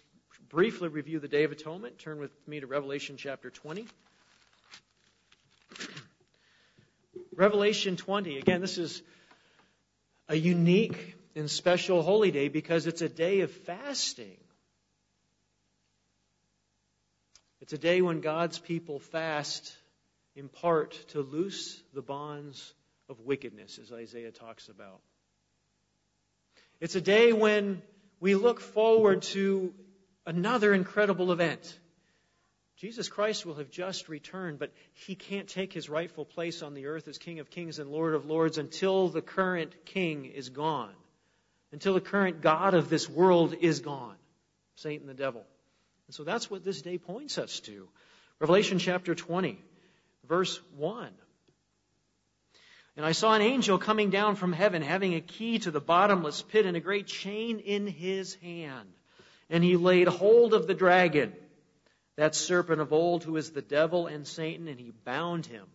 briefly 0.51 0.89
review 0.89 1.21
the 1.21 1.27
Day 1.27 1.45
of 1.45 1.53
Atonement. 1.53 1.99
Turn 1.99 2.21
with 2.21 2.33
me 2.47 2.61
to 2.61 2.67
Revelation 2.67 3.17
chapter 3.17 3.49
20. 3.49 3.87
Revelation 7.35 7.97
20, 7.97 8.37
again, 8.37 8.61
this 8.61 8.77
is 8.77 9.01
a 10.29 10.37
unique 10.37 11.17
and 11.35 11.51
special 11.51 12.03
holy 12.03 12.31
day 12.31 12.49
because 12.49 12.87
it's 12.87 13.01
a 13.01 13.09
day 13.09 13.41
of 13.41 13.51
fasting. 13.51 14.37
It's 17.63 17.73
a 17.73 17.79
day 17.79 18.03
when 18.03 18.21
God's 18.21 18.59
people 18.59 18.99
fast 18.99 19.75
in 20.37 20.51
part 20.51 20.93
to 21.13 21.23
loose 21.23 21.83
the 21.95 22.03
bonds 22.03 22.75
of 23.09 23.21
wickedness, 23.21 23.79
as 23.79 23.91
Isaiah 23.91 24.31
talks 24.31 24.69
about. 24.69 25.01
It's 26.83 26.97
a 26.97 27.01
day 27.01 27.33
when 27.33 27.81
we 28.21 28.35
look 28.35 28.61
forward 28.61 29.23
to 29.23 29.75
another 30.27 30.73
incredible 30.75 31.33
event. 31.33 31.79
Jesus 32.77 33.09
Christ 33.09 33.45
will 33.45 33.57
have 33.57 33.71
just 33.71 34.09
returned, 34.09 34.59
but 34.59 34.73
he 34.93 35.15
can't 35.15 35.49
take 35.49 35.73
his 35.73 35.91
rightful 35.91 36.25
place 36.25 36.63
on 36.63 36.75
the 36.75 36.87
earth 36.87 37.09
as 37.09 37.19
King 37.19 37.41
of 37.41 37.51
Kings 37.51 37.79
and 37.79 37.91
Lord 37.91 38.15
of 38.15 38.27
Lords 38.27 38.57
until 38.57 39.09
the 39.09 39.21
current 39.21 39.73
king 39.85 40.25
is 40.25 40.49
gone, 40.49 40.95
until 41.73 41.95
the 41.95 42.01
current 42.01 42.41
God 42.41 42.75
of 42.75 42.89
this 42.89 43.09
world 43.09 43.55
is 43.61 43.81
gone, 43.81 44.17
Satan 44.77 45.07
the 45.07 45.15
devil. 45.15 45.45
And 46.07 46.15
so 46.15 46.25
that's 46.25 46.51
what 46.51 46.65
this 46.65 46.81
day 46.81 46.99
points 46.99 47.37
us 47.37 47.61
to. 47.61 47.89
Revelation 48.39 48.79
chapter 48.79 49.15
20 49.15 49.63
verse 50.31 50.61
1. 50.77 51.11
And 52.97 53.07
I 53.07 53.13
saw 53.13 53.35
an 53.35 53.43
angel 53.43 53.79
coming 53.79 54.11
down 54.11 54.37
from 54.37 54.53
heaven, 54.53 54.83
having 54.83 55.15
a 55.15 55.21
key 55.21 55.59
to 55.61 55.71
the 55.71 55.81
bottomless 55.81 56.43
pit 56.43 56.67
and 56.67 56.77
a 56.77 56.81
great 56.81 57.07
chain 57.07 57.61
in 57.61 57.87
his 57.87 58.35
hand. 58.37 58.89
And 59.49 59.65
he 59.65 59.77
laid 59.77 60.09
hold 60.09 60.55
of 60.55 60.67
the 60.67 60.75
dragon, 60.75 61.33
that 62.17 62.35
serpent 62.35 62.81
of 62.81 62.93
old 62.93 63.25
who 63.25 63.37
is 63.37 63.51
the 63.51 63.63
devil 63.63 64.07
and 64.07 64.27
Satan, 64.27 64.69
and 64.69 64.79
he 64.79 64.93
bound 65.05 65.47
him 65.47 65.67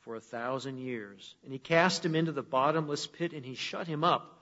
for 0.00 0.14
a 0.14 0.20
thousand 0.20 0.78
years. 0.78 1.34
And 1.44 1.52
he 1.52 1.58
cast 1.58 2.04
him 2.04 2.14
into 2.14 2.32
the 2.32 2.42
bottomless 2.42 3.06
pit, 3.06 3.32
and 3.32 3.44
he 3.44 3.54
shut 3.54 3.86
him 3.86 4.04
up. 4.04 4.36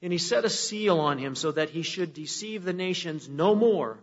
And 0.00 0.12
he 0.12 0.18
set 0.18 0.44
a 0.44 0.50
seal 0.50 1.00
on 1.00 1.18
him 1.18 1.34
so 1.34 1.52
that 1.52 1.70
he 1.70 1.82
should 1.82 2.14
deceive 2.14 2.64
the 2.64 2.72
nations 2.72 3.28
no 3.28 3.54
more 3.54 3.98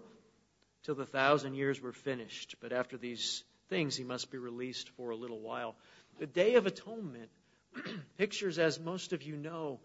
till 0.83 0.95
the 0.95 1.05
thousand 1.05 1.55
years 1.55 1.81
were 1.81 1.93
finished. 1.93 2.55
But 2.59 2.73
after 2.73 2.97
these 2.97 3.43
things, 3.69 3.95
he 3.95 4.03
must 4.03 4.31
be 4.31 4.37
released 4.37 4.89
for 4.89 5.09
a 5.09 5.15
little 5.15 5.39
while. 5.39 5.75
The 6.19 6.27
Day 6.27 6.55
of 6.55 6.65
Atonement 6.65 7.29
pictures, 8.17 8.57
as 8.57 8.79
most 8.79 9.11
of 9.11 9.23
you 9.23 9.35
know, 9.35 9.79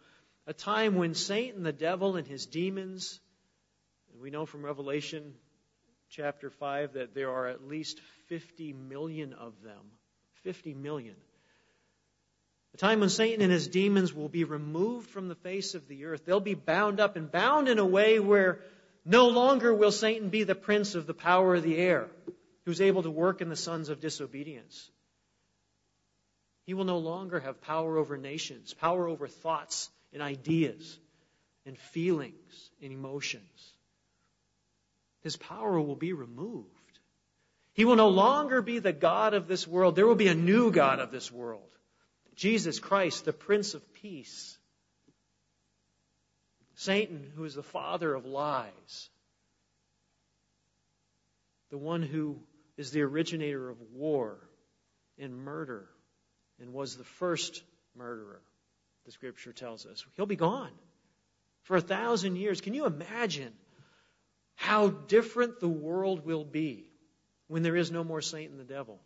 a 0.46 0.52
time 0.52 0.94
when 0.94 1.14
Satan, 1.14 1.62
the 1.62 1.72
devil, 1.72 2.16
and 2.16 2.26
his 2.26 2.46
demons, 2.46 3.20
and 4.12 4.22
we 4.22 4.30
know 4.30 4.46
from 4.46 4.64
Revelation 4.64 5.34
chapter 6.08 6.50
5 6.50 6.94
that 6.94 7.14
there 7.14 7.30
are 7.30 7.48
at 7.48 7.66
least 7.66 8.00
50 8.28 8.72
million 8.72 9.32
of 9.32 9.60
them. 9.62 9.80
50 10.42 10.74
million. 10.74 11.16
A 12.74 12.76
time 12.76 13.00
when 13.00 13.08
Satan 13.08 13.42
and 13.42 13.52
his 13.52 13.66
demons 13.68 14.14
will 14.14 14.28
be 14.28 14.44
removed 14.44 15.10
from 15.10 15.28
the 15.28 15.34
face 15.34 15.74
of 15.74 15.88
the 15.88 16.04
earth. 16.04 16.24
They'll 16.24 16.40
be 16.40 16.54
bound 16.54 17.00
up 17.00 17.16
and 17.16 17.30
bound 17.30 17.68
in 17.68 17.78
a 17.78 17.84
way 17.84 18.20
where 18.20 18.60
no 19.04 19.28
longer 19.28 19.74
will 19.74 19.92
Satan 19.92 20.28
be 20.28 20.44
the 20.44 20.54
prince 20.54 20.94
of 20.94 21.06
the 21.06 21.14
power 21.14 21.56
of 21.56 21.64
the 21.64 21.76
air, 21.76 22.08
who's 22.64 22.80
able 22.80 23.02
to 23.02 23.10
work 23.10 23.40
in 23.40 23.48
the 23.48 23.56
sons 23.56 23.88
of 23.88 24.00
disobedience. 24.00 24.90
He 26.66 26.74
will 26.74 26.84
no 26.84 26.98
longer 26.98 27.40
have 27.40 27.60
power 27.62 27.96
over 27.96 28.16
nations, 28.16 28.74
power 28.74 29.08
over 29.08 29.26
thoughts 29.26 29.90
and 30.12 30.22
ideas 30.22 30.98
and 31.66 31.78
feelings 31.78 32.70
and 32.82 32.92
emotions. 32.92 33.72
His 35.22 35.36
power 35.36 35.80
will 35.80 35.96
be 35.96 36.12
removed. 36.12 36.68
He 37.74 37.84
will 37.84 37.96
no 37.96 38.08
longer 38.08 38.62
be 38.62 38.78
the 38.78 38.92
God 38.92 39.34
of 39.34 39.46
this 39.46 39.66
world. 39.66 39.94
There 39.94 40.06
will 40.06 40.14
be 40.14 40.28
a 40.28 40.34
new 40.34 40.70
God 40.70 40.98
of 40.98 41.10
this 41.10 41.30
world. 41.30 41.62
Jesus 42.34 42.78
Christ, 42.78 43.24
the 43.24 43.32
Prince 43.32 43.74
of 43.74 43.94
Peace. 43.94 44.58
Satan, 46.74 47.30
who 47.36 47.44
is 47.44 47.54
the 47.54 47.62
father 47.62 48.14
of 48.14 48.24
lies. 48.24 49.10
The 51.70 51.78
one 51.78 52.02
who 52.02 52.38
is 52.76 52.90
the 52.90 53.02
originator 53.02 53.68
of 53.68 53.76
war 53.92 54.38
and 55.18 55.36
murder 55.36 55.88
and 56.60 56.72
was 56.72 56.96
the 56.96 57.04
first 57.04 57.62
murderer, 57.96 58.40
the 59.06 59.12
scripture 59.12 59.52
tells 59.52 59.86
us. 59.86 60.04
He'll 60.16 60.26
be 60.26 60.36
gone 60.36 60.72
for 61.62 61.76
a 61.76 61.80
thousand 61.80 62.36
years. 62.36 62.60
Can 62.60 62.74
you 62.74 62.86
imagine 62.86 63.52
how 64.56 64.88
different 64.88 65.60
the 65.60 65.68
world 65.68 66.24
will 66.24 66.44
be 66.44 66.90
when 67.48 67.62
there 67.62 67.76
is 67.76 67.90
no 67.90 68.04
more 68.04 68.20
Satan 68.20 68.58
the 68.58 68.64
devil? 68.64 69.00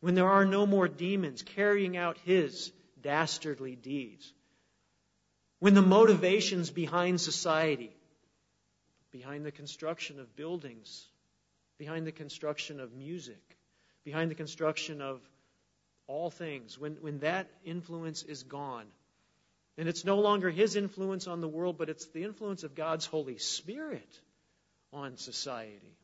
When 0.00 0.14
there 0.14 0.28
are 0.28 0.46
no 0.46 0.66
more 0.66 0.88
demons 0.88 1.42
carrying 1.42 1.96
out 1.96 2.16
his 2.24 2.72
dastardly 3.02 3.76
deeds? 3.76 4.32
When 5.58 5.74
the 5.74 5.82
motivations 5.82 6.70
behind 6.70 7.20
society, 7.20 7.94
behind 9.10 9.44
the 9.44 9.52
construction 9.52 10.18
of 10.18 10.34
buildings, 10.36 11.06
behind 11.78 12.06
the 12.06 12.12
construction 12.12 12.80
of 12.80 12.94
music, 12.94 13.42
behind 14.04 14.30
the 14.30 14.34
construction 14.34 15.02
of 15.02 15.20
all 16.10 16.28
things, 16.28 16.76
when, 16.76 16.94
when 17.00 17.20
that 17.20 17.48
influence 17.64 18.24
is 18.24 18.42
gone, 18.42 18.86
and 19.78 19.88
it's 19.88 20.04
no 20.04 20.18
longer 20.18 20.50
his 20.50 20.74
influence 20.74 21.28
on 21.28 21.40
the 21.40 21.48
world, 21.48 21.78
but 21.78 21.88
it's 21.88 22.06
the 22.06 22.24
influence 22.24 22.64
of 22.64 22.74
God's 22.74 23.06
Holy 23.06 23.38
Spirit 23.38 24.20
on 24.92 25.16
society. 25.16 25.96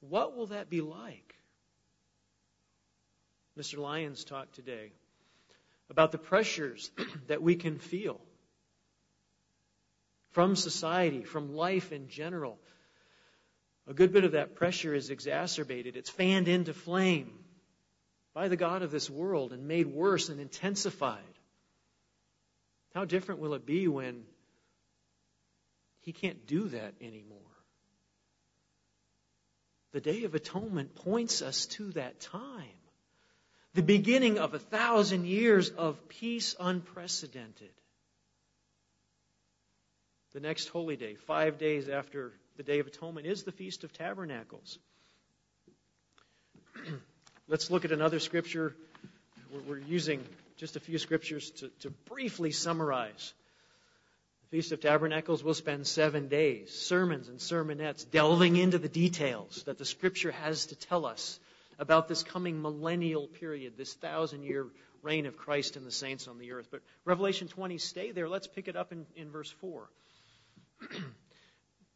What 0.00 0.36
will 0.36 0.46
that 0.46 0.70
be 0.70 0.82
like? 0.82 1.34
Mr. 3.58 3.78
Lyons 3.78 4.24
talked 4.24 4.54
today 4.54 4.92
about 5.90 6.12
the 6.12 6.18
pressures 6.18 6.92
that 7.26 7.42
we 7.42 7.56
can 7.56 7.78
feel 7.78 8.20
from 10.30 10.54
society, 10.54 11.24
from 11.24 11.54
life 11.54 11.90
in 11.90 12.08
general. 12.08 12.56
A 13.88 13.94
good 13.94 14.12
bit 14.12 14.24
of 14.24 14.32
that 14.32 14.54
pressure 14.54 14.94
is 14.94 15.10
exacerbated, 15.10 15.96
it's 15.96 16.10
fanned 16.10 16.46
into 16.46 16.72
flame 16.72 17.43
by 18.34 18.48
the 18.48 18.56
God 18.56 18.82
of 18.82 18.90
this 18.90 19.08
world 19.08 19.52
and 19.52 19.68
made 19.68 19.86
worse 19.86 20.28
and 20.28 20.40
intensified. 20.40 21.22
How 22.94 23.04
different 23.04 23.40
will 23.40 23.54
it 23.54 23.64
be 23.64 23.88
when 23.88 24.24
he 26.00 26.12
can't 26.12 26.46
do 26.46 26.68
that 26.68 26.94
anymore? 27.00 27.38
The 29.92 30.00
Day 30.00 30.24
of 30.24 30.34
Atonement 30.34 30.96
points 30.96 31.40
us 31.40 31.66
to 31.66 31.92
that 31.92 32.20
time 32.20 32.64
the 33.74 33.82
beginning 33.82 34.38
of 34.38 34.54
a 34.54 34.58
thousand 34.58 35.26
years 35.26 35.70
of 35.70 36.08
peace 36.08 36.54
unprecedented. 36.58 37.70
The 40.32 40.40
next 40.40 40.68
holy 40.68 40.96
day, 40.96 41.16
five 41.16 41.58
days 41.58 41.88
after 41.88 42.32
the 42.56 42.62
Day 42.62 42.78
of 42.78 42.86
Atonement, 42.86 43.26
is 43.26 43.42
the 43.42 43.52
Feast 43.52 43.84
of 43.84 43.92
Tabernacles. 43.92 44.78
Let's 47.46 47.70
look 47.70 47.84
at 47.84 47.92
another 47.92 48.20
scripture. 48.20 48.74
We're 49.68 49.76
using 49.76 50.24
just 50.56 50.76
a 50.76 50.80
few 50.80 50.96
scriptures 50.96 51.50
to, 51.50 51.68
to 51.80 51.90
briefly 51.90 52.52
summarize. 52.52 53.34
The 54.44 54.56
Feast 54.56 54.72
of 54.72 54.80
Tabernacles 54.80 55.44
we'll 55.44 55.52
spend 55.52 55.86
seven 55.86 56.28
days, 56.28 56.70
sermons 56.72 57.28
and 57.28 57.38
sermonettes, 57.38 58.10
delving 58.10 58.56
into 58.56 58.78
the 58.78 58.88
details 58.88 59.62
that 59.64 59.76
the 59.76 59.84
scripture 59.84 60.32
has 60.32 60.66
to 60.66 60.76
tell 60.76 61.04
us 61.04 61.38
about 61.78 62.08
this 62.08 62.22
coming 62.22 62.62
millennial 62.62 63.26
period, 63.26 63.76
this 63.76 63.92
thousand 63.92 64.44
year 64.44 64.66
reign 65.02 65.26
of 65.26 65.36
Christ 65.36 65.76
and 65.76 65.86
the 65.86 65.90
saints 65.92 66.28
on 66.28 66.38
the 66.38 66.52
earth. 66.52 66.68
But 66.70 66.80
Revelation 67.04 67.48
20, 67.48 67.76
stay 67.76 68.10
there. 68.12 68.26
Let's 68.26 68.46
pick 68.46 68.68
it 68.68 68.76
up 68.76 68.90
in, 68.90 69.04
in 69.16 69.30
verse 69.30 69.50
4. 69.60 69.86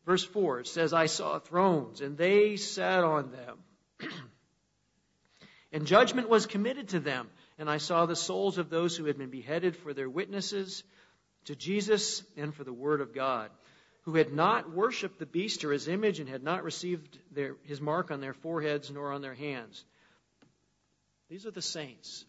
verse 0.05 0.25
4, 0.25 0.65
says, 0.65 0.93
I 0.93 1.07
saw 1.07 1.39
thrones, 1.39 2.03
and 2.03 2.19
they 2.19 2.57
sat 2.57 3.03
on 3.03 3.31
them. 3.31 4.11
and 5.73 5.87
judgment 5.87 6.29
was 6.29 6.47
committed 6.47 6.89
to 6.91 7.01
them. 7.01 7.29
And 7.59 7.69
I 7.69 7.79
saw 7.79 8.07
the 8.07 8.17
souls 8.17 8.59
of 8.59 8.71
those 8.71 8.97
who 8.97 9.07
had 9.07 9.19
been 9.19 9.31
beheaded 9.31 9.77
for 9.77 9.93
their 9.93 10.09
witnesses 10.09 10.85
to 11.47 11.57
Jesus 11.57 12.23
and 12.37 12.55
for 12.55 12.65
the 12.65 12.73
word 12.73 13.01
of 13.01 13.15
God 13.15 13.51
who 14.09 14.15
had 14.15 14.33
not 14.33 14.73
worshipped 14.73 15.19
the 15.19 15.27
beast 15.27 15.65
or 15.65 15.73
his 15.73 15.87
image 15.87 16.19
and 16.19 16.31
had 16.31 16.43
not 16.43 16.65
received 16.65 17.19
their, 17.31 17.57
his 17.65 17.79
mark 17.79 18.11
on 18.11 18.23
their 18.23 18.33
foreheads 18.33 18.91
nor 18.91 19.13
on 19.13 19.21
their 19.21 19.35
hands. 19.35 19.85
These 21.29 21.45
are 21.45 21.51
the 21.51 21.61
saints. 21.61 22.25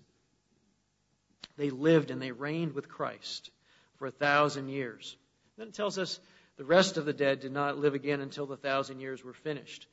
They 1.55 1.69
lived 1.69 2.11
and 2.11 2.21
they 2.21 2.33
reigned 2.33 2.73
with 2.73 2.89
Christ 2.89 3.49
for 3.97 4.07
a 4.07 4.11
thousand 4.11 4.67
years. 4.67 5.15
Then 5.57 5.69
it 5.69 5.73
tells 5.73 5.97
us 5.97 6.19
the 6.57 6.65
rest 6.65 6.97
of 6.97 7.05
the 7.05 7.13
dead 7.13 7.39
did 7.39 7.53
not 7.53 7.77
live 7.77 7.93
again 7.93 8.19
until 8.19 8.45
the 8.45 8.57
thousand 8.57 8.99
years 8.99 9.23
were 9.23 9.31
finished. 9.31 9.87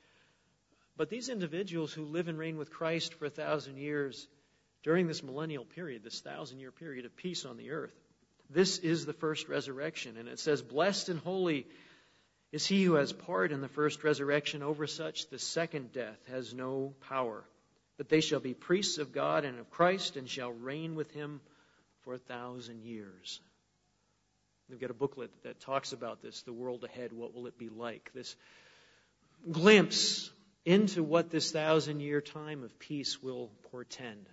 But 0.97 1.11
these 1.11 1.29
individuals 1.29 1.93
who 1.93 2.05
live 2.05 2.29
and 2.29 2.39
reign 2.39 2.57
with 2.57 2.71
Christ 2.71 3.15
for 3.15 3.27
a 3.27 3.31
thousand 3.31 3.77
years 3.77 4.27
during 4.83 5.07
this 5.07 5.23
millennial 5.23 5.65
period, 5.65 6.03
this 6.03 6.21
thousand 6.21 6.61
year 6.61 6.71
period 6.71 7.05
of 7.05 7.17
peace 7.17 7.45
on 7.45 7.57
the 7.57 7.73
earth, 7.73 7.95
this 8.49 8.79
is 8.79 9.05
the 9.05 9.13
first 9.13 9.49
resurrection. 9.49 10.17
And 10.17 10.29
it 10.29 10.39
says, 10.39 10.63
Blessed 10.63 11.09
and 11.09 11.21
holy 11.21 11.67
is 12.53 12.65
he 12.65 12.85
who 12.85 12.95
has 12.95 13.13
part 13.13 13.53
in 13.53 13.61
the 13.61 13.69
first 13.69 14.05
resurrection. 14.05 14.63
Over 14.63 14.87
such, 14.87 15.29
the 15.29 15.39
second 15.39 15.93
death 15.93 16.19
has 16.31 16.55
no 16.55 16.95
power. 17.09 17.45
But 17.99 18.09
they 18.09 18.21
shall 18.21 18.41
be 18.41 18.55
priests 18.55 18.99
of 18.99 19.13
God 19.13 19.45
and 19.45 19.59
of 19.59 19.71
Christ 19.71 20.17
and 20.17 20.29
shall 20.29 20.53
reign 20.53 20.95
with 20.95 21.11
him 21.13 21.41
for 22.03 22.15
a 22.15 22.19
thousand 22.19 22.85
years. 22.85 23.41
We've 24.71 24.81
got 24.81 24.91
a 24.91 24.95
booklet 24.95 25.31
that 25.45 25.61
talks 25.61 25.93
about 25.93 26.23
this, 26.23 26.43
the 26.43 26.53
world 26.53 26.85
ahead, 26.85 27.13
what 27.13 27.35
will 27.35 27.47
it 27.47 27.59
be 27.59 27.69
like? 27.69 28.11
This 28.15 28.35
glimpse 29.51 30.31
into 30.67 31.03
what 31.03 31.31
this 31.31 31.53
thousand 31.53 32.01
year 32.01 32.21
time 32.21 32.65
of 32.65 32.79
peace 32.79 33.23
will 33.23 33.51
portend 33.71 34.29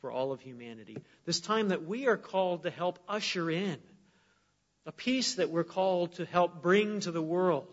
for 0.00 0.10
all 0.10 0.32
of 0.32 0.40
humanity. 0.40 0.96
This 1.26 1.40
time 1.40 1.68
that 1.68 1.84
we 1.84 2.06
are 2.08 2.16
called 2.16 2.62
to 2.62 2.70
help 2.70 2.98
usher 3.06 3.50
in, 3.50 3.78
a 4.86 4.92
peace 4.92 5.34
that 5.34 5.50
we're 5.50 5.64
called 5.64 6.14
to 6.14 6.24
help 6.24 6.62
bring 6.62 7.00
to 7.00 7.12
the 7.12 7.22
world. 7.22 7.68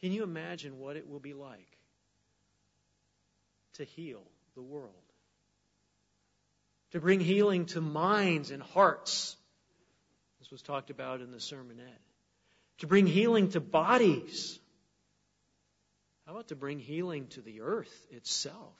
Can 0.00 0.12
you 0.12 0.24
imagine 0.24 0.78
what 0.78 0.96
it 0.96 1.08
will 1.08 1.20
be 1.20 1.34
like 1.34 1.78
to 3.74 3.84
heal 3.84 4.22
the 4.56 4.62
world? 4.62 4.92
To 6.92 7.00
bring 7.00 7.20
healing 7.20 7.66
to 7.66 7.80
minds 7.80 8.50
and 8.50 8.62
hearts. 8.62 9.36
This 10.40 10.50
was 10.50 10.62
talked 10.62 10.90
about 10.90 11.20
in 11.20 11.30
the 11.30 11.38
sermonette. 11.38 12.02
To 12.78 12.86
bring 12.88 13.06
healing 13.06 13.50
to 13.50 13.60
bodies. 13.60 14.58
How 16.28 16.34
about 16.34 16.48
to 16.48 16.56
bring 16.56 16.78
healing 16.78 17.26
to 17.28 17.40
the 17.40 17.62
earth 17.62 18.06
itself? 18.10 18.76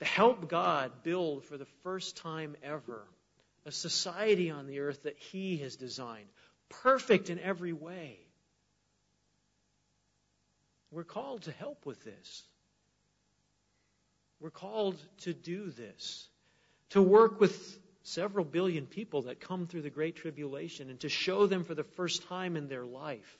to 0.00 0.04
help 0.04 0.48
God 0.48 0.92
build 1.02 1.44
for 1.44 1.56
the 1.56 1.66
first 1.82 2.16
time 2.18 2.56
ever 2.62 3.02
a 3.64 3.72
society 3.72 4.50
on 4.50 4.66
the 4.66 4.80
earth 4.80 5.04
that 5.04 5.16
He 5.16 5.58
has 5.58 5.76
designed, 5.76 6.28
perfect 6.68 7.30
in 7.30 7.38
every 7.38 7.72
way. 7.72 8.18
We're 10.90 11.04
called 11.04 11.42
to 11.42 11.52
help 11.52 11.86
with 11.86 12.02
this. 12.04 12.42
We're 14.40 14.50
called 14.50 14.96
to 15.22 15.32
do 15.32 15.70
this, 15.70 16.28
to 16.90 17.00
work 17.00 17.40
with 17.40 17.78
several 18.02 18.44
billion 18.44 18.86
people 18.86 19.22
that 19.22 19.40
come 19.40 19.66
through 19.66 19.82
the 19.82 19.90
Great 19.90 20.16
Tribulation 20.16 20.90
and 20.90 21.00
to 21.00 21.08
show 21.08 21.46
them 21.46 21.64
for 21.64 21.74
the 21.74 21.84
first 21.84 22.28
time 22.28 22.56
in 22.56 22.68
their 22.68 22.84
life 22.84 23.38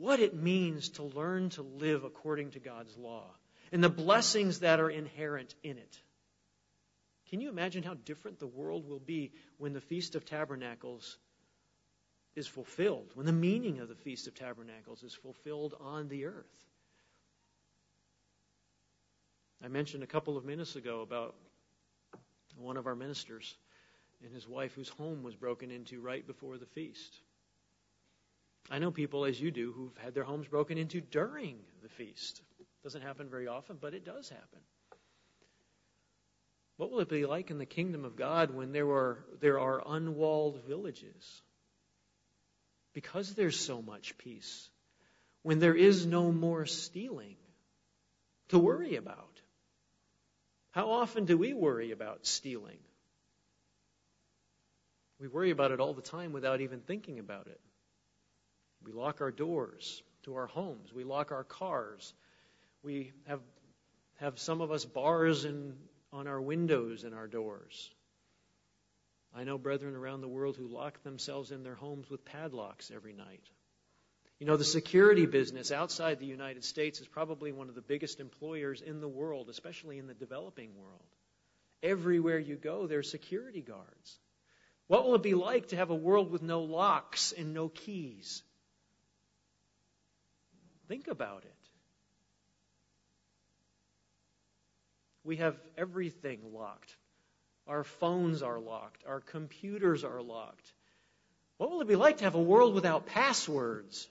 what 0.00 0.18
it 0.18 0.34
means 0.34 0.88
to 0.88 1.02
learn 1.02 1.50
to 1.50 1.62
live 1.62 2.04
according 2.04 2.52
to 2.52 2.58
God's 2.58 2.96
law 2.96 3.26
and 3.70 3.84
the 3.84 3.90
blessings 3.90 4.60
that 4.60 4.80
are 4.80 4.88
inherent 4.88 5.54
in 5.62 5.76
it. 5.76 6.00
Can 7.28 7.42
you 7.42 7.50
imagine 7.50 7.82
how 7.82 7.92
different 7.92 8.38
the 8.38 8.46
world 8.46 8.88
will 8.88 8.98
be 8.98 9.30
when 9.58 9.74
the 9.74 9.80
Feast 9.80 10.14
of 10.14 10.24
Tabernacles 10.24 11.18
is 12.34 12.46
fulfilled, 12.46 13.10
when 13.14 13.26
the 13.26 13.32
meaning 13.32 13.80
of 13.80 13.88
the 13.88 13.94
Feast 13.94 14.26
of 14.26 14.34
Tabernacles 14.34 15.02
is 15.02 15.14
fulfilled 15.14 15.74
on 15.78 16.08
the 16.08 16.24
earth? 16.24 16.64
I 19.62 19.68
mentioned 19.68 20.02
a 20.02 20.06
couple 20.06 20.38
of 20.38 20.46
minutes 20.46 20.76
ago 20.76 21.02
about 21.02 21.34
one 22.56 22.78
of 22.78 22.86
our 22.86 22.96
ministers 22.96 23.54
and 24.24 24.32
his 24.32 24.48
wife 24.48 24.72
whose 24.72 24.88
home 24.88 25.22
was 25.22 25.34
broken 25.34 25.70
into 25.70 26.00
right 26.00 26.26
before 26.26 26.56
the 26.56 26.66
feast. 26.66 27.14
I 28.68 28.78
know 28.78 28.90
people, 28.90 29.24
as 29.24 29.40
you 29.40 29.50
do, 29.50 29.72
who've 29.72 29.96
had 29.98 30.14
their 30.14 30.24
homes 30.24 30.46
broken 30.48 30.78
into 30.78 31.00
during 31.00 31.58
the 31.82 31.88
feast. 31.88 32.42
Doesn't 32.82 33.02
happen 33.02 33.28
very 33.28 33.46
often, 33.46 33.78
but 33.80 33.94
it 33.94 34.04
does 34.04 34.28
happen. 34.28 34.60
What 36.76 36.90
will 36.90 37.00
it 37.00 37.08
be 37.08 37.26
like 37.26 37.50
in 37.50 37.58
the 37.58 37.66
kingdom 37.66 38.04
of 38.04 38.16
God 38.16 38.54
when 38.54 38.72
there 38.72 38.88
are, 38.88 39.24
there 39.40 39.60
are 39.60 39.82
unwalled 39.86 40.62
villages? 40.66 41.42
Because 42.94 43.34
there's 43.34 43.58
so 43.58 43.82
much 43.82 44.16
peace. 44.18 44.70
When 45.42 45.58
there 45.58 45.74
is 45.74 46.06
no 46.06 46.32
more 46.32 46.66
stealing 46.66 47.36
to 48.48 48.58
worry 48.58 48.96
about. 48.96 49.40
How 50.70 50.90
often 50.90 51.24
do 51.24 51.36
we 51.36 51.52
worry 51.52 51.92
about 51.92 52.26
stealing? 52.26 52.78
We 55.18 55.28
worry 55.28 55.50
about 55.50 55.72
it 55.72 55.80
all 55.80 55.92
the 55.92 56.02
time 56.02 56.32
without 56.32 56.60
even 56.60 56.80
thinking 56.80 57.18
about 57.18 57.46
it. 57.46 57.60
We 58.84 58.92
lock 58.92 59.20
our 59.20 59.30
doors 59.30 60.02
to 60.24 60.36
our 60.36 60.46
homes. 60.46 60.92
We 60.92 61.04
lock 61.04 61.32
our 61.32 61.44
cars. 61.44 62.14
We 62.82 63.12
have, 63.26 63.40
have 64.16 64.38
some 64.38 64.60
of 64.60 64.70
us 64.70 64.84
bars 64.84 65.44
in, 65.44 65.74
on 66.12 66.26
our 66.26 66.40
windows 66.40 67.04
and 67.04 67.14
our 67.14 67.26
doors. 67.26 67.90
I 69.34 69.44
know 69.44 69.58
brethren 69.58 69.94
around 69.94 70.22
the 70.22 70.28
world 70.28 70.56
who 70.56 70.66
lock 70.66 71.02
themselves 71.02 71.52
in 71.52 71.62
their 71.62 71.74
homes 71.74 72.10
with 72.10 72.24
padlocks 72.24 72.90
every 72.90 73.12
night. 73.12 73.44
You 74.40 74.46
know, 74.46 74.56
the 74.56 74.64
security 74.64 75.26
business 75.26 75.70
outside 75.70 76.18
the 76.18 76.26
United 76.26 76.64
States 76.64 77.00
is 77.00 77.06
probably 77.06 77.52
one 77.52 77.68
of 77.68 77.74
the 77.74 77.82
biggest 77.82 78.20
employers 78.20 78.80
in 78.80 79.00
the 79.00 79.08
world, 79.08 79.50
especially 79.50 79.98
in 79.98 80.06
the 80.06 80.14
developing 80.14 80.70
world. 80.76 81.04
Everywhere 81.82 82.38
you 82.38 82.56
go, 82.56 82.86
there 82.86 82.98
are 82.98 83.02
security 83.02 83.60
guards. 83.60 84.18
What 84.86 85.04
will 85.04 85.14
it 85.14 85.22
be 85.22 85.34
like 85.34 85.68
to 85.68 85.76
have 85.76 85.90
a 85.90 85.94
world 85.94 86.30
with 86.30 86.42
no 86.42 86.62
locks 86.62 87.32
and 87.32 87.54
no 87.54 87.68
keys? 87.68 88.42
Think 90.90 91.06
about 91.06 91.44
it. 91.44 91.68
We 95.22 95.36
have 95.36 95.54
everything 95.78 96.40
locked. 96.52 96.96
Our 97.68 97.84
phones 97.84 98.42
are 98.42 98.58
locked. 98.58 99.04
Our 99.06 99.20
computers 99.20 100.02
are 100.02 100.20
locked. 100.20 100.72
What 101.58 101.70
will 101.70 101.80
it 101.80 101.86
be 101.86 101.94
like 101.94 102.16
to 102.16 102.24
have 102.24 102.34
a 102.34 102.42
world 102.42 102.74
without 102.74 103.06
passwords? 103.06 104.08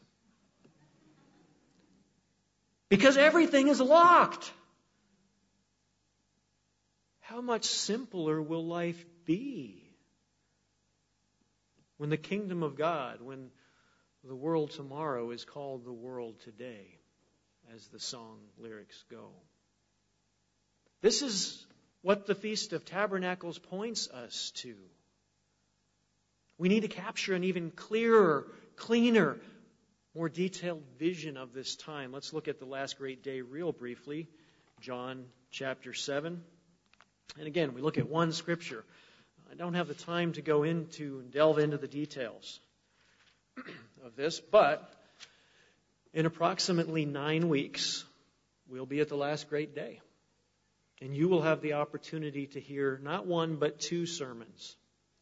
Because 2.87 3.17
everything 3.17 3.67
is 3.67 3.81
locked. 3.81 4.49
How 7.19 7.41
much 7.41 7.65
simpler 7.65 8.41
will 8.41 8.65
life 8.65 9.05
be 9.25 9.83
when 11.97 12.09
the 12.09 12.15
kingdom 12.15 12.63
of 12.63 12.77
God, 12.77 13.19
when 13.19 13.49
the 14.23 14.36
world 14.36 14.71
tomorrow 14.71 15.32
is 15.32 15.45
called 15.45 15.86
the 15.86 15.93
world 15.93 16.39
today, 16.41 16.97
as 17.73 17.88
the 17.88 17.99
song 17.99 18.39
lyrics 18.58 19.03
go? 19.10 19.29
This 21.01 21.21
is 21.21 21.65
what 22.01 22.25
the 22.25 22.36
Feast 22.36 22.73
of 22.73 22.86
Tabernacles 22.86 23.60
points 23.60 24.10
us 24.10 24.51
to. 24.58 24.75
We 26.58 26.67
need 26.67 26.82
to 26.82 26.89
capture 26.89 27.34
an 27.34 27.45
even 27.45 27.71
clearer, 27.71 28.47
cleaner, 28.75 29.38
more 30.13 30.27
detailed 30.27 30.84
vision 30.97 31.38
of 31.38 31.53
this 31.53 31.75
time. 31.75 32.12
Let's 32.12 32.34
look 32.34 32.47
at 32.49 32.60
the 32.60 32.65
last 32.65 32.97
great 32.97 33.23
day 33.23 33.41
real 33.41 33.71
briefly. 33.71 34.27
John 34.82 35.25
chapter 35.51 35.93
7. 35.93 36.41
And 37.38 37.47
again, 37.47 37.73
we 37.73 37.82
look 37.82 37.97
at 37.97 38.10
one 38.10 38.34
scripture. 38.34 38.84
I 39.49 39.55
don't 39.55 39.75
have 39.75 39.88
the 39.88 39.93
time 39.93 40.34
to 40.34 40.41
go 40.41 40.63
into 40.63 41.19
and 41.19 41.32
delve 41.32 41.60
into 41.60 41.77
the 41.77 41.88
details 41.88 42.60
of 44.05 44.15
this, 44.15 44.39
but 44.39 44.91
in 46.13 46.25
approximately 46.25 47.05
nine 47.05 47.49
weeks, 47.49 48.03
we'll 48.67 48.85
be 48.85 48.99
at 48.99 49.09
the 49.09 49.17
last 49.17 49.49
great 49.49 49.75
day. 49.75 50.01
And 51.01 51.15
you 51.15 51.29
will 51.29 51.41
have 51.41 51.61
the 51.61 51.73
opportunity 51.73 52.47
to 52.47 52.59
hear 52.59 52.99
not 53.01 53.25
one, 53.25 53.55
but 53.55 53.79
two 53.79 54.05
sermons 54.05 54.75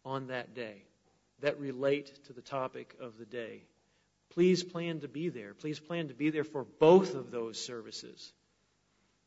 on 0.03 0.27
that 0.27 0.55
day 0.55 0.83
that 1.41 1.59
relate 1.59 2.11
to 2.25 2.33
the 2.33 2.41
topic 2.41 2.95
of 2.99 3.17
the 3.19 3.25
day. 3.25 3.61
Please 4.31 4.63
plan 4.63 5.01
to 5.01 5.07
be 5.07 5.29
there. 5.29 5.53
Please 5.53 5.79
plan 5.79 6.07
to 6.07 6.13
be 6.13 6.29
there 6.29 6.43
for 6.43 6.65
both 6.79 7.15
of 7.15 7.31
those 7.31 7.63
services. 7.63 8.33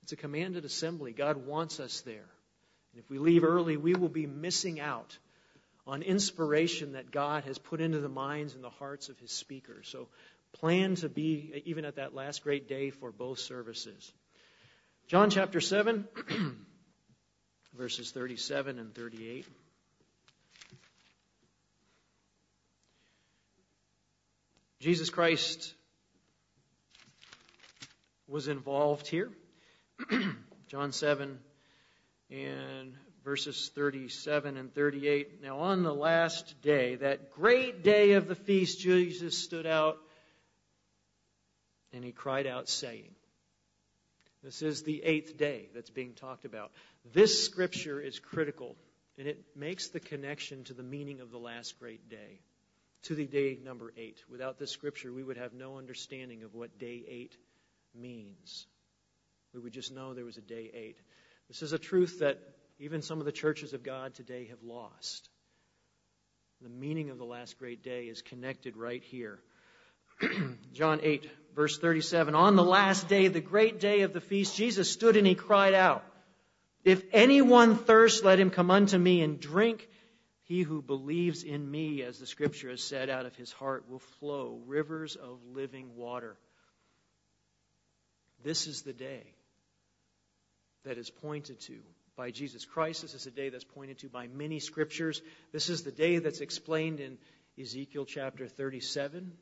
It's 0.02 0.12
a 0.12 0.16
commanded 0.16 0.64
assembly. 0.64 1.12
God 1.12 1.46
wants 1.46 1.78
us 1.78 2.00
there. 2.00 2.28
And 2.92 3.02
if 3.02 3.08
we 3.08 3.18
leave 3.18 3.44
early, 3.44 3.76
we 3.76 3.94
will 3.94 4.08
be 4.08 4.26
missing 4.26 4.80
out 4.80 5.16
on 5.90 6.02
inspiration 6.02 6.92
that 6.92 7.10
God 7.10 7.42
has 7.44 7.58
put 7.58 7.80
into 7.80 7.98
the 7.98 8.08
minds 8.08 8.54
and 8.54 8.62
the 8.62 8.70
hearts 8.70 9.08
of 9.08 9.18
his 9.18 9.32
speakers. 9.32 9.88
So 9.88 10.06
plan 10.52 10.94
to 10.96 11.08
be 11.08 11.62
even 11.64 11.84
at 11.84 11.96
that 11.96 12.14
last 12.14 12.44
great 12.44 12.68
day 12.68 12.90
for 12.90 13.10
both 13.10 13.40
services. 13.40 14.12
John 15.08 15.30
chapter 15.30 15.60
7, 15.60 16.06
verses 17.76 18.12
37 18.12 18.78
and 18.78 18.94
38. 18.94 19.46
Jesus 24.78 25.10
Christ 25.10 25.74
was 28.28 28.46
involved 28.46 29.08
here. 29.08 29.32
John 30.68 30.92
7 30.92 31.40
and 32.30 32.94
verses 33.24 33.70
37 33.74 34.56
and 34.56 34.74
38. 34.74 35.42
Now, 35.42 35.58
on 35.60 35.82
the 35.82 35.94
last 35.94 36.60
day, 36.62 36.96
that 36.96 37.32
great 37.32 37.82
day 37.82 38.12
of 38.12 38.28
the 38.28 38.34
feast, 38.34 38.80
Jesus 38.80 39.36
stood 39.36 39.66
out 39.66 39.98
and 41.92 42.04
he 42.04 42.12
cried 42.12 42.46
out, 42.46 42.68
saying, 42.68 43.10
This 44.42 44.62
is 44.62 44.82
the 44.82 45.02
eighth 45.02 45.36
day 45.36 45.68
that's 45.74 45.90
being 45.90 46.14
talked 46.14 46.44
about. 46.44 46.70
This 47.12 47.44
scripture 47.44 48.00
is 48.00 48.18
critical, 48.18 48.76
and 49.18 49.26
it 49.26 49.44
makes 49.56 49.88
the 49.88 50.00
connection 50.00 50.64
to 50.64 50.74
the 50.74 50.82
meaning 50.82 51.20
of 51.20 51.30
the 51.30 51.38
last 51.38 51.78
great 51.80 52.08
day 52.08 52.40
to 53.02 53.14
the 53.14 53.26
day 53.26 53.58
number 53.64 53.92
eight. 53.96 54.22
Without 54.30 54.58
this 54.58 54.70
scripture, 54.70 55.12
we 55.12 55.22
would 55.22 55.38
have 55.38 55.52
no 55.52 55.78
understanding 55.78 56.42
of 56.42 56.54
what 56.54 56.78
day 56.78 57.02
eight 57.08 57.36
means. 57.94 58.66
We 59.54 59.60
would 59.60 59.72
just 59.72 59.92
know 59.92 60.14
there 60.14 60.24
was 60.24 60.36
a 60.36 60.42
day 60.42 60.70
eight. 60.72 60.98
This 61.48 61.62
is 61.62 61.72
a 61.72 61.78
truth 61.78 62.20
that 62.20 62.38
even 62.80 63.02
some 63.02 63.20
of 63.20 63.26
the 63.26 63.32
churches 63.32 63.74
of 63.74 63.82
God 63.82 64.14
today 64.14 64.46
have 64.46 64.62
lost. 64.62 65.28
The 66.62 66.70
meaning 66.70 67.10
of 67.10 67.18
the 67.18 67.24
last 67.24 67.58
great 67.58 67.82
day 67.82 68.04
is 68.04 68.22
connected 68.22 68.74
right 68.74 69.02
here. 69.02 69.38
John 70.72 71.00
8, 71.02 71.30
verse 71.54 71.78
37. 71.78 72.34
On 72.34 72.56
the 72.56 72.64
last 72.64 73.06
day, 73.06 73.28
the 73.28 73.40
great 73.40 73.80
day 73.80 74.00
of 74.00 74.14
the 74.14 74.20
feast, 74.20 74.56
Jesus 74.56 74.90
stood 74.90 75.18
and 75.18 75.26
he 75.26 75.34
cried 75.34 75.74
out, 75.74 76.04
If 76.82 77.02
anyone 77.12 77.76
thirst, 77.76 78.24
let 78.24 78.40
him 78.40 78.50
come 78.50 78.70
unto 78.70 78.96
me 78.96 79.20
and 79.20 79.38
drink. 79.38 79.86
He 80.44 80.62
who 80.62 80.80
believes 80.80 81.42
in 81.44 81.70
me, 81.70 82.02
as 82.02 82.18
the 82.18 82.26
scripture 82.26 82.70
has 82.70 82.82
said, 82.82 83.10
out 83.10 83.26
of 83.26 83.36
his 83.36 83.52
heart 83.52 83.88
will 83.90 84.00
flow 84.18 84.58
rivers 84.66 85.16
of 85.16 85.38
living 85.54 85.96
water. 85.96 86.36
This 88.42 88.66
is 88.66 88.82
the 88.82 88.94
day 88.94 89.34
that 90.84 90.96
is 90.96 91.10
pointed 91.10 91.60
to 91.60 91.78
by 92.20 92.30
Jesus 92.30 92.66
Christ. 92.66 93.00
This 93.00 93.14
is 93.14 93.26
a 93.26 93.30
day 93.30 93.48
that's 93.48 93.64
pointed 93.64 94.00
to 94.00 94.10
by 94.10 94.26
many 94.26 94.60
scriptures. 94.60 95.22
This 95.52 95.70
is 95.70 95.84
the 95.84 95.90
day 95.90 96.18
that's 96.18 96.42
explained 96.42 97.00
in 97.00 97.16
Ezekiel 97.58 98.04
chapter 98.04 98.46
37, 98.46 99.32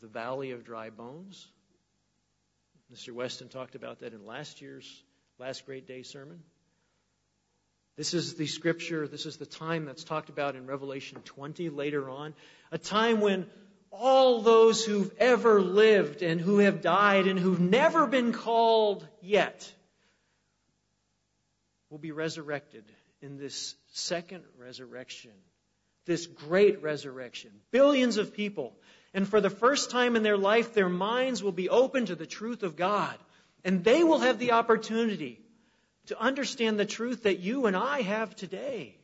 the 0.00 0.08
valley 0.08 0.50
of 0.50 0.64
dry 0.64 0.90
bones. 0.90 1.46
Mr. 2.92 3.12
Weston 3.12 3.46
talked 3.46 3.76
about 3.76 4.00
that 4.00 4.14
in 4.14 4.26
last 4.26 4.60
year's 4.60 5.00
last 5.38 5.64
great 5.64 5.86
day 5.86 6.02
sermon. 6.02 6.40
This 7.96 8.14
is 8.14 8.34
the 8.34 8.48
scripture, 8.48 9.06
this 9.06 9.24
is 9.24 9.36
the 9.36 9.46
time 9.46 9.84
that's 9.84 10.02
talked 10.02 10.28
about 10.28 10.56
in 10.56 10.66
Revelation 10.66 11.20
20 11.24 11.68
later 11.68 12.10
on. 12.10 12.34
A 12.72 12.78
time 12.78 13.20
when 13.20 13.46
all 13.92 14.42
those 14.42 14.84
who've 14.84 15.14
ever 15.20 15.60
lived 15.60 16.22
and 16.22 16.40
who 16.40 16.58
have 16.58 16.82
died 16.82 17.28
and 17.28 17.38
who've 17.38 17.60
never 17.60 18.08
been 18.08 18.32
called 18.32 19.06
yet 19.22 19.72
will 21.90 21.98
be 21.98 22.12
resurrected 22.12 22.84
in 23.20 23.38
this 23.38 23.74
second 23.92 24.44
resurrection, 24.58 25.32
this 26.04 26.26
great 26.26 26.82
resurrection. 26.82 27.50
Billions 27.70 28.16
of 28.16 28.34
people. 28.34 28.76
And 29.14 29.26
for 29.26 29.40
the 29.40 29.50
first 29.50 29.90
time 29.90 30.16
in 30.16 30.22
their 30.22 30.36
life, 30.36 30.74
their 30.74 30.88
minds 30.88 31.42
will 31.42 31.52
be 31.52 31.68
open 31.68 32.06
to 32.06 32.14
the 32.14 32.26
truth 32.26 32.62
of 32.62 32.76
God 32.76 33.16
And 33.66 33.82
they 33.82 34.04
will 34.04 34.20
have 34.20 34.38
the 34.38 34.52
opportunity 34.52 35.40
to 36.06 36.20
understand 36.20 36.78
the 36.78 36.86
truth 36.86 37.24
that 37.24 37.40
you 37.40 37.66
and 37.66 37.76
I 37.76 38.02
have 38.02 38.36
today. 38.36 38.96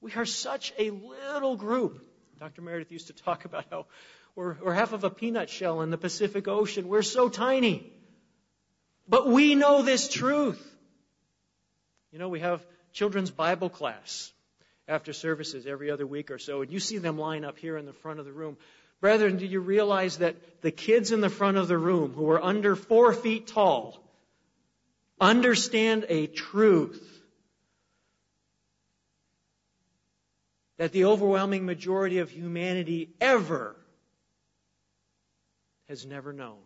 We 0.00 0.12
are 0.14 0.26
such 0.26 0.72
a 0.76 0.90
little 0.90 1.54
group. 1.54 2.04
Dr. 2.40 2.62
Meredith 2.62 2.90
used 2.90 3.06
to 3.06 3.12
talk 3.12 3.44
about 3.44 3.66
how 3.70 3.86
we're, 4.34 4.56
we're 4.60 4.74
half 4.74 4.92
of 4.92 5.04
a 5.04 5.10
peanut 5.10 5.48
shell 5.48 5.82
in 5.82 5.90
the 5.90 5.98
Pacific 5.98 6.48
Ocean. 6.48 6.88
We're 6.88 7.02
so 7.02 7.28
tiny. 7.28 7.92
But 9.08 9.28
we 9.28 9.54
know 9.54 9.82
this 9.82 10.08
truth. 10.08 10.60
You 12.12 12.18
know, 12.18 12.28
we 12.28 12.40
have 12.40 12.64
children's 12.92 13.30
Bible 13.30 13.70
class 13.70 14.32
after 14.88 15.12
services 15.12 15.66
every 15.66 15.90
other 15.90 16.06
week 16.06 16.30
or 16.30 16.38
so, 16.38 16.62
and 16.62 16.70
you 16.70 16.80
see 16.80 16.98
them 16.98 17.18
line 17.18 17.44
up 17.44 17.58
here 17.58 17.76
in 17.76 17.86
the 17.86 17.92
front 17.92 18.18
of 18.18 18.26
the 18.26 18.32
room. 18.32 18.56
Brethren, 19.00 19.36
do 19.36 19.46
you 19.46 19.60
realize 19.60 20.18
that 20.18 20.60
the 20.62 20.72
kids 20.72 21.12
in 21.12 21.20
the 21.20 21.30
front 21.30 21.56
of 21.56 21.68
the 21.68 21.78
room 21.78 22.12
who 22.12 22.28
are 22.30 22.42
under 22.42 22.74
four 22.74 23.12
feet 23.12 23.46
tall 23.46 24.02
understand 25.20 26.06
a 26.08 26.26
truth 26.26 27.06
that 30.78 30.92
the 30.92 31.04
overwhelming 31.04 31.64
majority 31.64 32.18
of 32.18 32.30
humanity 32.30 33.10
ever 33.20 33.76
has 35.88 36.04
never 36.04 36.32
known? 36.32 36.58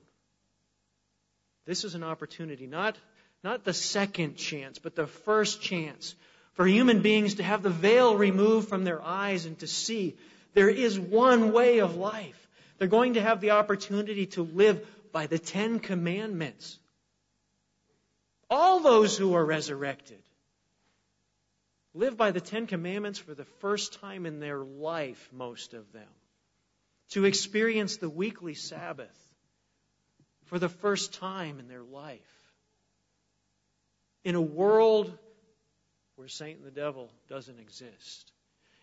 This 1.67 1.85
is 1.85 1.95
an 1.95 2.03
opportunity, 2.03 2.67
not, 2.67 2.97
not 3.45 3.63
the 3.63 3.75
second 3.75 4.37
chance, 4.37 4.79
but 4.79 4.97
the 4.97 5.07
first 5.07 5.61
chance 5.61 6.15
for 6.55 6.67
human 6.67 7.03
beings 7.03 7.35
to 7.35 7.43
have 7.43 7.63
the 7.63 7.69
veil 7.69 8.17
removed 8.17 8.69
from 8.69 8.85
their 8.85 9.03
eyes 9.03 9.45
and 9.45 9.59
to 9.59 9.67
see 9.67 10.17
there 10.55 10.71
is 10.71 10.99
one 10.99 11.53
way 11.53 11.81
of 11.81 11.97
life. 11.97 12.49
They're 12.79 12.89
going 12.89 13.15
to 13.15 13.21
have 13.21 13.41
the 13.41 13.51
opportunity 13.51 14.27
to 14.29 14.43
live 14.43 14.85
by 15.13 15.27
the 15.27 15.39
Ten 15.39 15.79
Commandments. 15.79 16.79
All 18.49 18.81
those 18.81 19.17
who 19.17 19.35
are 19.35 19.45
resurrected 19.45 20.23
live 21.93 22.17
by 22.17 22.31
the 22.31 22.41
Ten 22.41 22.67
Commandments 22.67 23.19
for 23.19 23.35
the 23.35 23.45
first 23.61 24.01
time 24.01 24.25
in 24.25 24.41
their 24.41 24.59
life, 24.59 25.29
most 25.33 25.75
of 25.75 25.93
them. 25.93 26.09
To 27.11 27.27
experience 27.27 27.99
the 27.99 28.09
weekly 28.09 28.55
Sabbath 28.55 29.17
for 30.47 30.59
the 30.59 30.69
first 30.69 31.15
time 31.15 31.59
in 31.59 31.69
their 31.69 31.83
life. 31.83 32.44
In 34.25 34.35
a 34.35 34.41
world 34.41 35.17
where 36.17 36.29
Satan 36.29 36.65
and 36.65 36.67
the 36.67 36.81
devil 36.81 37.11
doesn't 37.29 37.61
exist. 37.61 38.33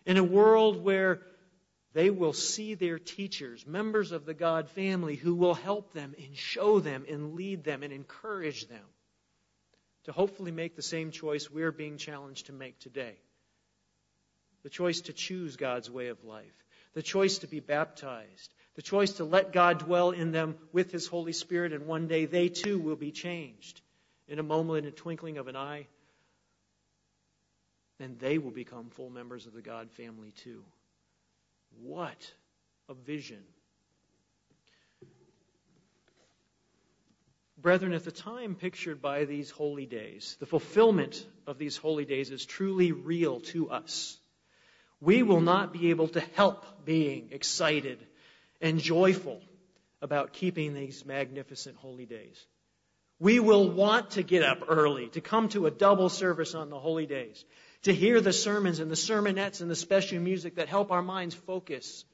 In 0.06 0.16
a 0.16 0.24
world 0.24 0.82
where 0.82 1.20
they 1.94 2.10
will 2.10 2.32
see 2.32 2.74
their 2.74 2.98
teachers, 2.98 3.66
members 3.66 4.12
of 4.12 4.24
the 4.24 4.34
God 4.34 4.70
family, 4.70 5.16
who 5.16 5.34
will 5.34 5.54
help 5.54 5.92
them 5.92 6.14
and 6.18 6.36
show 6.36 6.80
them 6.80 7.04
and 7.08 7.34
lead 7.34 7.64
them 7.64 7.82
and 7.82 7.92
encourage 7.92 8.68
them 8.68 8.84
to 10.04 10.12
hopefully 10.12 10.50
make 10.50 10.74
the 10.74 10.82
same 10.82 11.10
choice 11.10 11.50
we're 11.50 11.72
being 11.72 11.98
challenged 11.98 12.46
to 12.46 12.52
make 12.52 12.78
today. 12.78 13.16
The 14.62 14.70
choice 14.70 15.02
to 15.02 15.12
choose 15.12 15.56
God's 15.56 15.90
way 15.90 16.08
of 16.08 16.24
life, 16.24 16.64
the 16.94 17.02
choice 17.02 17.38
to 17.38 17.46
be 17.46 17.60
baptized, 17.60 18.54
the 18.74 18.82
choice 18.82 19.14
to 19.14 19.24
let 19.24 19.52
God 19.52 19.80
dwell 19.80 20.12
in 20.12 20.32
them 20.32 20.56
with 20.72 20.92
His 20.92 21.06
Holy 21.06 21.32
Spirit, 21.32 21.72
and 21.72 21.86
one 21.86 22.06
day 22.06 22.26
they 22.26 22.48
too 22.48 22.78
will 22.78 22.96
be 22.96 23.10
changed 23.10 23.81
in 24.32 24.38
a 24.38 24.42
moment, 24.42 24.86
in 24.86 24.92
a 24.92 24.96
twinkling 24.96 25.36
of 25.36 25.46
an 25.46 25.56
eye. 25.56 25.86
Then 27.98 28.16
they 28.18 28.38
will 28.38 28.50
become 28.50 28.88
full 28.88 29.10
members 29.10 29.46
of 29.46 29.52
the 29.52 29.60
God 29.60 29.90
family 29.90 30.32
too. 30.42 30.64
What 31.82 32.32
a 32.88 32.94
vision! 32.94 33.42
Brethren, 37.58 37.92
at 37.92 38.04
the 38.04 38.10
time 38.10 38.54
pictured 38.54 39.02
by 39.02 39.26
these 39.26 39.50
holy 39.50 39.84
days, 39.84 40.36
the 40.40 40.46
fulfillment 40.46 41.24
of 41.46 41.58
these 41.58 41.76
holy 41.76 42.06
days 42.06 42.30
is 42.30 42.46
truly 42.46 42.90
real 42.90 43.40
to 43.40 43.70
us. 43.70 44.18
We 45.00 45.22
will 45.22 45.42
not 45.42 45.74
be 45.74 45.90
able 45.90 46.08
to 46.08 46.20
help 46.20 46.86
being 46.86 47.28
excited 47.32 47.98
and 48.62 48.80
joyful 48.80 49.42
about 50.00 50.32
keeping 50.32 50.72
these 50.72 51.04
magnificent 51.04 51.76
holy 51.76 52.06
days. 52.06 52.46
We 53.22 53.38
will 53.38 53.70
want 53.70 54.10
to 54.12 54.24
get 54.24 54.42
up 54.42 54.64
early, 54.66 55.06
to 55.10 55.20
come 55.20 55.48
to 55.50 55.66
a 55.66 55.70
double 55.70 56.08
service 56.08 56.56
on 56.56 56.70
the 56.70 56.78
holy 56.80 57.06
days, 57.06 57.44
to 57.82 57.94
hear 57.94 58.20
the 58.20 58.32
sermons 58.32 58.80
and 58.80 58.90
the 58.90 58.96
sermonettes 58.96 59.60
and 59.60 59.70
the 59.70 59.76
special 59.76 60.18
music 60.18 60.56
that 60.56 60.68
help 60.68 60.90
our 60.90 61.02
minds 61.02 61.36
focus 61.36 62.04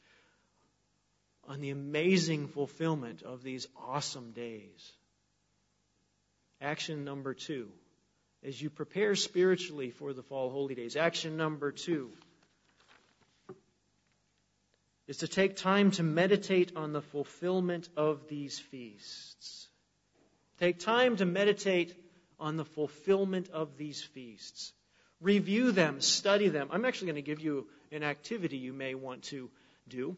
on 1.45 1.63
the 1.63 1.71
amazing 1.71 2.47
fulfillment 2.47 3.23
of 3.23 3.43
these 3.43 3.67
awesome 3.75 4.33
days. 4.33 4.93
Action 6.61 7.07
number 7.07 7.33
two. 7.33 7.71
As 8.45 8.61
you 8.61 8.69
prepare 8.69 9.15
spiritually 9.15 9.89
for 9.89 10.13
the 10.13 10.23
fall 10.23 10.51
holy 10.51 10.75
days, 10.75 10.95
action 10.95 11.39
number 11.39 11.73
two 11.73 12.11
is 15.07 15.17
to 15.17 15.27
take 15.27 15.57
time 15.57 15.91
to 15.93 16.03
meditate 16.03 16.77
on 16.77 16.93
the 16.93 17.01
fulfillment 17.01 17.89
of 17.97 18.29
these 18.29 18.59
feasts. 18.59 19.68
Take 20.59 20.81
time 20.81 21.17
to 21.17 21.25
meditate 21.25 21.95
on 22.41 22.57
the 22.57 22.65
fulfillment 22.65 23.49
of 23.51 23.77
these 23.77 24.03
feasts. 24.03 24.73
Review 25.21 25.73
them, 25.73 26.01
study 26.01 26.49
them. 26.49 26.69
I'm 26.71 26.85
actually 26.85 27.07
going 27.07 27.23
to 27.25 27.31
give 27.31 27.41
you 27.41 27.67
an 27.93 28.03
activity 28.03 28.57
you 28.57 28.73
may 28.73 28.95
want 28.95 29.23
to 29.25 29.51
do. 29.89 30.17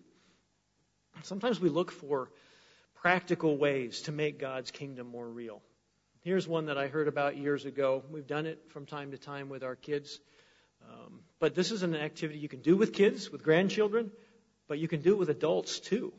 Sometimes 1.22 1.60
we 1.60 1.68
look 1.68 1.90
for 1.90 2.30
practical 2.96 3.56
ways 3.56 4.02
to 4.02 4.12
make 4.12 4.38
God's 4.38 4.70
kingdom 4.70 5.08
more 5.08 5.26
real. 5.26 5.62
Here's 6.22 6.46
one 6.46 6.66
that 6.66 6.76
I 6.76 6.88
heard 6.88 7.08
about 7.08 7.36
years 7.36 7.64
ago. 7.64 8.02
We've 8.10 8.26
done 8.26 8.46
it 8.46 8.60
from 8.68 8.84
time 8.84 9.12
to 9.12 9.18
time 9.18 9.48
with 9.48 9.62
our 9.62 9.74
kids. 9.74 10.20
Um, 10.88 11.20
but 11.38 11.54
this 11.54 11.70
is 11.70 11.82
an 11.82 11.94
activity 11.94 12.38
you 12.38 12.48
can 12.48 12.60
do 12.60 12.76
with 12.76 12.92
kids, 12.92 13.30
with 13.30 13.42
grandchildren, 13.42 14.10
but 14.68 14.78
you 14.78 14.88
can 14.88 15.00
do 15.00 15.12
it 15.12 15.18
with 15.18 15.30
adults 15.30 15.80
too. 15.80 16.12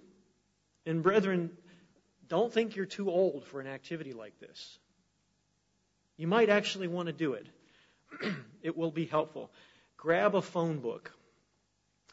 And 0.85 1.03
brethren, 1.03 1.51
don't 2.31 2.53
think 2.53 2.77
you're 2.77 2.85
too 2.85 3.11
old 3.11 3.45
for 3.45 3.59
an 3.59 3.67
activity 3.67 4.13
like 4.13 4.39
this. 4.39 4.79
You 6.15 6.27
might 6.27 6.47
actually 6.47 6.87
want 6.87 7.07
to 7.07 7.13
do 7.13 7.33
it. 7.33 7.45
it 8.63 8.77
will 8.77 8.89
be 8.89 9.05
helpful. 9.05 9.51
Grab 9.97 10.33
a 10.33 10.41
phone 10.41 10.79
book, 10.79 11.11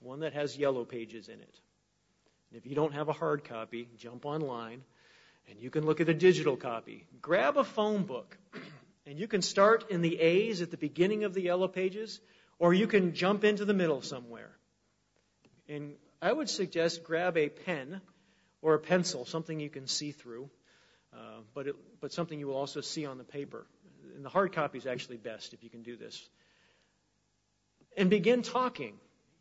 one 0.01 0.21
that 0.21 0.33
has 0.33 0.59
yellow 0.59 0.85
pages 0.85 1.29
in 1.29 1.39
it. 1.41 1.61
And 2.51 2.59
if 2.59 2.67
you 2.67 2.75
don't 2.75 2.95
have 2.95 3.09
a 3.09 3.13
hard 3.13 3.45
copy, 3.45 3.89
jump 3.97 4.27
online 4.27 4.83
and 5.49 5.61
you 5.61 5.71
can 5.71 5.87
look 5.87 6.01
at 6.01 6.09
a 6.09 6.15
digital 6.15 6.57
copy. 6.57 7.07
Grab 7.23 7.57
a 7.57 7.63
phone 7.63 8.03
book 8.03 8.37
and 9.07 9.21
you 9.21 9.29
can 9.29 9.41
start 9.41 9.89
in 9.89 10.03
the 10.03 10.19
A's 10.19 10.63
at 10.63 10.73
the 10.73 10.77
beginning 10.77 11.23
of 11.23 11.33
the 11.33 11.43
yellow 11.43 11.69
pages, 11.69 12.19
or 12.59 12.75
you 12.75 12.89
can 12.89 13.15
jump 13.15 13.45
into 13.45 13.65
the 13.65 13.73
middle 13.73 14.03
somewhere. 14.03 14.51
And 15.69 15.93
I 16.21 16.33
would 16.33 16.51
suggest 16.51 17.05
grab 17.05 17.37
a 17.37 17.49
pen 17.49 18.01
or 18.63 18.75
a 18.75 18.79
pencil, 18.79 19.25
something 19.25 19.61
you 19.61 19.71
can 19.71 19.87
see 19.87 20.13
through, 20.13 20.51
uh, 21.15 21.41
but, 21.55 21.69
it, 21.69 21.77
but 22.01 22.13
something 22.13 22.39
you 22.39 22.49
will 22.49 22.57
also 22.57 22.81
see 22.81 23.07
on 23.07 23.19
the 23.19 23.25
paper. 23.25 23.67
And 24.15 24.25
the 24.25 24.29
hard 24.29 24.53
copy 24.53 24.79
is 24.79 24.87
actually 24.87 25.17
best 25.17 25.55
if 25.55 25.63
you 25.63 25.71
can 25.71 25.83
do 25.83 25.97
this. 25.97 26.29
And 27.97 28.11
begin 28.11 28.43
talking. 28.43 28.95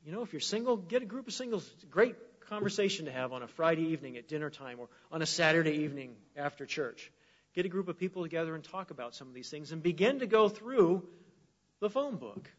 You 0.06 0.12
know, 0.12 0.22
if 0.22 0.34
you're 0.34 0.40
single, 0.40 0.78
get 0.78 1.02
a 1.02 1.06
group 1.06 1.28
of 1.28 1.34
singles. 1.34 1.70
Great 1.90 2.16
conversation 2.50 3.06
to 3.06 3.12
have 3.12 3.34
on 3.34 3.44
a 3.44 3.48
Friday 3.48 3.90
evening 3.90 4.18
at 4.18 4.28
dinner 4.28 4.50
time 4.50 4.80
or 4.80 4.88
on 5.12 5.22
a 5.22 5.26
Saturday 5.26 5.84
evening 5.84 6.16
after 6.36 6.66
church. 6.66 7.12
Get 7.54 7.66
a 7.66 7.70
group 7.70 7.88
of 7.88 7.98
people 7.98 8.24
together 8.24 8.56
and 8.56 8.64
talk 8.64 8.92
about 8.92 9.16
some 9.16 9.28
of 9.28 9.34
these 9.34 9.50
things 9.50 9.72
and 9.72 9.84
begin 9.84 10.20
to 10.20 10.28
go 10.28 10.48
through 10.48 11.04
the 11.82 11.90
phone 11.90 12.16
book 12.16 12.50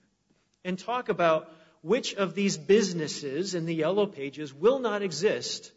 and 0.64 0.78
talk 0.78 1.08
about 1.08 1.50
which 1.82 2.14
of 2.14 2.34
these 2.34 2.58
businesses 2.58 3.54
in 3.54 3.64
the 3.64 3.74
yellow 3.74 4.06
pages 4.06 4.52
will 4.52 4.80
not 4.80 5.02
exist 5.02 5.72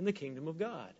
in 0.00 0.06
the 0.06 0.12
kingdom 0.12 0.48
of 0.48 0.58
God. 0.58 0.92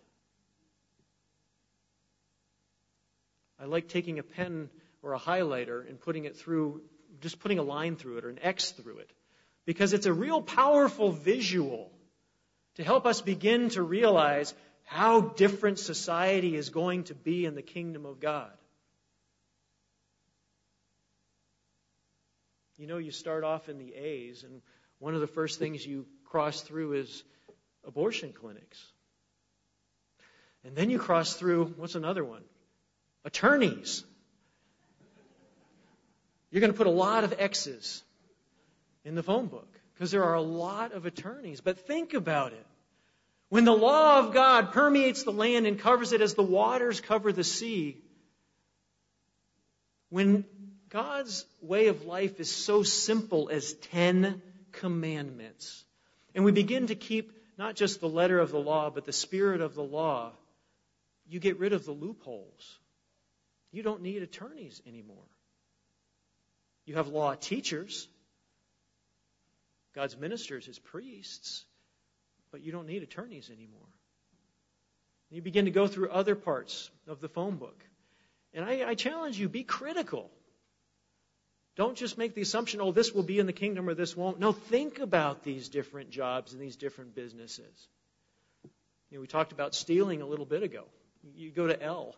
I 3.59 3.65
like 3.65 3.87
taking 3.87 4.19
a 4.19 4.23
pen 4.23 4.69
or 5.01 5.13
a 5.13 5.19
highlighter 5.19 5.89
and 5.89 5.99
putting 5.99 6.25
it 6.25 6.37
through, 6.37 6.81
just 7.19 7.39
putting 7.39 7.57
a 7.57 7.63
line 7.63 7.95
through 7.95 8.17
it 8.19 8.25
or 8.25 8.29
an 8.29 8.37
X 8.43 8.69
through 8.71 8.99
it, 8.99 9.09
because 9.65 9.93
it's 9.93 10.05
a 10.05 10.13
real 10.13 10.39
powerful 10.39 11.11
visual 11.11 11.91
to 12.75 12.83
help 12.83 13.07
us 13.07 13.21
begin 13.21 13.69
to 13.69 13.81
realize 13.81 14.53
how 14.83 15.21
different 15.21 15.79
society 15.79 16.55
is 16.55 16.69
going 16.69 17.05
to 17.05 17.15
be 17.15 17.45
in 17.45 17.55
the 17.55 17.63
kingdom 17.63 18.05
of 18.05 18.19
God. 18.19 18.51
You 22.77 22.85
know, 22.85 22.99
you 22.99 23.11
start 23.11 23.43
off 23.43 23.67
in 23.67 23.79
the 23.79 23.95
A's, 23.95 24.43
and 24.43 24.61
one 24.99 25.15
of 25.15 25.21
the 25.21 25.27
first 25.27 25.57
things 25.57 25.83
you 25.83 26.05
cross 26.25 26.61
through 26.61 26.93
is 26.93 27.23
abortion 27.85 28.33
clinics. 28.33 28.83
And 30.63 30.75
then 30.75 30.89
you 30.89 30.99
cross 30.99 31.33
through, 31.33 31.73
what's 31.77 31.95
another 31.95 32.23
one? 32.23 32.43
Attorneys. 33.25 34.03
You're 36.51 36.61
going 36.61 36.71
to 36.71 36.77
put 36.77 36.87
a 36.87 36.91
lot 36.91 37.23
of 37.23 37.33
X's 37.37 38.03
in 39.03 39.15
the 39.15 39.23
phone 39.23 39.47
book 39.47 39.67
because 39.93 40.11
there 40.11 40.23
are 40.23 40.35
a 40.35 40.41
lot 40.41 40.91
of 40.91 41.05
attorneys. 41.05 41.61
But 41.61 41.87
think 41.87 42.13
about 42.13 42.53
it. 42.53 42.65
When 43.49 43.65
the 43.65 43.75
law 43.75 44.19
of 44.19 44.33
God 44.33 44.71
permeates 44.71 45.23
the 45.23 45.31
land 45.31 45.67
and 45.67 45.77
covers 45.77 46.13
it 46.13 46.21
as 46.21 46.35
the 46.35 46.43
waters 46.43 47.01
cover 47.01 47.33
the 47.33 47.43
sea, 47.43 47.97
when 50.09 50.45
God's 50.89 51.45
way 51.61 51.87
of 51.87 52.05
life 52.05 52.39
is 52.39 52.49
so 52.49 52.83
simple 52.83 53.49
as 53.49 53.73
10 53.73 54.41
commandments, 54.71 55.83
and 56.33 56.45
we 56.45 56.51
begin 56.51 56.87
to 56.87 56.95
keep 56.95 57.33
not 57.61 57.75
just 57.75 58.01
the 58.01 58.09
letter 58.09 58.39
of 58.39 58.49
the 58.49 58.59
law, 58.59 58.89
but 58.89 59.05
the 59.05 59.13
spirit 59.13 59.61
of 59.61 59.75
the 59.75 59.83
law, 59.83 60.31
you 61.27 61.39
get 61.39 61.59
rid 61.59 61.73
of 61.73 61.85
the 61.85 61.91
loopholes. 61.91 62.79
You 63.71 63.83
don't 63.83 64.01
need 64.01 64.23
attorneys 64.23 64.81
anymore. 64.87 65.29
You 66.87 66.95
have 66.95 67.09
law 67.09 67.35
teachers, 67.35 68.07
God's 69.93 70.17
ministers, 70.17 70.65
his 70.65 70.79
priests, 70.79 71.63
but 72.51 72.61
you 72.61 72.71
don't 72.71 72.87
need 72.87 73.03
attorneys 73.03 73.51
anymore. 73.51 73.91
You 75.29 75.43
begin 75.43 75.65
to 75.65 75.71
go 75.71 75.85
through 75.85 76.09
other 76.09 76.33
parts 76.33 76.89
of 77.07 77.21
the 77.21 77.29
phone 77.29 77.57
book. 77.57 77.85
And 78.55 78.65
I, 78.65 78.89
I, 78.89 78.95
challenge 78.95 79.37
you, 79.37 79.47
be 79.47 79.63
critical. 79.63 80.31
Don't 81.77 81.95
just 81.95 82.17
make 82.17 82.35
the 82.35 82.41
assumption, 82.41 82.81
oh, 82.81 82.91
this 82.91 83.13
will 83.13 83.23
be 83.23 83.39
in 83.39 83.45
the 83.45 83.53
kingdom 83.53 83.87
or 83.87 83.93
this 83.93 84.15
won't. 84.15 84.39
No, 84.39 84.51
think 84.51 84.99
about 84.99 85.43
these 85.43 85.69
different 85.69 86.09
jobs 86.09 86.51
and 86.51 86.61
these 86.61 86.75
different 86.75 87.15
businesses. 87.15 87.87
You 89.09 89.17
know, 89.17 89.21
we 89.21 89.27
talked 89.27 89.51
about 89.51 89.73
stealing 89.73 90.21
a 90.21 90.25
little 90.25 90.45
bit 90.45 90.63
ago. 90.63 90.83
You 91.35 91.49
go 91.49 91.67
to 91.67 91.81
L 91.81 92.15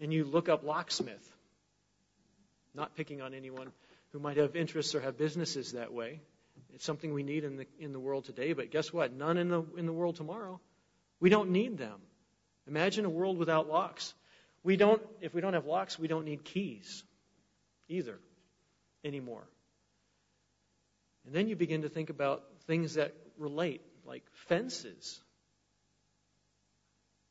and 0.00 0.12
you 0.12 0.24
look 0.24 0.48
up 0.48 0.62
locksmith. 0.62 1.32
Not 2.74 2.94
picking 2.94 3.20
on 3.20 3.34
anyone 3.34 3.72
who 4.12 4.20
might 4.20 4.36
have 4.36 4.54
interests 4.54 4.94
or 4.94 5.00
have 5.00 5.18
businesses 5.18 5.72
that 5.72 5.92
way. 5.92 6.20
It's 6.72 6.84
something 6.84 7.12
we 7.12 7.22
need 7.22 7.44
in 7.44 7.56
the, 7.56 7.66
in 7.80 7.92
the 7.92 8.00
world 8.00 8.26
today, 8.26 8.52
but 8.52 8.70
guess 8.70 8.92
what? 8.92 9.12
None 9.12 9.38
in 9.38 9.48
the, 9.48 9.62
in 9.76 9.86
the 9.86 9.92
world 9.92 10.16
tomorrow. 10.16 10.60
We 11.20 11.30
don't 11.30 11.50
need 11.50 11.78
them. 11.78 11.98
Imagine 12.68 13.04
a 13.06 13.10
world 13.10 13.38
without 13.38 13.68
locks. 13.68 14.14
We 14.62 14.76
don't, 14.76 15.02
if 15.20 15.34
we 15.34 15.40
don't 15.40 15.54
have 15.54 15.66
locks, 15.66 15.98
we 15.98 16.08
don't 16.08 16.24
need 16.24 16.44
keys 16.44 17.02
either 17.88 18.18
anymore. 19.06 19.46
And 21.24 21.34
then 21.34 21.48
you 21.48 21.56
begin 21.56 21.82
to 21.82 21.88
think 21.88 22.10
about 22.10 22.44
things 22.66 22.94
that 22.94 23.14
relate, 23.38 23.82
like 24.04 24.22
fences. 24.48 25.20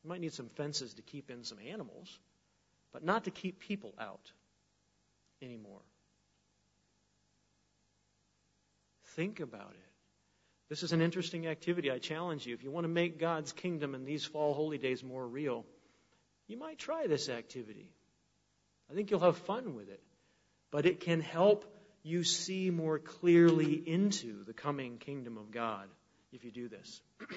You 0.02 0.10
might 0.10 0.20
need 0.20 0.34
some 0.34 0.48
fences 0.50 0.94
to 0.94 1.02
keep 1.02 1.30
in 1.30 1.44
some 1.44 1.58
animals, 1.70 2.18
but 2.92 3.04
not 3.04 3.24
to 3.24 3.30
keep 3.30 3.60
people 3.60 3.94
out 3.98 4.32
anymore. 5.42 5.80
Think 9.16 9.40
about 9.40 9.70
it. 9.70 9.86
This 10.68 10.82
is 10.82 10.92
an 10.92 11.00
interesting 11.00 11.46
activity. 11.46 11.90
I 11.90 11.98
challenge 11.98 12.44
you. 12.44 12.54
If 12.54 12.64
you 12.64 12.70
want 12.70 12.84
to 12.84 12.88
make 12.88 13.18
God's 13.18 13.52
kingdom 13.52 13.94
and 13.94 14.04
these 14.04 14.24
fall 14.24 14.52
holy 14.52 14.78
days 14.78 15.02
more 15.02 15.26
real, 15.26 15.64
you 16.48 16.58
might 16.58 16.78
try 16.78 17.06
this 17.06 17.28
activity. 17.28 17.92
I 18.90 18.94
think 18.94 19.10
you'll 19.10 19.20
have 19.20 19.38
fun 19.38 19.74
with 19.74 19.88
it. 19.88 20.02
But 20.70 20.86
it 20.86 21.00
can 21.00 21.20
help 21.20 21.64
you 22.02 22.22
see 22.24 22.70
more 22.70 22.98
clearly 22.98 23.74
into 23.74 24.44
the 24.44 24.52
coming 24.52 24.98
kingdom 24.98 25.36
of 25.38 25.50
God 25.50 25.88
if 26.32 26.44
you 26.44 26.50
do 26.50 26.68
this. 26.68 27.00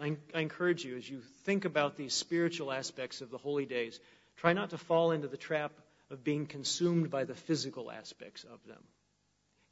I, 0.00 0.16
I 0.34 0.40
encourage 0.40 0.84
you 0.84 0.96
as 0.96 1.08
you 1.08 1.20
think 1.44 1.64
about 1.64 1.96
these 1.96 2.14
spiritual 2.14 2.72
aspects 2.72 3.20
of 3.20 3.30
the 3.30 3.38
holy 3.38 3.66
days, 3.66 4.00
try 4.36 4.52
not 4.52 4.70
to 4.70 4.78
fall 4.78 5.12
into 5.12 5.28
the 5.28 5.36
trap 5.36 5.72
of 6.10 6.24
being 6.24 6.46
consumed 6.46 7.10
by 7.10 7.24
the 7.24 7.34
physical 7.34 7.90
aspects 7.90 8.44
of 8.44 8.64
them. 8.66 8.82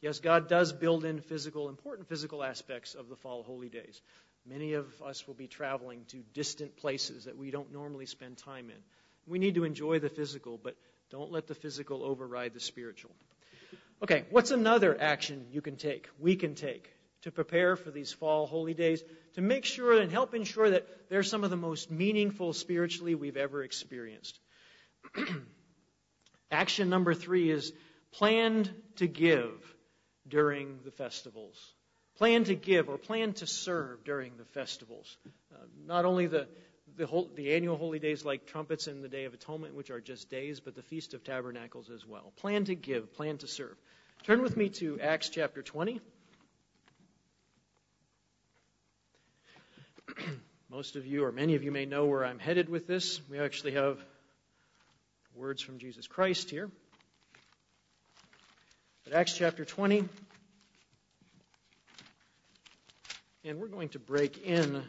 Yes, 0.00 0.20
God 0.20 0.48
does 0.48 0.72
build 0.72 1.04
in 1.04 1.20
physical, 1.20 1.68
important 1.68 2.08
physical 2.08 2.42
aspects 2.42 2.94
of 2.94 3.08
the 3.08 3.16
fall 3.16 3.42
holy 3.42 3.68
days. 3.68 4.00
Many 4.46 4.72
of 4.72 4.86
us 5.02 5.26
will 5.26 5.34
be 5.34 5.46
traveling 5.46 6.04
to 6.08 6.18
distant 6.32 6.76
places 6.76 7.24
that 7.24 7.36
we 7.36 7.50
don't 7.50 7.72
normally 7.72 8.06
spend 8.06 8.38
time 8.38 8.70
in. 8.70 8.82
We 9.26 9.38
need 9.38 9.56
to 9.56 9.64
enjoy 9.64 9.98
the 9.98 10.08
physical, 10.08 10.58
but 10.62 10.76
don't 11.10 11.32
let 11.32 11.46
the 11.46 11.54
physical 11.54 12.04
override 12.04 12.54
the 12.54 12.60
spiritual. 12.60 13.10
Okay, 14.02 14.24
what's 14.30 14.50
another 14.50 14.96
action 14.98 15.46
you 15.50 15.60
can 15.60 15.76
take, 15.76 16.08
we 16.18 16.36
can 16.36 16.54
take, 16.54 16.90
to 17.22 17.30
prepare 17.30 17.76
for 17.76 17.90
these 17.90 18.12
fall 18.12 18.46
holy 18.46 18.74
days, 18.74 19.02
to 19.34 19.42
make 19.42 19.64
sure 19.64 20.00
and 20.00 20.10
help 20.10 20.34
ensure 20.34 20.70
that 20.70 20.86
they're 21.08 21.22
some 21.22 21.44
of 21.44 21.50
the 21.50 21.56
most 21.56 21.90
meaningful 21.90 22.52
spiritually 22.52 23.14
we've 23.14 23.36
ever 23.36 23.62
experienced? 23.62 24.38
action 26.50 26.88
number 26.88 27.14
three 27.14 27.50
is 27.50 27.72
planned 28.12 28.70
to 28.96 29.06
give 29.06 29.74
during 30.26 30.78
the 30.84 30.90
festivals. 30.90 31.56
Plan 32.16 32.44
to 32.44 32.54
give 32.54 32.88
or 32.88 32.98
plan 32.98 33.32
to 33.34 33.46
serve 33.46 34.04
during 34.04 34.36
the 34.36 34.44
festivals. 34.44 35.16
Uh, 35.54 35.58
not 35.86 36.04
only 36.04 36.26
the, 36.26 36.48
the, 36.96 37.06
whole, 37.06 37.30
the 37.34 37.54
annual 37.54 37.76
holy 37.76 37.98
days 37.98 38.24
like 38.24 38.46
trumpets 38.46 38.86
and 38.86 39.02
the 39.02 39.08
Day 39.08 39.24
of 39.24 39.34
Atonement, 39.34 39.74
which 39.74 39.90
are 39.90 40.00
just 40.00 40.30
days, 40.30 40.60
but 40.60 40.74
the 40.74 40.82
Feast 40.82 41.14
of 41.14 41.24
Tabernacles 41.24 41.90
as 41.90 42.06
well. 42.06 42.32
Plan 42.36 42.64
to 42.64 42.74
give, 42.74 43.12
plan 43.14 43.38
to 43.38 43.46
serve. 43.46 43.76
Turn 44.24 44.42
with 44.42 44.56
me 44.56 44.68
to 44.70 45.00
Acts 45.00 45.28
chapter 45.28 45.62
20. 45.62 46.00
Most 50.70 50.96
of 50.96 51.06
you, 51.06 51.24
or 51.24 51.32
many 51.32 51.54
of 51.56 51.64
you, 51.64 51.72
may 51.72 51.86
know 51.86 52.06
where 52.06 52.24
I'm 52.24 52.38
headed 52.38 52.68
with 52.68 52.86
this. 52.86 53.20
We 53.28 53.38
actually 53.38 53.72
have 53.72 53.98
words 55.34 55.62
from 55.62 55.78
Jesus 55.78 56.06
Christ 56.06 56.50
here. 56.50 56.70
But 59.04 59.14
Acts 59.14 59.36
chapter 59.36 59.64
20, 59.64 60.04
and 63.44 63.58
we're 63.58 63.68
going 63.68 63.88
to 63.90 63.98
break 63.98 64.44
in 64.44 64.82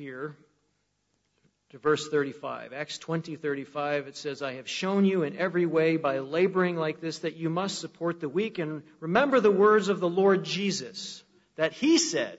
here 0.00 0.34
to 1.68 1.78
verse 1.78 2.08
35. 2.08 2.72
Acts 2.72 2.98
20:35 2.98 4.06
it 4.08 4.16
says, 4.16 4.40
I 4.40 4.54
have 4.54 4.66
shown 4.66 5.04
you 5.04 5.24
in 5.24 5.36
every 5.36 5.66
way 5.66 5.98
by 5.98 6.20
laboring 6.20 6.76
like 6.76 7.02
this 7.02 7.18
that 7.18 7.36
you 7.36 7.50
must 7.50 7.78
support 7.78 8.18
the 8.18 8.28
weak. 8.28 8.58
And 8.58 8.82
remember 8.98 9.40
the 9.40 9.50
words 9.50 9.88
of 9.88 10.00
the 10.00 10.08
Lord 10.08 10.42
Jesus, 10.42 11.22
that 11.56 11.74
he 11.74 11.98
said, 11.98 12.38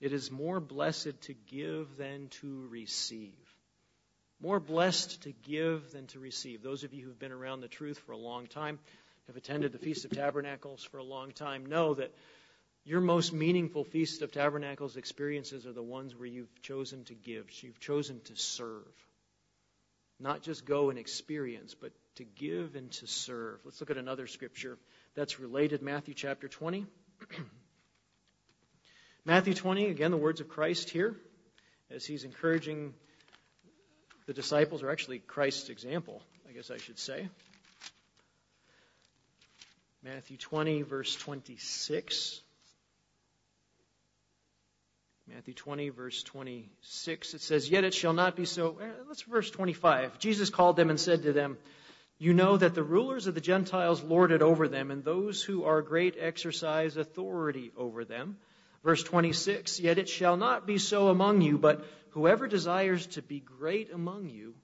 It 0.00 0.12
is 0.12 0.32
more 0.32 0.58
blessed 0.58 1.20
to 1.22 1.34
give 1.46 1.96
than 1.96 2.26
to 2.40 2.66
receive. 2.68 3.38
More 4.40 4.58
blessed 4.58 5.22
to 5.22 5.32
give 5.44 5.92
than 5.92 6.08
to 6.08 6.18
receive. 6.18 6.60
Those 6.60 6.82
of 6.82 6.92
you 6.92 7.04
who've 7.04 7.18
been 7.18 7.30
around 7.30 7.60
the 7.60 7.68
truth 7.68 7.98
for 8.00 8.12
a 8.12 8.18
long 8.18 8.48
time, 8.48 8.80
have 9.28 9.36
attended 9.36 9.70
the 9.70 9.78
Feast 9.78 10.04
of 10.04 10.10
Tabernacles 10.10 10.82
for 10.82 10.98
a 10.98 11.04
long 11.04 11.30
time, 11.30 11.66
know 11.66 11.94
that 11.94 12.12
your 12.88 13.02
most 13.02 13.34
meaningful 13.34 13.84
Feast 13.84 14.22
of 14.22 14.32
Tabernacles 14.32 14.96
experiences 14.96 15.66
are 15.66 15.74
the 15.74 15.82
ones 15.82 16.16
where 16.16 16.26
you've 16.26 16.62
chosen 16.62 17.04
to 17.04 17.14
give, 17.14 17.44
you've 17.62 17.78
chosen 17.80 18.18
to 18.24 18.34
serve. 18.34 18.86
Not 20.18 20.40
just 20.40 20.64
go 20.64 20.88
and 20.88 20.98
experience, 20.98 21.74
but 21.78 21.92
to 22.14 22.24
give 22.24 22.76
and 22.76 22.90
to 22.92 23.06
serve. 23.06 23.60
Let's 23.62 23.78
look 23.80 23.90
at 23.90 23.98
another 23.98 24.26
scripture 24.26 24.78
that's 25.14 25.38
related, 25.38 25.82
Matthew 25.82 26.14
chapter 26.14 26.48
20. 26.48 26.86
Matthew 29.26 29.52
20, 29.52 29.90
again, 29.90 30.10
the 30.10 30.16
words 30.16 30.40
of 30.40 30.48
Christ 30.48 30.88
here, 30.88 31.14
as 31.90 32.06
he's 32.06 32.24
encouraging 32.24 32.94
the 34.24 34.32
disciples, 34.32 34.82
or 34.82 34.90
actually 34.90 35.18
Christ's 35.18 35.68
example, 35.68 36.22
I 36.48 36.52
guess 36.52 36.70
I 36.70 36.78
should 36.78 36.98
say. 36.98 37.28
Matthew 40.02 40.38
20, 40.38 40.82
verse 40.82 41.14
26. 41.16 42.40
Matthew 45.34 45.52
20, 45.52 45.90
verse 45.90 46.22
26, 46.22 47.34
it 47.34 47.40
says, 47.42 47.68
Yet 47.68 47.84
it 47.84 47.92
shall 47.92 48.14
not 48.14 48.34
be 48.34 48.46
so. 48.46 48.78
Eh, 48.80 48.86
let's 49.06 49.22
verse 49.22 49.50
25. 49.50 50.18
Jesus 50.18 50.48
called 50.48 50.76
them 50.76 50.88
and 50.88 50.98
said 50.98 51.22
to 51.24 51.32
them, 51.32 51.58
You 52.18 52.32
know 52.32 52.56
that 52.56 52.74
the 52.74 52.82
rulers 52.82 53.26
of 53.26 53.34
the 53.34 53.40
Gentiles 53.40 54.02
lord 54.02 54.32
it 54.32 54.40
over 54.40 54.68
them, 54.68 54.90
and 54.90 55.04
those 55.04 55.42
who 55.42 55.64
are 55.64 55.82
great 55.82 56.16
exercise 56.18 56.96
authority 56.96 57.72
over 57.76 58.04
them. 58.04 58.38
Verse 58.82 59.02
26, 59.02 59.80
Yet 59.80 59.98
it 59.98 60.08
shall 60.08 60.36
not 60.38 60.66
be 60.66 60.78
so 60.78 61.08
among 61.08 61.42
you, 61.42 61.58
but 61.58 61.84
whoever 62.10 62.46
desires 62.46 63.06
to 63.08 63.22
be 63.22 63.40
great 63.40 63.92
among 63.92 64.30
you, 64.30 64.54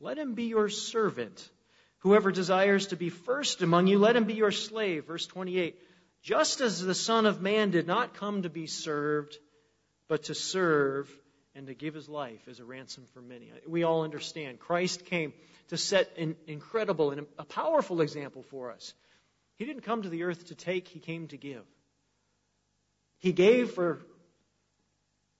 let 0.00 0.18
him 0.18 0.34
be 0.34 0.44
your 0.44 0.68
servant. 0.68 1.50
Whoever 1.98 2.30
desires 2.30 2.88
to 2.88 2.96
be 2.96 3.10
first 3.10 3.60
among 3.60 3.88
you, 3.88 3.98
let 3.98 4.14
him 4.14 4.24
be 4.24 4.34
your 4.34 4.52
slave. 4.52 5.06
Verse 5.06 5.26
28, 5.26 5.76
Just 6.22 6.60
as 6.60 6.80
the 6.80 6.94
Son 6.94 7.26
of 7.26 7.42
Man 7.42 7.72
did 7.72 7.88
not 7.88 8.14
come 8.14 8.42
to 8.42 8.48
be 8.48 8.68
served, 8.68 9.36
but 10.08 10.24
to 10.24 10.34
serve 10.34 11.10
and 11.54 11.66
to 11.66 11.74
give 11.74 11.94
his 11.94 12.08
life 12.08 12.48
as 12.48 12.60
a 12.60 12.64
ransom 12.64 13.04
for 13.12 13.20
many. 13.20 13.52
We 13.66 13.82
all 13.82 14.02
understand. 14.02 14.58
Christ 14.58 15.04
came 15.06 15.32
to 15.68 15.76
set 15.76 16.10
an 16.16 16.36
incredible 16.46 17.10
and 17.10 17.26
a 17.38 17.44
powerful 17.44 18.00
example 18.00 18.42
for 18.42 18.70
us. 18.70 18.94
He 19.56 19.64
didn't 19.64 19.82
come 19.82 20.02
to 20.02 20.08
the 20.08 20.22
earth 20.22 20.46
to 20.48 20.54
take, 20.54 20.88
he 20.88 21.00
came 21.00 21.28
to 21.28 21.36
give. 21.36 21.64
He 23.18 23.32
gave 23.32 23.72
for 23.72 23.98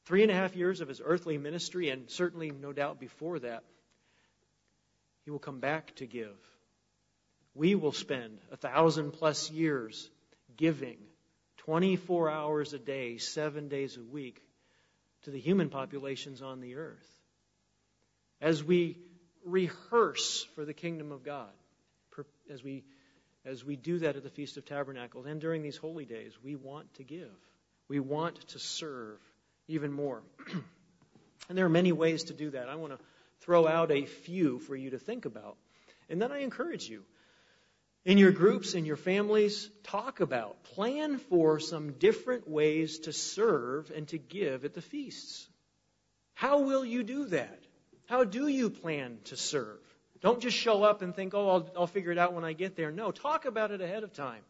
three 0.06 0.22
and 0.22 0.30
a 0.30 0.34
half 0.34 0.56
years 0.56 0.80
of 0.80 0.88
his 0.88 1.00
earthly 1.04 1.38
ministry, 1.38 1.90
and 1.90 2.10
certainly, 2.10 2.50
no 2.50 2.72
doubt, 2.72 2.98
before 2.98 3.38
that. 3.38 3.62
He 5.24 5.30
will 5.30 5.38
come 5.38 5.60
back 5.60 5.94
to 5.96 6.06
give. 6.06 6.36
We 7.54 7.74
will 7.74 7.92
spend 7.92 8.38
a 8.50 8.56
thousand 8.56 9.12
plus 9.12 9.50
years 9.50 10.10
giving 10.56 10.96
24 11.58 12.30
hours 12.30 12.72
a 12.72 12.78
day, 12.78 13.18
seven 13.18 13.68
days 13.68 13.96
a 13.96 14.02
week, 14.02 14.42
to 15.22 15.30
the 15.30 15.40
human 15.40 15.68
populations 15.68 16.42
on 16.42 16.60
the 16.60 16.76
earth. 16.76 17.08
As 18.40 18.62
we 18.62 18.98
rehearse 19.44 20.46
for 20.54 20.64
the 20.64 20.74
kingdom 20.74 21.12
of 21.12 21.24
God, 21.24 21.50
as 22.50 22.62
we, 22.62 22.84
as 23.44 23.64
we 23.64 23.76
do 23.76 23.98
that 23.98 24.16
at 24.16 24.22
the 24.22 24.30
Feast 24.30 24.56
of 24.56 24.64
Tabernacles 24.64 25.26
and 25.26 25.40
during 25.40 25.62
these 25.62 25.76
holy 25.76 26.04
days, 26.04 26.32
we 26.42 26.56
want 26.56 26.92
to 26.94 27.02
give. 27.02 27.30
We 27.88 28.00
want 28.00 28.36
to 28.48 28.58
serve 28.58 29.18
even 29.66 29.92
more. 29.92 30.22
and 31.48 31.58
there 31.58 31.64
are 31.64 31.70
many 31.70 31.92
ways 31.92 32.24
to 32.24 32.34
do 32.34 32.50
that. 32.50 32.68
I 32.68 32.76
want 32.76 32.92
to 32.92 33.04
throw 33.40 33.66
out 33.66 33.90
a 33.90 34.04
few 34.06 34.58
for 34.60 34.76
you 34.76 34.90
to 34.90 34.98
think 34.98 35.24
about. 35.24 35.56
And 36.08 36.20
then 36.20 36.32
I 36.32 36.38
encourage 36.38 36.88
you 36.88 37.02
in 38.04 38.18
your 38.18 38.32
groups, 38.32 38.74
in 38.74 38.84
your 38.84 38.96
families, 38.96 39.70
talk 39.84 40.20
about, 40.20 40.62
plan 40.64 41.18
for 41.18 41.60
some 41.60 41.92
different 41.92 42.48
ways 42.48 43.00
to 43.00 43.12
serve 43.12 43.90
and 43.94 44.08
to 44.08 44.18
give 44.18 44.64
at 44.64 44.74
the 44.74 44.82
feasts. 44.82 45.48
How 46.34 46.60
will 46.60 46.84
you 46.84 47.02
do 47.02 47.26
that? 47.26 47.62
How 48.06 48.24
do 48.24 48.48
you 48.48 48.70
plan 48.70 49.18
to 49.24 49.36
serve? 49.36 49.80
Don't 50.20 50.40
just 50.40 50.56
show 50.56 50.82
up 50.82 51.02
and 51.02 51.14
think, 51.14 51.34
oh, 51.34 51.48
I'll, 51.48 51.70
I'll 51.76 51.86
figure 51.86 52.10
it 52.10 52.18
out 52.18 52.32
when 52.32 52.44
I 52.44 52.52
get 52.52 52.76
there. 52.76 52.90
No, 52.90 53.10
talk 53.10 53.44
about 53.44 53.70
it 53.70 53.80
ahead 53.80 54.02
of 54.02 54.12
time. 54.12 54.42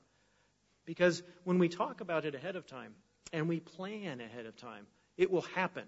Because 0.87 1.23
when 1.45 1.59
we 1.59 1.69
talk 1.69 2.01
about 2.01 2.25
it 2.25 2.35
ahead 2.35 2.57
of 2.57 2.67
time 2.67 2.95
and 3.33 3.49
we 3.49 3.61
plan 3.61 4.21
ahead 4.21 4.47
of 4.47 4.57
time, 4.57 4.87
it 5.17 5.31
will 5.31 5.43
happen. 5.55 5.85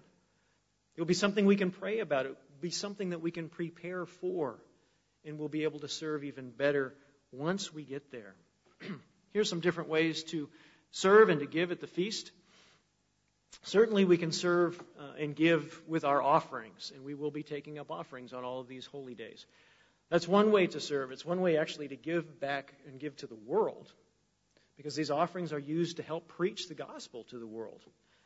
It 0.95 1.01
will 1.01 1.07
be 1.07 1.13
something 1.13 1.45
we 1.45 1.55
can 1.55 1.71
pray 1.71 1.99
about. 1.99 2.25
It 2.25 2.29
will 2.29 2.61
be 2.61 2.69
something 2.69 3.09
that 3.11 3.21
we 3.21 3.31
can 3.31 3.49
prepare 3.49 4.05
for. 4.05 4.59
And 5.25 5.39
we'll 5.39 5.49
be 5.49 5.63
able 5.63 5.79
to 5.79 5.87
serve 5.87 6.23
even 6.23 6.51
better 6.51 6.93
once 7.31 7.73
we 7.73 7.83
get 7.83 8.11
there. 8.11 8.35
Here's 9.33 9.49
some 9.49 9.61
different 9.61 9.89
ways 9.89 10.23
to 10.25 10.49
serve 10.91 11.29
and 11.29 11.39
to 11.39 11.45
give 11.45 11.71
at 11.71 11.79
the 11.79 11.87
feast. 11.87 12.31
Certainly, 13.63 14.05
we 14.05 14.17
can 14.17 14.31
serve 14.31 14.81
uh, 14.99 15.19
and 15.19 15.35
give 15.35 15.81
with 15.87 16.03
our 16.03 16.21
offerings, 16.21 16.91
and 16.95 17.03
we 17.03 17.13
will 17.13 17.31
be 17.31 17.43
taking 17.43 17.79
up 17.79 17.91
offerings 17.91 18.33
on 18.33 18.43
all 18.43 18.59
of 18.59 18.67
these 18.67 18.85
holy 18.85 19.13
days. 19.13 19.45
That's 20.09 20.27
one 20.27 20.51
way 20.51 20.67
to 20.67 20.79
serve. 20.79 21.11
It's 21.11 21.25
one 21.25 21.41
way 21.41 21.57
actually 21.57 21.89
to 21.89 21.95
give 21.95 22.39
back 22.39 22.73
and 22.87 22.99
give 22.99 23.15
to 23.17 23.27
the 23.27 23.35
world, 23.35 23.91
because 24.77 24.95
these 24.95 25.11
offerings 25.11 25.53
are 25.53 25.59
used 25.59 25.97
to 25.97 26.03
help 26.03 26.27
preach 26.27 26.67
the 26.67 26.75
gospel 26.75 27.23
to 27.25 27.37
the 27.37 27.47
world 27.47 27.81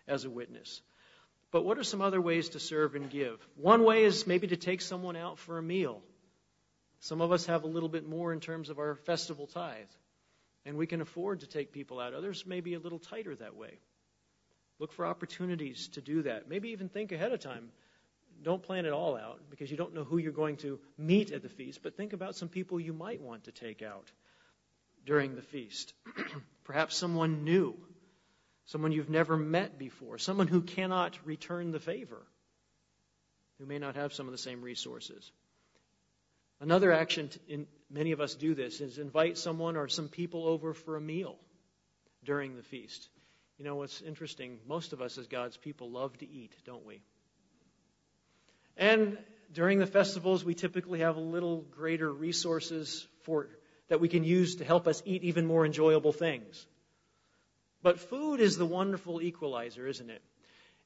as 0.08 0.26
a 0.26 0.30
witness. 0.30 0.82
But 1.52 1.64
what 1.64 1.78
are 1.78 1.84
some 1.84 2.02
other 2.02 2.22
ways 2.22 2.50
to 2.50 2.60
serve 2.60 2.96
and 2.96 3.10
give? 3.10 3.46
One 3.56 3.84
way 3.84 4.04
is 4.04 4.26
maybe 4.26 4.48
to 4.48 4.58
take 4.58 4.82
someone 4.82 5.16
out 5.16 5.38
for 5.38 5.58
a 5.58 5.64
meal 5.64 6.02
some 7.00 7.22
of 7.22 7.32
us 7.32 7.46
have 7.46 7.64
a 7.64 7.68
little 7.68 7.90
bit 7.90 8.08
more 8.08 8.34
in 8.34 8.40
terms 8.40 8.70
of 8.70 8.80
our 8.80 8.96
festival 8.96 9.48
tithe, 9.48 9.86
and 10.66 10.78
we 10.78 10.88
can 10.88 11.02
afford 11.02 11.42
to 11.42 11.48
take 11.48 11.72
people 11.72 12.00
out. 12.00 12.14
Others 12.14 12.46
may 12.46 12.62
be 12.62 12.74
a 12.74 12.80
little 12.80 13.00
tighter 13.00 13.36
that 13.36 13.56
way. 13.56 13.80
Look 14.80 14.92
for 14.92 15.06
opportunities 15.06 15.88
to 15.90 16.02
do 16.02 16.24
that. 16.24 16.50
Maybe 16.50 16.70
even 16.70 16.90
think 16.90 17.12
ahead 17.12 17.32
of 17.32 17.40
time. 17.40 17.70
Don't 18.44 18.62
plan 18.62 18.86
it 18.86 18.92
all 18.92 19.16
out 19.16 19.40
because 19.50 19.72
you 19.72 19.78
don't 19.78 19.94
know 19.94 20.04
who 20.04 20.18
you're 20.18 20.34
going 20.34 20.58
to 20.58 20.80
meet 20.98 21.32
at 21.32 21.42
the 21.42 21.50
feast, 21.50 21.82
but 21.82 21.96
think 21.96 22.14
about 22.14 22.36
some 22.36 22.50
people 22.50 22.80
you 22.80 22.92
might 22.92 23.22
want 23.22 23.46
to 23.46 23.52
take 23.52 23.82
out 23.82 24.12
during 25.06 25.36
the 25.36 25.42
feast. 25.42 25.94
Perhaps 26.66 26.98
someone 26.98 27.46
new, 27.46 27.76
someone 28.66 28.92
you've 28.92 29.10
never 29.10 29.38
met 29.38 29.78
before, 29.78 30.18
someone 30.18 30.48
who 30.48 30.62
cannot 30.62 31.18
return 31.26 31.72
the 31.72 31.80
favor, 31.80 32.22
who 33.60 33.66
may 33.66 33.80
not 33.80 33.96
have 33.96 34.14
some 34.14 34.26
of 34.26 34.34
the 34.34 34.38
same 34.38 34.62
resources. 34.62 35.32
Another 36.60 36.92
action, 36.92 37.30
in, 37.48 37.68
many 37.90 38.12
of 38.12 38.22
us 38.22 38.36
do 38.36 38.56
this, 38.56 38.82
is 38.82 38.98
invite 38.98 39.38
someone 39.38 39.76
or 39.76 39.88
some 39.88 40.08
people 40.08 40.48
over 40.48 40.74
for 40.74 40.96
a 40.96 41.02
meal 41.02 41.38
during 42.24 42.56
the 42.56 42.64
feast. 42.64 43.10
You 43.58 43.66
know 43.66 43.76
what's 43.76 44.02
interesting? 44.02 44.60
Most 44.68 44.94
of 44.94 45.02
us 45.02 45.18
as 45.18 45.28
God's 45.28 45.58
people 45.58 45.90
love 45.90 46.18
to 46.18 46.30
eat, 46.30 46.54
don't 46.66 46.86
we? 46.86 47.02
And 48.78 49.18
during 49.54 49.80
the 49.80 49.86
festivals, 49.86 50.44
we 50.44 50.54
typically 50.54 51.00
have 51.00 51.16
a 51.16 51.22
little 51.22 51.62
greater 51.62 52.12
resources 52.12 53.08
for 53.24 53.48
that 53.88 54.00
we 54.00 54.10
can 54.10 54.24
use 54.24 54.56
to 54.58 54.66
help 54.66 54.88
us 54.88 55.02
eat 55.06 55.24
even 55.24 55.46
more 55.46 55.66
enjoyable 55.66 56.12
things. 56.12 56.66
But 57.82 58.00
food 58.00 58.40
is 58.40 58.58
the 58.58 58.66
wonderful 58.66 59.22
equalizer, 59.22 59.88
isn't 59.88 60.10
it? 60.10 60.22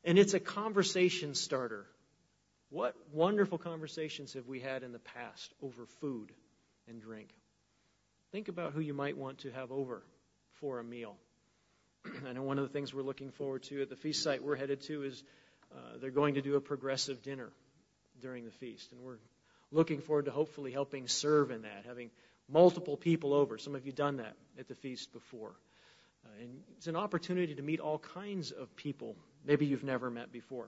And 0.03 0.20
it's 0.20 0.34
a 0.34 0.39
conversation 0.39 1.34
starter. 1.34 1.86
What 2.70 2.95
wonderful 3.11 3.57
conversations 3.57 4.34
have 4.34 4.47
we 4.47 4.59
had 4.59 4.84
in 4.84 4.91
the 4.91 4.99
past 4.99 5.53
over 5.61 5.86
food 6.01 6.32
and 6.88 7.01
drink? 7.01 7.30
Think 8.32 8.47
about 8.47 8.74
who 8.74 8.80
you 8.80 8.93
might 8.93 9.17
want 9.17 9.39
to 9.39 9.51
have 9.51 9.72
over 9.72 10.03
for 10.59 10.80
a 10.80 10.84
meal. 10.84 11.15
I 12.28 12.34
know 12.34 12.43
one 12.43 12.59
of 12.59 12.67
the 12.67 12.72
things 12.72 12.93
we're 12.93 13.01
looking 13.01 13.32
forward 13.32 13.63
to 13.63 13.82
at 13.82 13.89
the 13.89 13.95
feast 13.95 14.22
site 14.22 14.43
we're 14.43 14.55
headed 14.55 14.82
to 14.82 15.03
is 15.03 15.24
uh, 15.72 15.97
they're 15.99 16.11
going 16.11 16.36
to 16.36 16.41
do 16.41 16.55
a 16.55 16.61
progressive 16.61 17.24
dinner 17.24 17.49
during 18.22 18.45
the 18.45 18.51
feast. 18.51 18.91
And 18.91 19.01
we're 19.01 19.17
looking 19.72 19.99
forward 19.99 20.26
to 20.26 20.32
hopefully 20.32 20.72
helping 20.72 21.07
serve 21.07 21.49
in 21.49 21.63
that, 21.63 21.86
having 21.88 22.11
multiple 22.47 22.97
people 22.97 23.34
over. 23.34 23.57
Some 23.57 23.74
of 23.74 23.88
you 23.88 23.91
done 23.91 24.17
that 24.17 24.36
at 24.59 24.67
the 24.67 24.76
feast 24.76 25.11
before. 25.11 25.55
Uh, 26.24 26.41
and 26.41 26.61
it's 26.78 26.88
an 26.88 26.95
opportunity 26.95 27.55
to 27.55 27.61
meet 27.63 27.80
all 27.80 27.97
kinds 27.97 28.51
of 28.51 28.76
people 28.76 29.15
maybe 29.43 29.65
you've 29.65 29.84
never 29.84 30.11
met 30.11 30.32
before. 30.32 30.67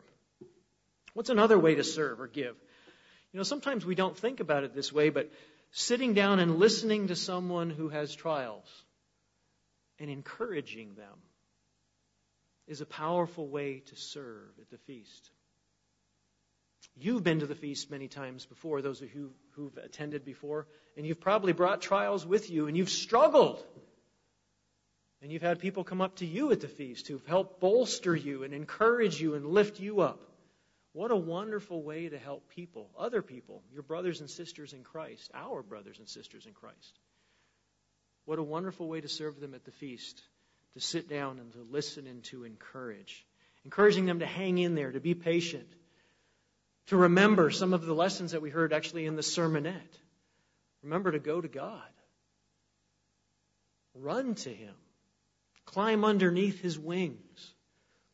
What's 1.14 1.30
another 1.30 1.60
way 1.60 1.76
to 1.76 1.84
serve 1.84 2.20
or 2.22 2.28
give? 2.28 2.56
You 3.34 3.38
know, 3.38 3.44
sometimes 3.44 3.86
we 3.86 3.96
don't 3.96 4.18
think 4.18 4.40
about 4.40 4.64
it 4.64 4.74
this 4.74 4.92
way, 4.92 5.10
but 5.10 5.32
sitting 5.72 6.14
down 6.14 6.40
and 6.40 6.58
listening 6.58 7.08
to 7.08 7.16
someone 7.16 7.70
who 7.70 7.90
has 7.90 8.14
trials 8.14 8.68
and 10.00 10.10
encouraging 10.10 10.96
them 10.96 11.20
is 12.68 12.82
a 12.82 12.86
powerful 12.86 13.48
way 13.48 13.84
to 13.88 13.96
serve 13.96 14.50
at 14.60 14.70
the 14.70 14.78
feast. 14.80 15.30
You've 16.96 17.24
been 17.24 17.40
to 17.40 17.46
the 17.46 17.56
feast 17.56 17.90
many 17.90 18.08
times 18.08 18.46
before, 18.46 18.82
those 18.82 19.02
of 19.02 19.14
you 19.14 19.32
who've 19.52 19.78
attended 19.78 20.26
before, 20.26 20.68
and 20.98 21.06
you've 21.06 21.22
probably 21.22 21.54
brought 21.54 21.82
trials 21.82 22.26
with 22.26 22.50
you 22.50 22.68
and 22.68 22.76
you've 22.76 22.90
struggled. 22.90 23.64
And 25.22 25.32
you've 25.32 25.42
had 25.42 25.60
people 25.60 25.84
come 25.84 26.02
up 26.02 26.18
to 26.18 26.26
you 26.26 26.52
at 26.52 26.62
the 26.62 26.68
feast 26.68 27.08
who've 27.08 27.26
helped 27.28 27.60
bolster 27.60 28.16
you 28.16 28.44
and 28.44 28.54
encourage 28.54 29.22
you 29.22 29.36
and 29.36 29.46
lift 29.46 29.80
you 29.80 30.02
up. 30.02 30.20
What 30.94 31.12
a 31.12 31.16
wonderful 31.16 31.82
way 31.82 32.10
to 32.10 32.18
help 32.18 32.50
people, 32.50 32.90
other 32.98 33.22
people, 33.22 33.64
your 33.72 33.84
brothers 33.84 34.20
and 34.20 34.30
sisters 34.30 34.74
in 34.74 34.84
Christ, 34.84 35.32
our 35.34 35.64
brothers 35.64 36.00
and 36.00 36.08
sisters 36.10 36.46
in 36.46 36.54
Christ. 36.54 37.00
What 38.26 38.40
a 38.40 38.44
wonderful 38.44 38.88
way 38.88 39.02
to 39.02 39.08
serve 39.08 39.40
them 39.40 39.54
at 39.54 39.64
the 39.64 39.72
feast, 39.72 40.22
to 40.74 40.82
sit 40.82 41.10
down 41.10 41.40
and 41.40 41.52
to 41.54 41.66
listen 41.72 42.08
and 42.08 42.24
to 42.26 42.44
encourage. 42.44 43.26
Encouraging 43.64 44.06
them 44.06 44.20
to 44.20 44.26
hang 44.26 44.58
in 44.58 44.76
there, 44.76 44.92
to 44.92 45.00
be 45.00 45.14
patient, 45.14 45.68
to 46.88 46.98
remember 46.98 47.52
some 47.52 47.74
of 47.74 47.86
the 47.86 47.94
lessons 47.94 48.32
that 48.32 48.42
we 48.42 48.50
heard 48.50 48.74
actually 48.74 49.06
in 49.06 49.16
the 49.16 49.22
sermonette. 49.22 49.98
Remember 50.84 51.12
to 51.12 51.20
go 51.20 51.40
to 51.40 51.48
God, 51.48 51.82
run 53.94 54.36
to 54.36 54.50
Him, 54.50 54.74
climb 55.66 56.04
underneath 56.04 56.60
His 56.60 56.78
wings. 56.78 57.54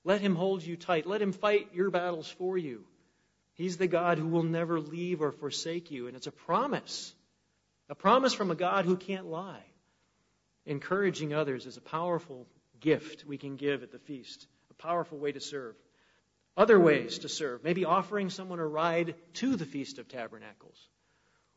Let 0.08 0.22
him 0.22 0.36
hold 0.36 0.64
you 0.64 0.78
tight. 0.78 1.06
Let 1.06 1.22
him 1.22 1.34
fight 1.34 1.68
your 1.74 1.90
battles 1.90 2.30
for 2.30 2.58
you. 2.58 2.86
He's 3.56 3.76
the 3.76 3.88
God 3.88 4.18
who 4.18 4.28
will 4.28 4.44
never 4.44 4.80
leave 4.80 5.22
or 5.22 5.34
forsake 5.34 5.92
you. 5.92 6.08
And 6.08 6.16
it's 6.16 6.28
a 6.28 6.32
promise. 6.32 7.14
A 7.90 7.96
promise 7.96 8.34
from 8.34 8.50
a 8.50 8.56
God 8.56 8.86
who 8.86 8.96
can't 8.96 9.26
lie. 9.26 9.66
Encouraging 10.66 11.34
others 11.34 11.66
is 11.66 11.76
a 11.76 11.82
powerful 11.82 12.48
gift 12.80 13.26
we 13.26 13.38
can 13.38 13.58
give 13.58 13.84
at 13.84 13.92
the 13.92 14.00
feast, 14.00 14.48
a 14.72 14.76
powerful 14.76 15.18
way 15.18 15.34
to 15.34 15.42
serve. 15.42 15.76
Other 16.56 16.80
ways 16.80 17.20
to 17.20 17.30
serve, 17.30 17.66
maybe 17.66 17.84
offering 17.84 18.30
someone 18.30 18.60
a 18.60 18.66
ride 18.66 19.14
to 19.34 19.58
the 19.58 19.66
Feast 19.66 20.00
of 20.00 20.08
Tabernacles. 20.08 20.88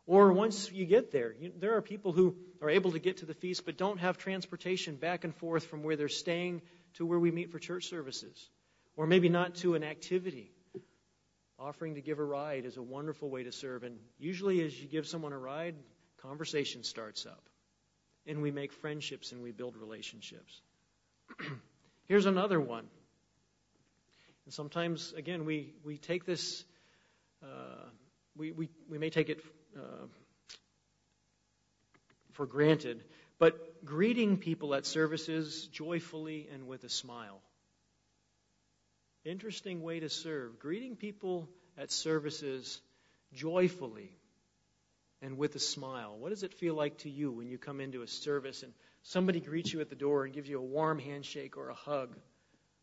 Or 0.09 0.32
once 0.32 0.72
you 0.72 0.86
get 0.86 1.12
there, 1.12 1.36
you, 1.38 1.53
there 1.57 1.76
are 1.76 1.82
people 1.82 2.11
who 2.11 2.34
are 2.61 2.70
able 2.70 2.90
to 2.92 2.98
get 2.98 3.18
to 3.18 3.26
the 3.26 3.34
feast 3.34 3.64
but 3.64 3.76
don't 3.76 3.98
have 3.98 4.18
transportation 4.18 4.96
back 4.96 5.22
and 5.22 5.32
forth 5.36 5.66
from 5.66 5.84
where 5.84 5.94
they're 5.94 6.09
staying 6.09 6.62
to 6.95 7.07
where 7.07 7.18
we 7.18 7.30
meet 7.30 7.51
for 7.51 7.59
church 7.59 7.88
services, 7.88 8.49
or 8.97 9.07
maybe 9.07 9.28
not 9.28 9.55
to 9.57 9.74
an 9.74 9.84
activity. 9.84 10.51
Offering 11.59 11.97
to 11.97 12.01
give 12.01 12.18
a 12.18 12.24
ride 12.24 12.64
is 12.64 12.78
a 12.78 12.82
wonderful 12.82 13.28
way 13.28 13.45
to 13.45 13.53
serve. 13.53 13.82
And 13.82 13.99
usually, 14.18 14.64
as 14.64 14.80
you 14.80 14.88
give 14.88 15.07
someone 15.07 15.32
a 15.32 15.38
ride, 15.38 15.74
conversation 16.22 16.82
starts 16.84 17.26
up. 17.26 17.43
And 18.26 18.41
we 18.41 18.51
make 18.51 18.72
friendships 18.72 19.32
and 19.32 19.43
we 19.43 19.53
build 19.53 19.76
relationships. 19.76 20.61
Here's 22.09 22.26
another 22.26 22.61
one. 22.61 22.86
And 24.47 24.55
sometimes, 24.55 25.12
again, 25.16 25.45
we, 25.45 25.74
we 25.84 25.99
take 25.99 26.24
this, 26.24 26.64
uh, 27.43 27.88
we, 28.36 28.53
we, 28.53 28.68
we 28.88 28.99
may 28.99 29.11
take 29.11 29.28
it 29.28 29.41
uh, 29.76 30.07
for 32.32 32.47
granted, 32.47 33.05
but 33.41 33.84
greeting 33.86 34.36
people 34.36 34.74
at 34.74 34.86
services 34.86 35.66
joyfully 35.72 36.47
and 36.53 36.68
with 36.68 36.84
a 36.84 36.91
smile. 36.91 37.41
Interesting 39.24 39.82
way 39.82 40.01
to 40.01 40.11
serve. 40.11 40.59
Greeting 40.61 40.95
people 40.95 41.49
at 41.78 41.91
services 41.91 42.80
joyfully 43.32 44.11
and 45.22 45.38
with 45.38 45.55
a 45.55 45.59
smile. 45.59 46.16
What 46.18 46.28
does 46.28 46.43
it 46.43 46.53
feel 46.53 46.74
like 46.74 46.99
to 46.99 47.11
you 47.11 47.32
when 47.32 47.49
you 47.49 47.57
come 47.57 47.80
into 47.80 48.03
a 48.03 48.07
service 48.07 48.62
and 48.62 48.74
somebody 49.05 49.41
greets 49.41 49.72
you 49.72 49.80
at 49.80 49.88
the 49.88 49.97
door 49.97 50.24
and 50.24 50.34
gives 50.34 50.49
you 50.49 50.59
a 50.59 50.62
warm 50.62 50.99
handshake 50.99 51.57
or 51.57 51.70
a 51.70 51.74
hug 51.74 52.14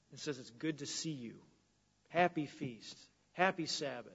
and 0.10 0.20
says, 0.20 0.40
It's 0.40 0.50
good 0.50 0.80
to 0.80 0.88
see 0.88 1.12
you. 1.12 1.36
Happy 2.10 2.48
feast. 2.48 2.98
Happy 3.34 3.68
Sabbath. 3.68 4.12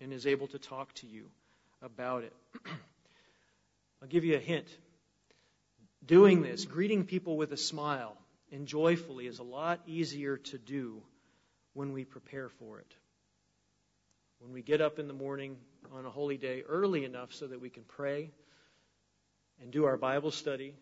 And 0.00 0.10
is 0.12 0.26
able 0.26 0.46
to 0.48 0.58
talk 0.58 0.94
to 0.94 1.06
you 1.06 1.26
about 1.82 2.24
it. 2.24 2.32
I'll 4.02 4.08
give 4.08 4.24
you 4.24 4.36
a 4.36 4.40
hint. 4.40 4.66
Doing 6.04 6.42
this, 6.42 6.64
greeting 6.64 7.04
people 7.04 7.36
with 7.36 7.52
a 7.52 7.56
smile 7.56 8.16
and 8.50 8.66
joyfully, 8.66 9.26
is 9.26 9.38
a 9.38 9.44
lot 9.44 9.80
easier 9.86 10.36
to 10.36 10.58
do 10.58 11.02
when 11.74 11.92
we 11.92 12.04
prepare 12.04 12.48
for 12.48 12.80
it. 12.80 12.94
When 14.40 14.52
we 14.52 14.62
get 14.62 14.80
up 14.80 14.98
in 14.98 15.06
the 15.06 15.14
morning 15.14 15.56
on 15.92 16.04
a 16.04 16.10
holy 16.10 16.36
day 16.36 16.64
early 16.68 17.04
enough 17.04 17.32
so 17.32 17.46
that 17.46 17.60
we 17.60 17.70
can 17.70 17.84
pray 17.84 18.30
and 19.60 19.70
do 19.70 19.84
our 19.84 19.96
Bible 19.96 20.32
study 20.32 20.74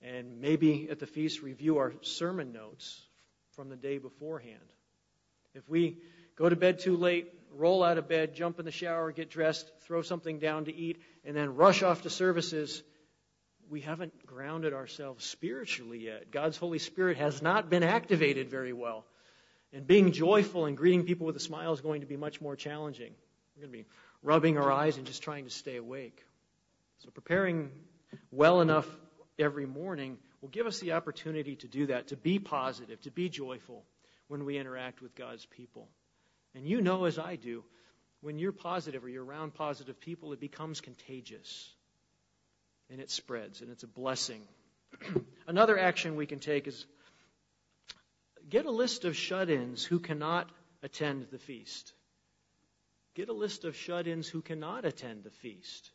and 0.00 0.40
maybe 0.40 0.88
at 0.90 0.98
the 0.98 1.06
feast 1.06 1.42
review 1.42 1.78
our 1.78 1.92
sermon 2.00 2.52
notes 2.52 3.00
from 3.54 3.68
the 3.68 3.76
day 3.76 3.98
beforehand. 3.98 4.58
If 5.54 5.68
we 5.68 5.98
go 6.36 6.48
to 6.48 6.56
bed 6.56 6.80
too 6.80 6.96
late, 6.96 7.32
roll 7.54 7.84
out 7.84 7.98
of 7.98 8.08
bed, 8.08 8.34
jump 8.34 8.58
in 8.58 8.64
the 8.64 8.72
shower, 8.72 9.12
get 9.12 9.30
dressed, 9.30 9.70
throw 9.82 10.02
something 10.02 10.38
down 10.38 10.64
to 10.64 10.74
eat, 10.74 11.00
and 11.24 11.36
then 11.36 11.54
rush 11.54 11.82
off 11.82 12.02
to 12.02 12.10
services, 12.10 12.82
we 13.72 13.80
haven't 13.80 14.26
grounded 14.26 14.74
ourselves 14.74 15.24
spiritually 15.24 16.04
yet. 16.04 16.30
God's 16.30 16.58
Holy 16.58 16.78
Spirit 16.78 17.16
has 17.16 17.40
not 17.40 17.70
been 17.70 17.82
activated 17.82 18.50
very 18.50 18.74
well. 18.74 19.06
And 19.72 19.86
being 19.86 20.12
joyful 20.12 20.66
and 20.66 20.76
greeting 20.76 21.04
people 21.04 21.26
with 21.26 21.36
a 21.36 21.40
smile 21.40 21.72
is 21.72 21.80
going 21.80 22.02
to 22.02 22.06
be 22.06 22.18
much 22.18 22.38
more 22.42 22.54
challenging. 22.54 23.14
We're 23.56 23.62
going 23.62 23.72
to 23.72 23.78
be 23.78 23.86
rubbing 24.22 24.58
our 24.58 24.70
eyes 24.70 24.98
and 24.98 25.06
just 25.06 25.22
trying 25.22 25.44
to 25.44 25.50
stay 25.50 25.78
awake. 25.78 26.22
So 26.98 27.08
preparing 27.08 27.70
well 28.30 28.60
enough 28.60 28.86
every 29.38 29.64
morning 29.64 30.18
will 30.42 30.50
give 30.50 30.66
us 30.66 30.78
the 30.80 30.92
opportunity 30.92 31.56
to 31.56 31.66
do 31.66 31.86
that, 31.86 32.08
to 32.08 32.16
be 32.16 32.38
positive, 32.38 33.00
to 33.02 33.10
be 33.10 33.30
joyful 33.30 33.84
when 34.28 34.44
we 34.44 34.58
interact 34.58 35.00
with 35.00 35.14
God's 35.14 35.46
people. 35.46 35.88
And 36.54 36.66
you 36.66 36.82
know, 36.82 37.06
as 37.06 37.18
I 37.18 37.36
do, 37.36 37.64
when 38.20 38.38
you're 38.38 38.52
positive 38.52 39.02
or 39.02 39.08
you're 39.08 39.24
around 39.24 39.54
positive 39.54 39.98
people, 39.98 40.34
it 40.34 40.40
becomes 40.40 40.82
contagious 40.82 41.72
and 42.90 43.00
it 43.00 43.10
spreads 43.10 43.60
and 43.60 43.70
it's 43.70 43.82
a 43.82 43.88
blessing. 43.88 44.42
Another 45.46 45.78
action 45.78 46.16
we 46.16 46.26
can 46.26 46.38
take 46.38 46.66
is 46.66 46.86
get 48.48 48.66
a 48.66 48.70
list 48.70 49.04
of 49.04 49.16
shut 49.16 49.50
ins 49.50 49.84
who 49.84 49.98
cannot 49.98 50.50
attend 50.82 51.26
the 51.30 51.38
feast. 51.38 51.92
Get 53.14 53.28
a 53.28 53.32
list 53.34 53.64
of 53.64 53.76
shut 53.76 54.06
ins 54.06 54.28
who 54.28 54.42
cannot 54.42 54.84
attend 54.84 55.24
the 55.24 55.30
feast. 55.30 55.90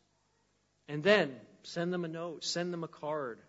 And 0.88 1.02
then 1.02 1.34
send 1.62 1.92
them 1.92 2.04
a 2.04 2.08
note, 2.08 2.44
send 2.44 2.72
them 2.72 2.84
a 2.84 2.88
card, 2.88 3.40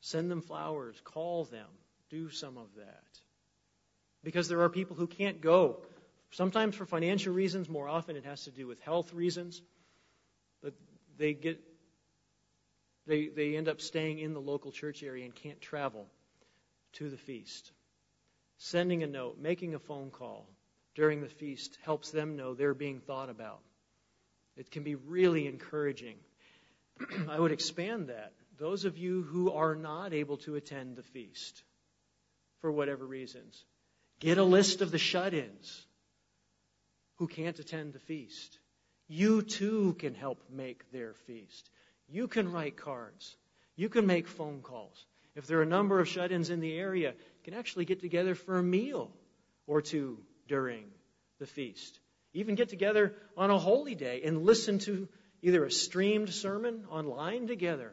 send 0.00 0.30
them 0.30 0.42
flowers, 0.42 1.00
call 1.04 1.44
them, 1.44 1.68
do 2.08 2.30
some 2.30 2.58
of 2.58 2.68
that. 2.76 3.04
Because 4.24 4.48
there 4.48 4.62
are 4.62 4.68
people 4.68 4.96
who 4.96 5.06
can't 5.06 5.40
go. 5.40 5.78
Sometimes 6.32 6.74
for 6.76 6.86
financial 6.86 7.32
reasons, 7.32 7.68
more 7.68 7.88
often 7.88 8.16
it 8.16 8.24
has 8.24 8.44
to 8.44 8.50
do 8.50 8.66
with 8.66 8.80
health 8.80 9.12
reasons. 9.14 9.62
But 10.62 10.74
they 11.16 11.32
get 11.32 11.60
they, 13.10 13.26
they 13.26 13.56
end 13.56 13.68
up 13.68 13.80
staying 13.80 14.20
in 14.20 14.34
the 14.34 14.40
local 14.40 14.70
church 14.70 15.02
area 15.02 15.24
and 15.24 15.34
can't 15.34 15.60
travel 15.60 16.06
to 16.94 17.10
the 17.10 17.16
feast. 17.16 17.72
Sending 18.58 19.02
a 19.02 19.06
note, 19.06 19.38
making 19.40 19.74
a 19.74 19.78
phone 19.78 20.10
call 20.10 20.46
during 20.94 21.20
the 21.20 21.28
feast 21.28 21.76
helps 21.82 22.10
them 22.10 22.36
know 22.36 22.54
they're 22.54 22.74
being 22.74 23.00
thought 23.00 23.28
about. 23.28 23.60
It 24.56 24.70
can 24.70 24.84
be 24.84 24.94
really 24.94 25.46
encouraging 25.46 26.16
I 27.28 27.38
would 27.38 27.52
expand 27.52 28.08
that. 28.08 28.32
Those 28.58 28.84
of 28.84 28.98
you 28.98 29.22
who 29.22 29.52
are 29.52 29.74
not 29.74 30.12
able 30.12 30.36
to 30.38 30.56
attend 30.56 30.96
the 30.96 31.02
feast 31.02 31.62
for 32.60 32.70
whatever 32.70 33.06
reasons, 33.06 33.64
get 34.20 34.38
a 34.38 34.44
list 34.44 34.82
of 34.82 34.90
the 34.90 34.98
shut 34.98 35.32
ins 35.32 35.86
who 37.16 37.26
can't 37.26 37.58
attend 37.58 37.92
the 37.92 38.00
feast. 38.00 38.58
You 39.08 39.42
too 39.42 39.94
can 39.98 40.14
help 40.14 40.38
make 40.50 40.90
their 40.92 41.14
feast. 41.26 41.70
You 42.10 42.28
can 42.28 42.50
write 42.50 42.76
cards. 42.76 43.36
You 43.76 43.88
can 43.88 44.06
make 44.06 44.26
phone 44.26 44.62
calls. 44.62 45.06
If 45.36 45.46
there 45.46 45.58
are 45.58 45.62
a 45.62 45.66
number 45.66 46.00
of 46.00 46.08
shut 46.08 46.32
ins 46.32 46.50
in 46.50 46.60
the 46.60 46.76
area, 46.76 47.10
you 47.10 47.44
can 47.44 47.54
actually 47.54 47.84
get 47.84 48.00
together 48.00 48.34
for 48.34 48.58
a 48.58 48.62
meal 48.62 49.10
or 49.66 49.80
two 49.80 50.18
during 50.48 50.84
the 51.38 51.46
feast. 51.46 51.98
Even 52.34 52.56
get 52.56 52.68
together 52.68 53.14
on 53.36 53.50
a 53.50 53.58
holy 53.58 53.94
day 53.94 54.22
and 54.24 54.44
listen 54.44 54.78
to 54.80 55.08
either 55.42 55.64
a 55.64 55.70
streamed 55.70 56.30
sermon 56.30 56.84
online 56.90 57.46
together, 57.46 57.92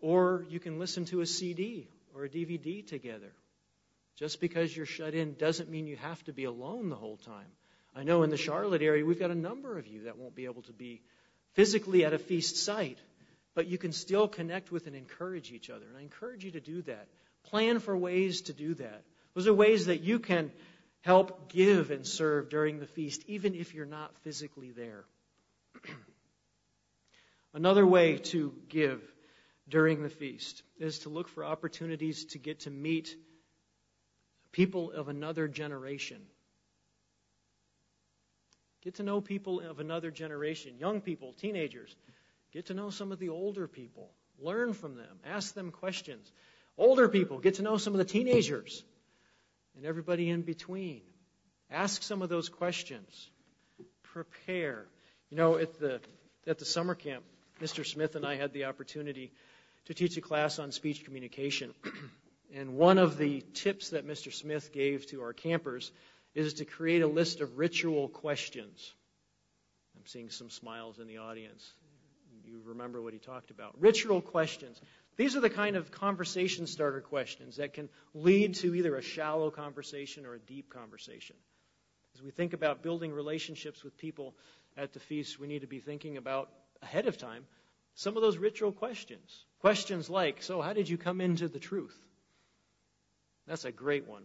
or 0.00 0.44
you 0.48 0.60
can 0.60 0.78
listen 0.78 1.04
to 1.06 1.20
a 1.20 1.26
CD 1.26 1.88
or 2.14 2.24
a 2.24 2.28
DVD 2.28 2.86
together. 2.86 3.32
Just 4.16 4.40
because 4.40 4.76
you're 4.76 4.86
shut 4.86 5.14
in 5.14 5.34
doesn't 5.34 5.70
mean 5.70 5.86
you 5.86 5.96
have 5.96 6.22
to 6.24 6.32
be 6.32 6.44
alone 6.44 6.88
the 6.88 6.96
whole 6.96 7.16
time. 7.18 7.46
I 7.94 8.02
know 8.02 8.22
in 8.22 8.30
the 8.30 8.36
Charlotte 8.36 8.82
area, 8.82 9.04
we've 9.04 9.18
got 9.18 9.30
a 9.30 9.34
number 9.34 9.78
of 9.78 9.86
you 9.86 10.04
that 10.04 10.18
won't 10.18 10.34
be 10.34 10.44
able 10.44 10.62
to 10.62 10.72
be 10.72 11.02
physically 11.56 12.04
at 12.04 12.12
a 12.12 12.18
feast 12.18 12.56
site, 12.56 12.98
but 13.54 13.66
you 13.66 13.78
can 13.78 13.92
still 13.92 14.28
connect 14.28 14.70
with 14.70 14.86
and 14.86 14.94
encourage 14.94 15.50
each 15.50 15.70
other. 15.70 15.86
And 15.88 15.96
I 15.96 16.02
encourage 16.02 16.44
you 16.44 16.52
to 16.52 16.60
do 16.60 16.82
that. 16.82 17.08
Plan 17.44 17.80
for 17.80 17.96
ways 17.96 18.42
to 18.42 18.52
do 18.52 18.74
that. 18.74 19.02
Those 19.34 19.48
are 19.48 19.54
ways 19.54 19.86
that 19.86 20.02
you 20.02 20.18
can 20.18 20.52
help 21.00 21.50
give 21.50 21.90
and 21.90 22.06
serve 22.06 22.50
during 22.50 22.78
the 22.78 22.86
feast, 22.86 23.22
even 23.26 23.54
if 23.54 23.74
you're 23.74 23.86
not 23.86 24.14
physically 24.22 24.70
there. 24.70 25.04
Another 27.54 27.86
way 27.86 28.18
to 28.18 28.52
give 28.68 29.00
during 29.68 30.02
the 30.02 30.10
feast 30.10 30.62
is 30.78 31.00
to 31.00 31.08
look 31.08 31.28
for 31.28 31.44
opportunities 31.44 32.26
to 32.26 32.38
get 32.38 32.60
to 32.60 32.70
meet 32.70 33.16
people 34.52 34.92
of 34.92 35.08
another 35.08 35.48
generation. 35.48 36.20
Get 38.86 38.94
to 38.94 39.02
know 39.02 39.20
people 39.20 39.58
of 39.62 39.80
another 39.80 40.12
generation, 40.12 40.74
young 40.78 41.00
people, 41.00 41.32
teenagers. 41.32 41.96
Get 42.52 42.66
to 42.66 42.74
know 42.74 42.90
some 42.90 43.10
of 43.10 43.18
the 43.18 43.30
older 43.30 43.66
people. 43.66 44.12
Learn 44.38 44.74
from 44.74 44.94
them. 44.94 45.18
Ask 45.26 45.54
them 45.54 45.72
questions. 45.72 46.30
Older 46.78 47.08
people, 47.08 47.40
get 47.40 47.54
to 47.54 47.62
know 47.62 47.78
some 47.78 47.94
of 47.94 47.98
the 47.98 48.04
teenagers 48.04 48.84
and 49.74 49.84
everybody 49.84 50.30
in 50.30 50.42
between. 50.42 51.00
Ask 51.68 52.04
some 52.04 52.22
of 52.22 52.28
those 52.28 52.48
questions. 52.48 53.28
Prepare. 54.04 54.86
You 55.30 55.36
know, 55.36 55.56
at 55.58 55.80
the 55.80 56.00
at 56.46 56.60
the 56.60 56.64
summer 56.64 56.94
camp, 56.94 57.24
Mr. 57.60 57.84
Smith 57.84 58.14
and 58.14 58.24
I 58.24 58.36
had 58.36 58.52
the 58.52 58.66
opportunity 58.66 59.32
to 59.86 59.94
teach 59.94 60.16
a 60.16 60.20
class 60.20 60.60
on 60.60 60.70
speech 60.70 61.04
communication. 61.04 61.74
and 62.54 62.76
one 62.76 62.98
of 62.98 63.18
the 63.18 63.42
tips 63.52 63.90
that 63.90 64.06
Mr. 64.06 64.32
Smith 64.32 64.72
gave 64.72 65.08
to 65.08 65.22
our 65.22 65.32
campers 65.32 65.90
is 66.36 66.54
to 66.54 66.64
create 66.64 67.02
a 67.02 67.06
list 67.06 67.40
of 67.40 67.58
ritual 67.58 68.08
questions. 68.08 68.94
I'm 69.96 70.06
seeing 70.06 70.30
some 70.30 70.50
smiles 70.50 70.98
in 70.98 71.06
the 71.06 71.18
audience. 71.18 71.72
You 72.44 72.60
remember 72.64 73.00
what 73.00 73.12
he 73.12 73.18
talked 73.18 73.50
about. 73.50 73.80
Ritual 73.80 74.20
questions. 74.20 74.80
These 75.16 75.34
are 75.34 75.40
the 75.40 75.50
kind 75.50 75.76
of 75.76 75.90
conversation 75.90 76.66
starter 76.66 77.00
questions 77.00 77.56
that 77.56 77.72
can 77.72 77.88
lead 78.14 78.56
to 78.56 78.74
either 78.74 78.96
a 78.96 79.02
shallow 79.02 79.50
conversation 79.50 80.26
or 80.26 80.34
a 80.34 80.38
deep 80.38 80.68
conversation. 80.68 81.36
As 82.14 82.22
we 82.22 82.30
think 82.30 82.52
about 82.52 82.82
building 82.82 83.12
relationships 83.12 83.82
with 83.82 83.96
people 83.96 84.34
at 84.76 84.92
the 84.92 85.00
feast, 85.00 85.40
we 85.40 85.46
need 85.46 85.62
to 85.62 85.66
be 85.66 85.80
thinking 85.80 86.18
about 86.18 86.50
ahead 86.82 87.06
of 87.06 87.16
time 87.16 87.46
some 87.94 88.14
of 88.14 88.22
those 88.22 88.36
ritual 88.36 88.72
questions. 88.72 89.44
Questions 89.60 90.10
like, 90.10 90.42
So, 90.42 90.60
how 90.60 90.74
did 90.74 90.88
you 90.88 90.98
come 90.98 91.22
into 91.22 91.48
the 91.48 91.58
truth? 91.58 91.98
That's 93.46 93.64
a 93.64 93.72
great 93.72 94.06
one 94.06 94.24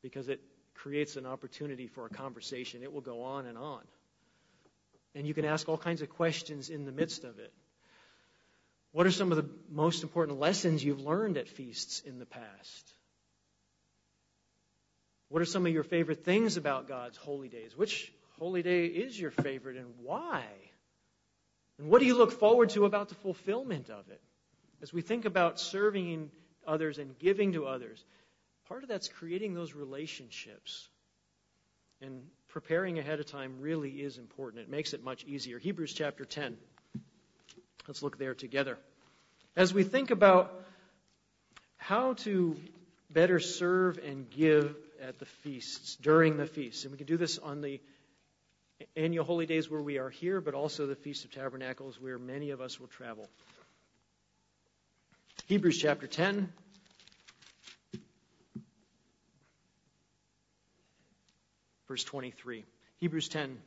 because 0.00 0.28
it 0.28 0.40
creates 0.78 1.16
an 1.16 1.26
opportunity 1.26 1.86
for 1.86 2.06
a 2.06 2.08
conversation. 2.08 2.82
It 2.82 2.92
will 2.92 3.00
go 3.00 3.22
on 3.22 3.46
and 3.46 3.58
on. 3.58 3.82
And 5.14 5.26
you 5.26 5.34
can 5.34 5.44
ask 5.44 5.68
all 5.68 5.78
kinds 5.78 6.02
of 6.02 6.08
questions 6.10 6.70
in 6.70 6.84
the 6.84 6.92
midst 6.92 7.24
of 7.24 7.38
it. 7.38 7.52
What 8.92 9.06
are 9.06 9.10
some 9.10 9.32
of 9.32 9.36
the 9.36 9.48
most 9.70 10.02
important 10.02 10.38
lessons 10.38 10.82
you've 10.82 11.00
learned 11.00 11.36
at 11.36 11.48
feasts 11.48 12.00
in 12.00 12.18
the 12.18 12.26
past? 12.26 12.92
What 15.28 15.42
are 15.42 15.46
some 15.46 15.66
of 15.66 15.72
your 15.72 15.82
favorite 15.82 16.24
things 16.24 16.56
about 16.56 16.88
God's 16.88 17.16
holy 17.18 17.48
days? 17.48 17.76
Which 17.76 18.12
holy 18.38 18.62
day 18.62 18.86
is 18.86 19.18
your 19.18 19.30
favorite 19.30 19.76
and 19.76 19.92
why? 20.02 20.44
And 21.78 21.90
what 21.90 22.00
do 22.00 22.06
you 22.06 22.16
look 22.16 22.32
forward 22.32 22.70
to 22.70 22.86
about 22.86 23.08
the 23.08 23.14
fulfillment 23.16 23.90
of 23.90 24.08
it? 24.08 24.20
As 24.80 24.92
we 24.92 25.02
think 25.02 25.24
about 25.24 25.60
serving 25.60 26.30
others 26.66 26.98
and 26.98 27.18
giving 27.18 27.52
to 27.52 27.66
others, 27.66 28.04
part 28.68 28.82
of 28.82 28.88
that's 28.88 29.08
creating 29.08 29.54
those 29.54 29.74
relationships. 29.74 30.88
And 32.00 32.22
preparing 32.48 32.98
ahead 32.98 33.18
of 33.18 33.26
time 33.26 33.56
really 33.60 33.90
is 33.90 34.18
important. 34.18 34.62
It 34.62 34.70
makes 34.70 34.92
it 34.92 35.02
much 35.02 35.24
easier. 35.24 35.58
Hebrews 35.58 35.94
chapter 35.94 36.24
10. 36.24 36.56
Let's 37.88 38.02
look 38.02 38.18
there 38.18 38.34
together. 38.34 38.78
As 39.56 39.74
we 39.74 39.82
think 39.82 40.10
about 40.10 40.54
how 41.76 42.12
to 42.14 42.56
better 43.10 43.40
serve 43.40 43.98
and 43.98 44.30
give 44.30 44.76
at 45.02 45.18
the 45.18 45.24
feasts, 45.24 45.96
during 45.96 46.36
the 46.36 46.46
feasts, 46.46 46.84
and 46.84 46.92
we 46.92 46.98
can 46.98 47.06
do 47.06 47.16
this 47.16 47.38
on 47.38 47.62
the 47.62 47.80
annual 48.94 49.24
holy 49.24 49.46
days 49.46 49.70
where 49.70 49.82
we 49.82 49.98
are 49.98 50.10
here, 50.10 50.40
but 50.40 50.54
also 50.54 50.86
the 50.86 50.94
Feast 50.94 51.24
of 51.24 51.32
Tabernacles 51.32 52.00
where 52.00 52.18
many 52.18 52.50
of 52.50 52.60
us 52.60 52.78
will 52.78 52.86
travel. 52.88 53.28
Hebrews 55.46 55.78
chapter 55.78 56.06
10. 56.06 56.52
Verse 61.88 62.04
23. 62.04 62.64
Hebrews 62.98 63.28
10, 63.28 63.58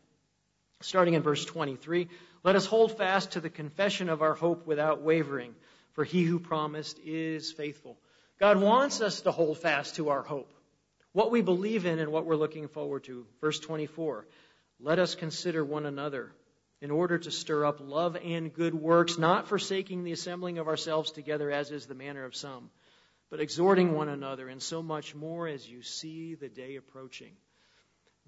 starting 0.82 1.16
in 1.16 1.24
verse 1.24 1.44
23. 1.44 2.08
Let 2.44 2.56
us 2.56 2.66
hold 2.66 2.98
fast 2.98 3.32
to 3.32 3.40
the 3.40 3.50
confession 3.50 4.10
of 4.10 4.22
our 4.22 4.34
hope 4.34 4.68
without 4.68 5.02
wavering, 5.02 5.56
for 5.94 6.04
he 6.04 6.24
who 6.24 6.40
promised 6.40 7.00
is 7.04 7.52
faithful. 7.52 7.98
God 8.40 8.60
wants 8.62 9.02
us 9.02 9.22
to 9.22 9.32
hold 9.32 9.58
fast 9.58 9.96
to 9.96 10.10
our 10.10 10.24
hope, 10.24 10.52
what 11.14 11.32
we 11.32 11.42
believe 11.42 11.86
in 11.86 12.00
and 12.00 12.12
what 12.12 12.26
we're 12.26 12.36
looking 12.36 12.68
forward 12.68 13.04
to. 13.06 13.26
Verse 13.40 13.60
24. 13.60 14.26
Let 14.80 15.00
us 15.00 15.16
consider 15.16 15.64
one 15.64 15.86
another 15.86 16.32
in 16.82 16.90
order 16.90 17.20
to 17.20 17.32
stir 17.32 17.66
up 17.66 17.80
love 17.80 18.18
and 18.18 18.54
good 18.54 18.74
works, 18.74 19.18
not 19.18 19.48
forsaking 19.48 20.04
the 20.04 20.12
assembling 20.12 20.58
of 20.58 20.68
ourselves 20.68 21.12
together 21.12 21.52
as 21.52 21.72
is 21.72 21.86
the 21.86 21.94
manner 21.94 22.26
of 22.26 22.36
some, 22.36 22.72
but 23.30 23.40
exhorting 23.40 23.94
one 23.94 24.10
another, 24.10 24.50
and 24.50 24.62
so 24.62 24.82
much 24.82 25.14
more 25.14 25.48
as 25.48 25.70
you 25.70 25.84
see 25.84 26.34
the 26.34 26.50
day 26.50 26.76
approaching. 26.78 27.34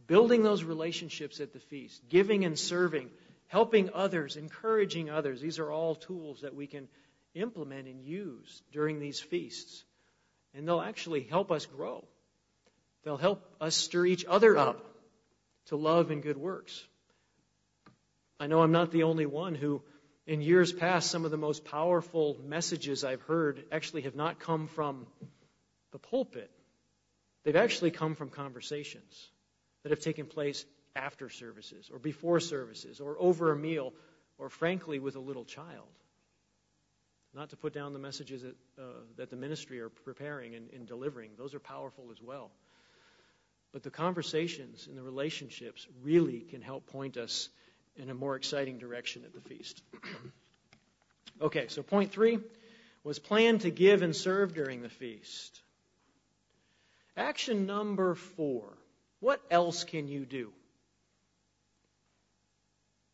Building 0.08 0.44
those 0.44 0.64
relationships 0.64 1.40
at 1.40 1.54
the 1.54 1.60
feast, 1.60 2.02
giving 2.10 2.46
and 2.46 2.58
serving, 2.58 3.10
helping 3.48 3.90
others, 3.94 4.36
encouraging 4.36 5.10
others. 5.10 5.40
These 5.40 5.60
are 5.60 5.72
all 5.72 5.96
tools 5.96 6.42
that 6.42 6.56
we 6.56 6.68
can 6.68 6.88
implement 7.36 7.88
and 7.88 8.04
use 8.04 8.62
during 8.72 9.00
these 9.00 9.20
feasts. 9.20 9.84
And 10.54 10.68
they'll 10.68 10.82
actually 10.82 11.22
help 11.22 11.52
us 11.52 11.66
grow. 11.66 12.06
They'll 13.04 13.18
help 13.18 13.44
us 13.60 13.76
stir 13.76 14.06
each 14.06 14.26
other 14.26 14.58
up 14.58 14.84
to 15.68 15.76
love 15.76 16.12
and 16.12 16.22
good 16.22 16.38
works. 16.38 16.86
I 18.40 18.48
know 18.48 18.62
I'm 18.62 18.72
not 18.72 18.92
the 18.92 19.04
only 19.04 19.26
one 19.26 19.56
who, 19.56 19.82
in 20.28 20.42
years 20.42 20.74
past, 20.74 21.10
some 21.10 21.26
of 21.26 21.32
the 21.32 21.38
most 21.38 21.64
powerful 21.64 22.38
messages 22.46 23.04
I've 23.04 23.22
heard 23.22 23.64
actually 23.72 24.02
have 24.02 24.16
not 24.16 24.40
come 24.40 24.68
from 24.68 25.08
the 25.92 26.00
pulpit. 26.00 26.52
They've 27.44 27.56
actually 27.56 27.92
come 27.92 28.16
from 28.16 28.30
conversations 28.30 29.30
that 29.84 29.92
have 29.92 30.00
taken 30.00 30.26
place 30.26 30.66
after 30.96 31.30
services 31.30 31.90
or 31.92 32.00
before 32.00 32.40
services 32.40 33.00
or 33.00 33.16
over 33.20 33.52
a 33.52 33.56
meal 33.56 33.94
or, 34.38 34.50
frankly, 34.50 35.00
with 35.00 35.16
a 35.16 35.20
little 35.20 35.46
child. 35.46 35.88
Not 37.34 37.50
to 37.50 37.58
put 37.58 37.74
down 37.74 37.94
the 37.94 38.00
messages 38.00 38.44
that, 38.44 38.56
uh, 38.80 38.86
that 39.18 39.30
the 39.30 39.36
ministry 39.36 39.80
are 39.80 39.90
preparing 39.90 40.56
and, 40.56 40.70
and 40.72 40.88
delivering, 40.88 41.32
those 41.38 41.54
are 41.56 41.60
powerful 41.60 42.06
as 42.12 42.22
well. 42.22 42.52
But 43.72 43.82
the 43.82 43.90
conversations 43.90 44.88
and 44.88 44.96
the 44.96 45.02
relationships 45.02 45.88
really 46.04 46.42
can 46.42 46.62
help 46.62 46.86
point 46.88 47.18
us 47.18 47.50
in 47.96 48.10
a 48.10 48.14
more 48.14 48.36
exciting 48.36 48.78
direction 48.78 49.24
at 49.26 49.34
the 49.34 49.42
feast. 49.42 49.82
okay, 51.42 51.68
so 51.70 51.82
point 51.82 52.12
three 52.12 52.38
was 53.04 53.18
plan 53.18 53.58
to 53.60 53.72
give 53.72 54.04
and 54.04 54.16
serve 54.16 54.54
during 54.54 54.82
the 54.82 54.90
feast. 54.90 55.60
Action 57.18 57.66
number 57.66 58.14
four 58.16 58.74
what 59.24 59.42
else 59.50 59.86
can 59.86 60.10
you 60.10 60.26
do 60.26 60.52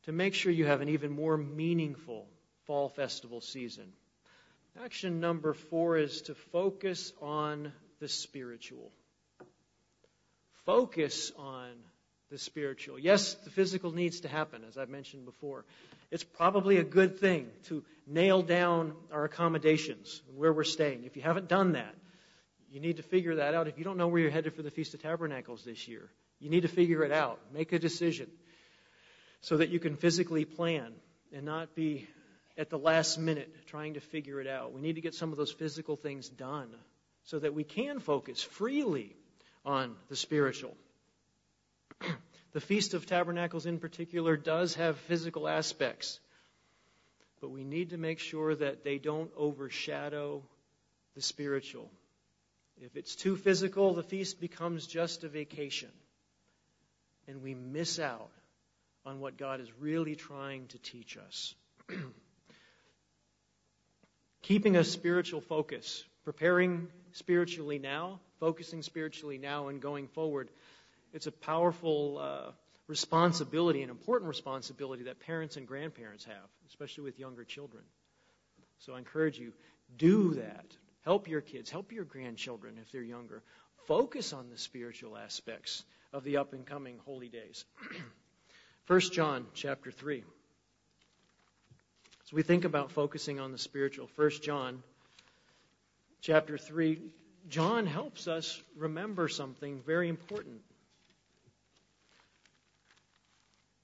to 0.06 0.12
make 0.12 0.34
sure 0.34 0.52
you 0.52 0.66
have 0.66 0.82
an 0.82 0.90
even 0.90 1.12
more 1.12 1.38
meaningful 1.38 2.26
fall 2.66 2.90
festival 2.90 3.42
season? 3.42 3.86
Action 4.84 5.20
number 5.20 5.54
four 5.54 5.98
is 5.98 6.24
to 6.24 6.34
focus 6.34 7.14
on 7.22 7.72
the 8.00 8.08
spiritual. 8.08 8.92
Focus 10.66 11.32
on 11.38 11.70
the 12.32 12.40
spiritual. 12.40 12.98
Yes, 12.98 13.36
the 13.36 13.52
physical 13.52 13.92
needs 13.92 14.22
to 14.22 14.28
happen, 14.28 14.64
as 14.68 14.80
I've 14.80 14.90
mentioned 14.90 15.26
before. 15.26 15.64
It's 16.10 16.24
probably 16.24 16.78
a 16.78 16.84
good 16.84 17.20
thing 17.20 17.50
to 17.66 17.84
nail 18.08 18.42
down 18.42 18.94
our 19.12 19.26
accommodations, 19.26 20.24
and 20.28 20.40
where 20.40 20.54
we're 20.54 20.64
staying. 20.64 21.04
If 21.04 21.16
you 21.16 21.22
haven't 21.22 21.50
done 21.50 21.74
that, 21.74 21.94
you 22.72 22.80
need 22.80 22.98
to 22.98 23.04
figure 23.04 23.36
that 23.36 23.54
out. 23.54 23.68
If 23.68 23.78
you 23.78 23.84
don't 23.84 23.98
know 23.98 24.08
where 24.08 24.22
you're 24.22 24.32
headed 24.32 24.54
for 24.54 24.62
the 24.62 24.72
Feast 24.72 24.94
of 24.94 25.02
Tabernacles 25.02 25.64
this 25.64 25.88
year, 25.88 26.10
you 26.40 26.50
need 26.50 26.62
to 26.62 26.68
figure 26.68 27.04
it 27.04 27.12
out. 27.12 27.40
Make 27.54 27.74
a 27.74 27.80
decision 27.80 28.28
so 29.42 29.58
that 29.58 29.70
you 29.70 29.80
can 29.80 29.96
physically 29.96 30.46
plan 30.46 30.94
and 31.34 31.46
not 31.46 31.76
be 31.76 32.08
at 32.58 32.70
the 32.70 32.78
last 32.78 33.18
minute 33.18 33.54
trying 33.68 33.94
to 33.94 34.00
figure 34.00 34.42
it 34.42 34.48
out. 34.48 34.74
We 34.74 34.82
need 34.82 34.96
to 34.96 35.02
get 35.02 35.16
some 35.16 35.32
of 35.32 35.38
those 35.38 35.52
physical 35.52 35.96
things 35.96 36.30
done 36.30 36.70
so 37.24 37.40
that 37.40 37.54
we 37.54 37.64
can 37.64 38.00
focus 38.00 38.42
freely 38.44 39.16
on 39.66 39.96
the 40.10 40.16
spiritual. 40.16 40.76
the 42.54 42.62
Feast 42.62 42.94
of 42.94 43.06
Tabernacles, 43.06 43.66
in 43.66 43.80
particular, 43.80 44.36
does 44.36 44.76
have 44.76 44.98
physical 44.98 45.48
aspects, 45.48 46.20
but 47.42 47.50
we 47.50 47.64
need 47.64 47.92
to 47.92 47.98
make 47.98 48.20
sure 48.20 48.56
that 48.56 48.84
they 48.84 48.98
don't 48.98 49.32
overshadow 49.38 50.44
the 51.16 51.22
spiritual. 51.22 51.90
If 52.82 52.96
it's 52.96 53.16
too 53.16 53.36
physical, 53.36 53.94
the 53.94 54.04
feast 54.04 54.40
becomes 54.40 54.88
just 54.88 55.24
a 55.24 55.30
vacation, 55.30 55.90
and 57.28 57.42
we 57.42 57.54
miss 57.54 58.00
out 58.00 58.32
on 59.06 59.20
what 59.20 59.38
God 59.38 59.60
is 59.60 59.68
really 59.80 60.16
trying 60.16 60.68
to 60.68 60.78
teach 60.78 61.18
us. 61.18 61.56
Keeping 64.42 64.78
a 64.78 64.84
spiritual 64.84 65.42
focus, 65.42 66.04
preparing 66.24 66.88
spiritually 67.14 67.80
now, 67.80 68.20
focusing 68.40 68.82
spiritually 68.82 69.38
now, 69.38 69.68
and 69.68 69.82
going 69.82 70.08
forward, 70.08 70.50
it's 71.14 71.28
a 71.28 71.32
powerful 71.32 72.18
uh, 72.18 72.52
responsibility, 72.88 73.82
an 73.82 73.90
important 73.90 74.30
responsibility 74.30 75.04
that 75.04 75.20
parents 75.20 75.58
and 75.58 75.68
grandparents 75.68 76.24
have, 76.26 76.50
especially 76.68 77.04
with 77.04 77.20
younger 77.20 77.44
children. 77.44 77.84
So 78.80 78.94
I 78.94 79.00
encourage 79.00 79.38
you, 79.38 79.52
do 79.98 80.36
that. 80.36 80.66
Help 81.06 81.28
your 81.28 81.42
kids, 81.42 81.70
help 81.70 81.92
your 81.92 82.04
grandchildren 82.04 82.78
if 82.82 82.92
they're 82.92 83.02
younger. 83.02 83.42
Focus 83.88 84.34
on 84.34 84.50
the 84.50 84.58
spiritual 84.58 85.18
aspects 85.18 85.84
of 86.14 86.24
the 86.24 86.38
up 86.38 86.54
and 86.54 86.66
coming 86.66 87.00
holy 87.06 87.30
days. 87.30 87.66
1 88.88 89.00
John 89.12 89.46
chapter 89.54 89.92
3. 89.92 90.24
As 92.26 92.34
we 92.34 92.44
think 92.44 92.66
about 92.66 92.92
focusing 92.92 93.40
on 93.40 93.52
the 93.52 93.58
spiritual, 93.58 94.10
1 94.16 94.30
John 94.42 94.84
chapter 96.22 96.58
3, 96.58 97.02
John 97.48 97.86
helps 97.88 98.28
us 98.28 98.62
remember 98.76 99.28
something 99.28 99.82
very 99.86 100.10
important. 100.10 100.62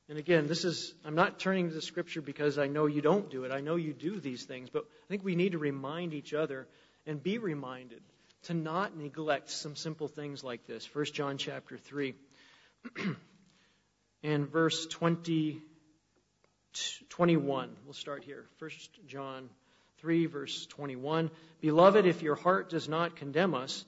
And 0.07 0.20
again, 0.20 0.47
this 0.47 0.66
is, 0.66 0.93
I'm 1.03 1.16
not 1.16 1.39
turning 1.39 1.70
to 1.70 1.74
the 1.74 1.82
scripture 1.82 2.22
because 2.22 2.59
I 2.59 2.68
know 2.68 2.86
you 2.86 3.01
don't 3.01 3.30
do 3.32 3.43
it. 3.43 3.51
I 3.51 3.61
know 3.61 3.76
you 3.76 3.93
do 3.93 4.20
these 4.20 4.43
things, 4.43 4.70
but 4.70 4.84
I 4.84 5.07
think 5.07 5.24
we 5.24 5.36
need 5.36 5.53
to 5.53 5.57
remind 5.57 6.13
each 6.13 6.34
other 6.34 6.68
and 7.06 7.22
be 7.22 7.38
reminded 7.38 8.01
to 8.43 8.53
not 8.53 8.95
neglect 8.95 9.49
some 9.49 9.76
simple 9.76 10.08
things 10.08 10.43
like 10.43 10.66
this. 10.68 10.88
1 10.93 11.06
John 11.06 11.38
chapter 11.38 11.78
3 11.78 12.14
and 14.24 14.47
verse 14.47 14.86
20, 14.88 15.62
21. 17.10 17.70
We'll 17.86 17.93
start 17.93 18.24
here. 18.24 18.45
1 18.60 18.72
John 19.08 19.49
3, 19.99 20.26
verse 20.28 20.66
21. 20.68 21.32
Beloved, 21.62 22.06
if 22.06 22.22
your 22.22 22.36
heart 22.36 22.70
does 22.70 22.88
not 22.88 23.16
condemn 23.16 23.56
us, 23.56 23.86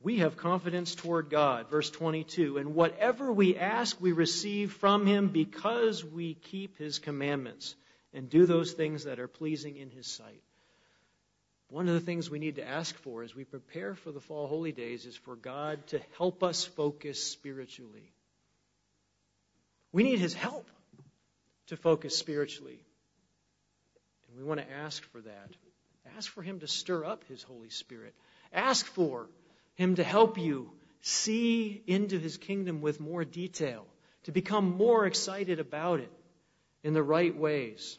we 0.00 0.18
have 0.18 0.36
confidence 0.36 0.94
toward 0.94 1.30
God. 1.30 1.70
Verse 1.70 1.90
22. 1.90 2.58
And 2.58 2.74
whatever 2.74 3.32
we 3.32 3.56
ask, 3.56 4.00
we 4.00 4.12
receive 4.12 4.72
from 4.72 5.06
him 5.06 5.28
because 5.28 6.04
we 6.04 6.34
keep 6.34 6.78
his 6.78 6.98
commandments 6.98 7.74
and 8.12 8.28
do 8.28 8.44
those 8.44 8.72
things 8.72 9.04
that 9.04 9.18
are 9.18 9.28
pleasing 9.28 9.76
in 9.76 9.90
his 9.90 10.06
sight. 10.06 10.42
One 11.74 11.88
of 11.88 11.94
the 11.94 12.06
things 12.06 12.30
we 12.30 12.38
need 12.38 12.54
to 12.54 12.68
ask 12.68 12.94
for 12.98 13.24
as 13.24 13.34
we 13.34 13.42
prepare 13.42 13.96
for 13.96 14.12
the 14.12 14.20
fall 14.20 14.46
holy 14.46 14.70
days 14.70 15.06
is 15.06 15.16
for 15.16 15.34
God 15.34 15.84
to 15.88 16.00
help 16.16 16.44
us 16.44 16.64
focus 16.64 17.20
spiritually. 17.20 18.12
We 19.90 20.04
need 20.04 20.20
his 20.20 20.34
help 20.34 20.68
to 21.66 21.76
focus 21.76 22.16
spiritually. 22.16 22.78
And 24.28 24.38
we 24.38 24.44
want 24.44 24.60
to 24.60 24.70
ask 24.70 25.02
for 25.10 25.20
that. 25.22 25.50
Ask 26.16 26.30
for 26.30 26.42
him 26.42 26.60
to 26.60 26.68
stir 26.68 27.04
up 27.04 27.24
his 27.24 27.42
Holy 27.42 27.70
Spirit. 27.70 28.14
Ask 28.52 28.86
for 28.86 29.26
him 29.74 29.96
to 29.96 30.04
help 30.04 30.38
you 30.38 30.70
see 31.00 31.82
into 31.88 32.20
his 32.20 32.36
kingdom 32.36 32.82
with 32.82 33.00
more 33.00 33.24
detail, 33.24 33.84
to 34.22 34.30
become 34.30 34.76
more 34.76 35.06
excited 35.06 35.58
about 35.58 35.98
it 35.98 36.12
in 36.84 36.94
the 36.94 37.02
right 37.02 37.36
ways. 37.36 37.98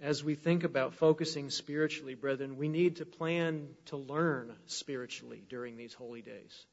As 0.00 0.22
we 0.22 0.36
think 0.36 0.62
about 0.62 0.94
focusing 0.94 1.50
spiritually, 1.50 2.14
brethren, 2.14 2.56
we 2.56 2.68
need 2.68 2.96
to 2.96 3.04
plan 3.04 3.68
to 3.86 3.96
learn 3.96 4.54
spiritually 4.66 5.42
during 5.48 5.76
these 5.76 5.92
holy 5.92 6.22
days. 6.22 6.66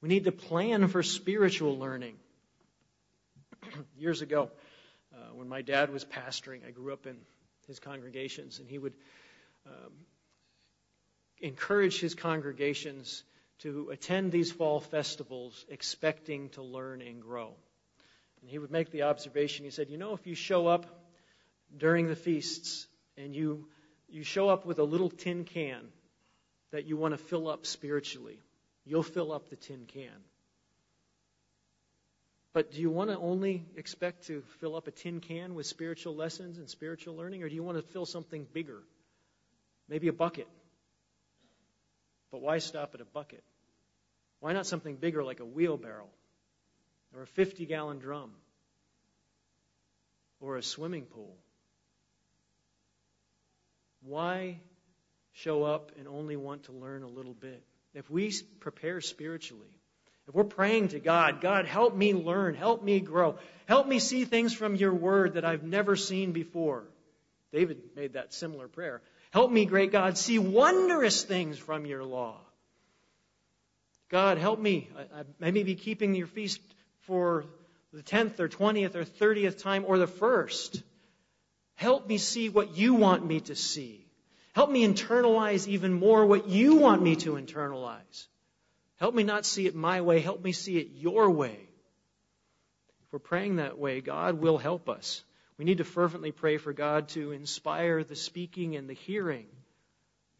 We 0.00 0.08
need 0.08 0.24
to 0.24 0.32
plan 0.32 0.88
for 0.88 1.04
spiritual 1.04 1.78
learning. 1.78 2.16
Years 3.96 4.22
ago, 4.22 4.50
uh, 5.14 5.34
when 5.34 5.48
my 5.48 5.62
dad 5.62 5.92
was 5.92 6.04
pastoring, 6.04 6.66
I 6.66 6.72
grew 6.72 6.92
up 6.92 7.06
in 7.06 7.16
his 7.68 7.78
congregations, 7.78 8.58
and 8.58 8.68
he 8.68 8.78
would 8.78 8.94
um, 9.66 9.92
encourage 11.40 12.00
his 12.00 12.16
congregations 12.16 13.22
to 13.60 13.90
attend 13.90 14.32
these 14.32 14.50
fall 14.50 14.80
festivals 14.80 15.64
expecting 15.68 16.48
to 16.50 16.62
learn 16.62 17.02
and 17.02 17.22
grow. 17.22 17.54
And 18.40 18.50
he 18.50 18.58
would 18.58 18.72
make 18.72 18.90
the 18.90 19.02
observation, 19.02 19.64
he 19.64 19.70
said, 19.70 19.90
You 19.90 19.96
know, 19.96 20.14
if 20.14 20.26
you 20.26 20.34
show 20.34 20.66
up 20.66 20.86
during 21.76 22.08
the 22.08 22.16
feasts 22.16 22.86
and 23.16 23.34
you, 23.34 23.66
you 24.08 24.22
show 24.22 24.48
up 24.48 24.64
with 24.64 24.78
a 24.78 24.84
little 24.84 25.10
tin 25.10 25.44
can 25.44 25.88
that 26.72 26.84
you 26.84 26.96
want 26.96 27.14
to 27.14 27.18
fill 27.18 27.48
up 27.48 27.66
spiritually, 27.66 28.38
you'll 28.84 29.02
fill 29.02 29.32
up 29.32 29.48
the 29.48 29.56
tin 29.56 29.84
can. 29.86 30.24
But 32.52 32.72
do 32.72 32.80
you 32.80 32.90
want 32.90 33.10
to 33.10 33.18
only 33.18 33.64
expect 33.76 34.26
to 34.26 34.42
fill 34.60 34.74
up 34.74 34.86
a 34.88 34.90
tin 34.90 35.20
can 35.20 35.54
with 35.54 35.66
spiritual 35.66 36.14
lessons 36.14 36.58
and 36.58 36.68
spiritual 36.68 37.14
learning, 37.14 37.42
or 37.42 37.48
do 37.48 37.54
you 37.54 37.62
want 37.62 37.76
to 37.78 37.82
fill 37.82 38.06
something 38.06 38.46
bigger? 38.52 38.82
Maybe 39.88 40.08
a 40.08 40.12
bucket. 40.12 40.48
But 42.30 42.40
why 42.40 42.58
stop 42.58 42.94
at 42.94 43.00
a 43.00 43.04
bucket? 43.04 43.42
Why 44.40 44.52
not 44.52 44.66
something 44.66 44.96
bigger 44.96 45.24
like 45.24 45.40
a 45.40 45.44
wheelbarrow 45.44 46.08
or 47.14 47.22
a 47.22 47.26
50 47.26 47.66
gallon 47.66 47.98
drum 47.98 48.32
or 50.40 50.56
a 50.56 50.62
swimming 50.62 51.04
pool? 51.04 51.36
Why 54.08 54.58
show 55.32 55.64
up 55.64 55.92
and 55.98 56.08
only 56.08 56.36
want 56.36 56.64
to 56.64 56.72
learn 56.72 57.02
a 57.02 57.08
little 57.08 57.34
bit? 57.34 57.62
If 57.92 58.10
we 58.10 58.32
prepare 58.58 59.02
spiritually, 59.02 59.68
if 60.26 60.34
we're 60.34 60.44
praying 60.44 60.88
to 60.88 60.98
God, 60.98 61.42
God, 61.42 61.66
help 61.66 61.94
me 61.94 62.14
learn, 62.14 62.54
help 62.54 62.82
me 62.82 63.00
grow, 63.00 63.38
help 63.66 63.86
me 63.86 63.98
see 63.98 64.24
things 64.24 64.54
from 64.54 64.76
your 64.76 64.94
word 64.94 65.34
that 65.34 65.44
I've 65.44 65.62
never 65.62 65.94
seen 65.94 66.32
before. 66.32 66.84
David 67.52 67.80
made 67.96 68.14
that 68.14 68.32
similar 68.32 68.66
prayer. 68.66 69.02
Help 69.30 69.50
me, 69.50 69.66
great 69.66 69.92
God, 69.92 70.16
see 70.16 70.38
wondrous 70.38 71.22
things 71.22 71.58
from 71.58 71.84
your 71.84 72.02
law. 72.02 72.36
God, 74.08 74.38
help 74.38 74.58
me. 74.58 74.88
I, 75.14 75.48
I 75.48 75.50
may 75.50 75.62
be 75.64 75.74
keeping 75.74 76.14
your 76.14 76.26
feast 76.26 76.62
for 77.00 77.44
the 77.92 78.02
10th 78.02 78.40
or 78.40 78.48
20th 78.48 78.94
or 78.94 79.04
30th 79.04 79.62
time 79.62 79.84
or 79.86 79.98
the 79.98 80.06
first. 80.06 80.82
Help 81.78 82.08
me 82.08 82.18
see 82.18 82.48
what 82.48 82.76
you 82.76 82.94
want 82.94 83.24
me 83.24 83.38
to 83.38 83.54
see. 83.54 84.04
Help 84.52 84.68
me 84.68 84.84
internalize 84.84 85.68
even 85.68 85.92
more 85.92 86.26
what 86.26 86.48
you 86.48 86.74
want 86.74 87.00
me 87.00 87.14
to 87.14 87.34
internalize. 87.34 88.26
Help 88.96 89.14
me 89.14 89.22
not 89.22 89.46
see 89.46 89.64
it 89.68 89.76
my 89.76 90.00
way. 90.00 90.18
Help 90.18 90.42
me 90.42 90.50
see 90.50 90.76
it 90.78 90.88
your 90.96 91.30
way. 91.30 91.56
If 93.06 93.12
we're 93.12 93.20
praying 93.20 93.56
that 93.56 93.78
way, 93.78 94.00
God 94.00 94.40
will 94.40 94.58
help 94.58 94.88
us. 94.88 95.22
We 95.56 95.64
need 95.64 95.78
to 95.78 95.84
fervently 95.84 96.32
pray 96.32 96.56
for 96.56 96.72
God 96.72 97.10
to 97.10 97.30
inspire 97.30 98.02
the 98.02 98.16
speaking 98.16 98.74
and 98.74 98.90
the 98.90 98.94
hearing, 98.94 99.46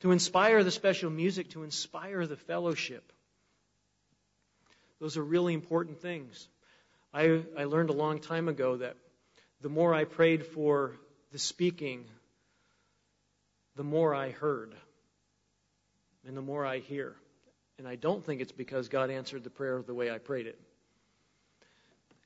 to 0.01 0.11
inspire 0.11 0.65
the 0.65 0.73
special 0.73 1.09
music, 1.09 1.51
to 1.51 1.63
inspire 1.63 2.27
the 2.27 2.37
fellowship. 2.37 3.13
Those 5.01 5.17
are 5.17 5.23
really 5.25 5.55
important 5.55 6.01
things. 6.03 6.49
I, 7.15 7.43
I 7.57 7.63
learned 7.63 7.91
a 7.91 8.01
long 8.05 8.19
time 8.19 8.49
ago 8.49 8.79
that 8.79 8.97
the 9.61 9.69
more 9.69 9.95
I 9.95 10.03
prayed 10.03 10.45
for 10.45 10.99
the 11.33 11.39
speaking, 11.39 12.05
the 13.77 13.85
more 13.85 14.15
I 14.15 14.31
heard, 14.31 14.75
and 16.27 16.37
the 16.37 16.43
more 16.43 16.65
I 16.65 16.79
hear. 16.79 17.15
And 17.79 17.87
I 17.87 17.95
don't 17.95 18.25
think 18.25 18.41
it's 18.41 18.53
because 18.53 18.89
God 18.89 19.11
answered 19.11 19.45
the 19.45 19.51
prayer 19.51 19.83
the 19.83 19.95
way 19.95 20.11
I 20.11 20.19
prayed 20.19 20.47
it. 20.47 20.59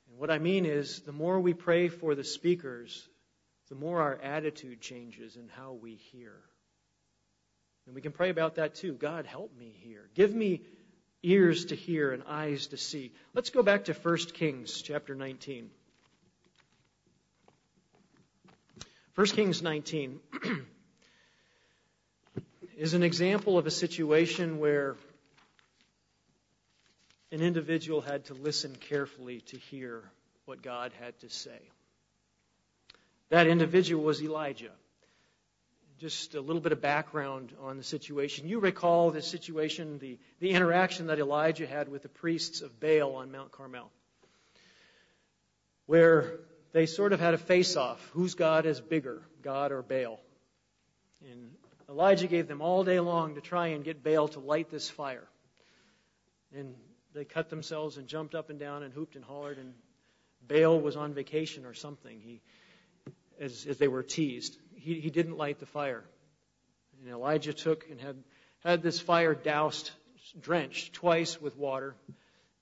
And 0.08 0.18
what 0.18 0.30
I 0.30 0.38
mean 0.38 0.64
is, 0.64 1.00
the 1.00 1.12
more 1.12 1.40
we 1.40 1.52
pray 1.52 1.88
for 1.88 2.14
the 2.14 2.24
speakers, 2.24 3.06
the 3.68 3.74
more 3.74 4.00
our 4.00 4.18
attitude 4.22 4.80
changes 4.80 5.36
in 5.36 5.48
how 5.48 5.72
we 5.72 5.94
hear. 5.94 6.34
And 7.86 7.94
we 7.94 8.00
can 8.00 8.12
pray 8.12 8.30
about 8.30 8.54
that 8.56 8.76
too. 8.76 8.94
God, 8.94 9.26
help 9.26 9.56
me 9.58 9.74
hear. 9.82 10.08
Give 10.14 10.34
me 10.34 10.62
ears 11.22 11.66
to 11.66 11.74
hear 11.74 12.12
and 12.12 12.22
eyes 12.26 12.68
to 12.68 12.76
see. 12.76 13.12
Let's 13.34 13.50
go 13.50 13.62
back 13.62 13.84
to 13.84 13.92
1 13.92 14.16
Kings 14.34 14.82
chapter 14.82 15.14
19. 15.14 15.70
1 19.14 19.26
Kings 19.26 19.60
19 19.60 20.20
is 22.78 22.94
an 22.94 23.02
example 23.02 23.58
of 23.58 23.66
a 23.66 23.70
situation 23.70 24.58
where 24.58 24.96
an 27.30 27.42
individual 27.42 28.00
had 28.00 28.24
to 28.24 28.32
listen 28.32 28.74
carefully 28.74 29.42
to 29.42 29.58
hear 29.58 30.02
what 30.46 30.62
God 30.62 30.92
had 30.98 31.18
to 31.20 31.28
say. 31.28 31.60
That 33.28 33.46
individual 33.46 34.02
was 34.02 34.22
Elijah. 34.22 34.72
Just 35.98 36.34
a 36.34 36.40
little 36.40 36.62
bit 36.62 36.72
of 36.72 36.80
background 36.80 37.52
on 37.60 37.76
the 37.76 37.84
situation. 37.84 38.48
You 38.48 38.60
recall 38.60 39.10
the 39.10 39.20
situation, 39.20 39.98
the, 39.98 40.18
the 40.40 40.52
interaction 40.52 41.08
that 41.08 41.18
Elijah 41.18 41.66
had 41.66 41.90
with 41.90 42.02
the 42.02 42.08
priests 42.08 42.62
of 42.62 42.80
Baal 42.80 43.16
on 43.16 43.30
Mount 43.30 43.52
Carmel, 43.52 43.90
where 45.84 46.38
they 46.72 46.86
sort 46.86 47.12
of 47.12 47.20
had 47.20 47.34
a 47.34 47.38
face 47.38 47.76
off. 47.76 48.10
Whose 48.12 48.34
God 48.34 48.66
is 48.66 48.80
bigger, 48.80 49.22
God 49.42 49.72
or 49.72 49.82
Baal? 49.82 50.20
And 51.30 51.52
Elijah 51.88 52.26
gave 52.26 52.48
them 52.48 52.60
all 52.60 52.84
day 52.84 53.00
long 53.00 53.34
to 53.34 53.40
try 53.40 53.68
and 53.68 53.84
get 53.84 54.02
Baal 54.02 54.28
to 54.28 54.40
light 54.40 54.70
this 54.70 54.88
fire. 54.88 55.28
And 56.54 56.74
they 57.14 57.24
cut 57.24 57.50
themselves 57.50 57.98
and 57.98 58.06
jumped 58.08 58.34
up 58.34 58.50
and 58.50 58.58
down 58.58 58.82
and 58.82 58.92
hooped 58.92 59.16
and 59.16 59.24
hollered, 59.24 59.58
and 59.58 59.74
Baal 60.46 60.80
was 60.80 60.96
on 60.96 61.14
vacation 61.14 61.66
or 61.66 61.74
something. 61.74 62.20
He, 62.20 62.40
as, 63.40 63.66
as 63.66 63.78
they 63.78 63.88
were 63.88 64.02
teased, 64.02 64.58
he, 64.74 65.00
he 65.00 65.10
didn't 65.10 65.36
light 65.36 65.60
the 65.60 65.66
fire. 65.66 66.04
And 67.00 67.10
Elijah 67.10 67.52
took 67.52 67.88
and 67.90 68.00
had, 68.00 68.16
had 68.64 68.82
this 68.82 69.00
fire 69.00 69.34
doused, 69.34 69.90
drenched 70.40 70.94
twice 70.94 71.40
with 71.40 71.56
water. 71.56 71.94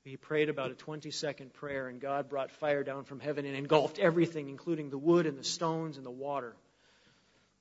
He 0.05 0.17
prayed 0.17 0.49
about 0.49 0.71
a 0.71 0.75
20 0.75 1.11
second 1.11 1.53
prayer, 1.53 1.89
and 1.89 2.01
God 2.01 2.29
brought 2.29 2.51
fire 2.51 2.83
down 2.83 3.05
from 3.05 3.21
heaven 3.21 3.45
and 3.45 3.55
engulfed 3.55 3.99
everything, 3.99 4.49
including 4.49 4.89
the 4.89 4.99
wood 4.99 5.27
and 5.27 5.39
the 5.39 5.45
stones 5.45 5.99
and 5.99 6.07
the 6.07 6.11
water. 6.11 6.57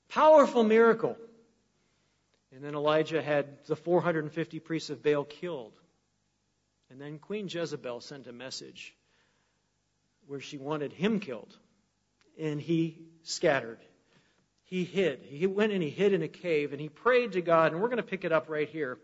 Powerful 0.09 0.63
miracle. 0.63 1.17
And 2.53 2.63
then 2.63 2.75
Elijah 2.75 3.21
had 3.21 3.65
the 3.67 3.75
450 3.75 4.59
priests 4.59 4.89
of 4.89 5.03
Baal 5.03 5.25
killed. 5.25 5.77
And 6.89 6.99
then 6.99 7.19
Queen 7.19 7.47
Jezebel 7.47 8.01
sent 8.01 8.27
a 8.27 8.33
message 8.33 8.95
where 10.25 10.39
she 10.39 10.57
wanted 10.57 10.93
him 10.93 11.19
killed. 11.19 11.55
And 12.39 12.59
he 12.59 12.97
scattered. 13.23 13.79
He 14.63 14.83
hid. 14.85 15.21
He 15.23 15.45
went 15.45 15.73
and 15.73 15.83
he 15.83 15.89
hid 15.89 16.13
in 16.13 16.23
a 16.23 16.27
cave 16.27 16.71
and 16.71 16.81
he 16.81 16.89
prayed 16.89 17.33
to 17.33 17.41
God. 17.41 17.73
And 17.73 17.81
we're 17.81 17.89
going 17.89 17.97
to 17.97 18.03
pick 18.03 18.23
it 18.23 18.31
up 18.31 18.49
right 18.49 18.69
here 18.69 18.97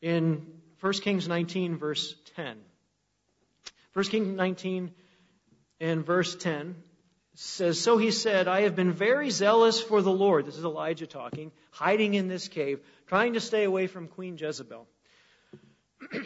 in 0.00 0.46
1 0.80 0.92
Kings 0.94 1.26
19, 1.26 1.76
verse 1.76 2.14
10. 2.36 2.56
1 3.94 4.04
Kings 4.06 4.28
19 4.28 4.92
and 5.80 6.04
verse 6.04 6.36
10 6.36 6.76
says, 7.34 7.80
So 7.80 7.98
he 7.98 8.10
said, 8.10 8.48
I 8.48 8.62
have 8.62 8.76
been 8.76 8.92
very 8.92 9.30
zealous 9.30 9.80
for 9.80 10.02
the 10.02 10.12
Lord. 10.12 10.46
This 10.46 10.56
is 10.56 10.64
Elijah 10.64 11.06
talking, 11.06 11.52
hiding 11.70 12.14
in 12.14 12.28
this 12.28 12.48
cave, 12.48 12.80
trying 13.06 13.34
to 13.34 13.40
stay 13.40 13.64
away 13.64 13.86
from 13.86 14.08
Queen 14.08 14.36
Jezebel. 14.38 14.86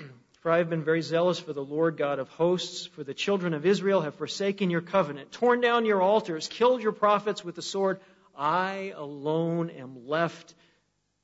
For 0.42 0.50
I 0.50 0.58
have 0.58 0.68
been 0.68 0.82
very 0.82 1.02
zealous 1.02 1.38
for 1.38 1.52
the 1.52 1.64
Lord 1.64 1.96
God 1.96 2.18
of 2.18 2.28
hosts, 2.30 2.86
for 2.86 3.04
the 3.04 3.14
children 3.14 3.54
of 3.54 3.64
Israel 3.64 4.00
have 4.00 4.16
forsaken 4.16 4.70
your 4.70 4.80
covenant, 4.80 5.30
torn 5.30 5.60
down 5.60 5.84
your 5.84 6.02
altars, 6.02 6.48
killed 6.48 6.82
your 6.82 6.90
prophets 6.90 7.44
with 7.44 7.54
the 7.54 7.62
sword. 7.62 8.00
I 8.36 8.92
alone 8.96 9.70
am 9.70 10.08
left, 10.08 10.52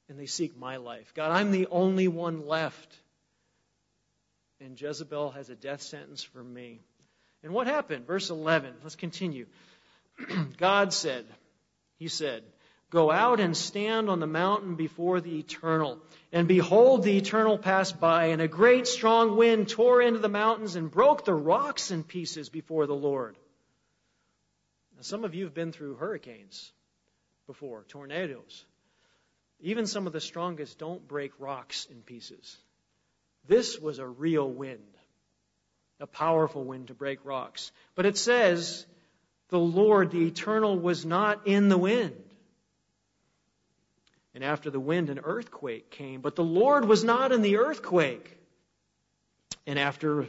and 0.08 0.20
they 0.20 0.26
seek 0.26 0.56
my 0.56 0.76
life. 0.76 1.12
God, 1.14 1.32
I'm 1.32 1.50
the 1.50 1.66
only 1.66 2.06
one 2.06 2.46
left. 2.46 2.96
And 4.61 4.80
Jezebel 4.80 5.30
has 5.32 5.50
a 5.50 5.54
death 5.54 5.82
sentence 5.82 6.22
for 6.22 6.42
me. 6.42 6.80
And 7.42 7.52
what 7.52 7.66
happened? 7.66 8.06
Verse 8.06 8.30
11. 8.30 8.74
Let's 8.82 8.96
continue. 8.96 9.46
God 10.59 10.92
said, 10.92 11.26
He 11.96 12.09
said, 12.09 12.42
Go 12.90 13.11
out 13.11 13.38
and 13.38 13.54
stand 13.54 14.09
on 14.09 14.18
the 14.18 14.26
mountain 14.26 14.74
before 14.74 15.20
the 15.20 15.38
eternal. 15.38 15.98
And 16.32 16.48
behold, 16.48 17.02
the 17.02 17.18
eternal 17.18 17.59
passed 17.59 18.00
by, 18.00 18.26
and 18.26 18.40
a 18.40 18.48
great 18.48 18.86
strong 18.86 19.36
wind 19.36 19.68
tore 19.68 20.00
into 20.00 20.20
the 20.20 20.28
mountains 20.28 20.74
and 20.74 20.90
broke 20.90 21.24
the 21.24 21.34
rocks 21.34 21.90
in 21.90 22.02
pieces 22.02 22.48
before 22.48 22.86
the 22.86 22.94
Lord. 22.94 23.36
Now, 24.96 25.02
some 25.02 25.24
of 25.24 25.34
you 25.34 25.44
have 25.44 25.54
been 25.54 25.70
through 25.70 25.96
hurricanes 25.96 26.72
before, 27.46 27.84
tornadoes. 27.88 28.64
Even 29.61 29.86
some 29.86 30.06
of 30.06 30.14
the 30.14 30.20
strongest 30.20 30.78
don't 30.78 31.06
break 31.06 31.32
rocks 31.38 31.86
in 31.90 32.00
pieces. 32.00 32.56
This 33.49 33.78
was 33.78 33.99
a 33.99 34.07
real 34.07 34.49
wind, 34.49 34.84
a 35.99 36.07
powerful 36.07 36.62
wind 36.62 36.88
to 36.88 36.94
break 36.94 37.24
rocks. 37.24 37.72
But 37.94 38.07
it 38.07 38.18
says, 38.18 38.86
the 39.49 39.59
Lord, 39.59 40.11
the 40.11 40.26
eternal, 40.26 40.78
was 40.78 41.07
not 41.07 41.46
in 41.46 41.70
the 41.70 41.78
wind. 41.78 42.14
And 44.34 44.44
after 44.44 44.70
the 44.70 44.78
wind, 44.78 45.09
an 45.09 45.20
earthquake 45.24 45.90
came. 45.90 46.20
But 46.20 46.36
the 46.36 46.44
Lord 46.44 46.84
was 46.84 47.03
not 47.03 47.32
in 47.32 47.40
the 47.40 47.57
earthquake. 47.57 48.36
And 49.66 49.78
after 49.78 50.28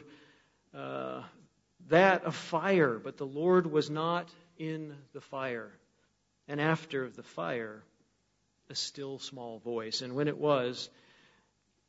uh, 0.74 1.22
that, 1.90 2.26
a 2.26 2.32
fire. 2.32 2.98
But 2.98 3.18
the 3.18 3.28
Lord 3.28 3.70
was 3.70 3.90
not 3.90 4.30
in 4.58 4.96
the 5.14 5.22
fire. 5.22 5.72
And 6.48 6.62
after 6.62 7.10
the 7.10 7.24
fire, 7.24 7.84
a 8.70 8.76
still 8.76 9.20
small 9.20 9.60
voice. 9.60 10.02
And 10.02 10.16
when 10.16 10.30
it 10.30 10.38
was, 10.38 10.90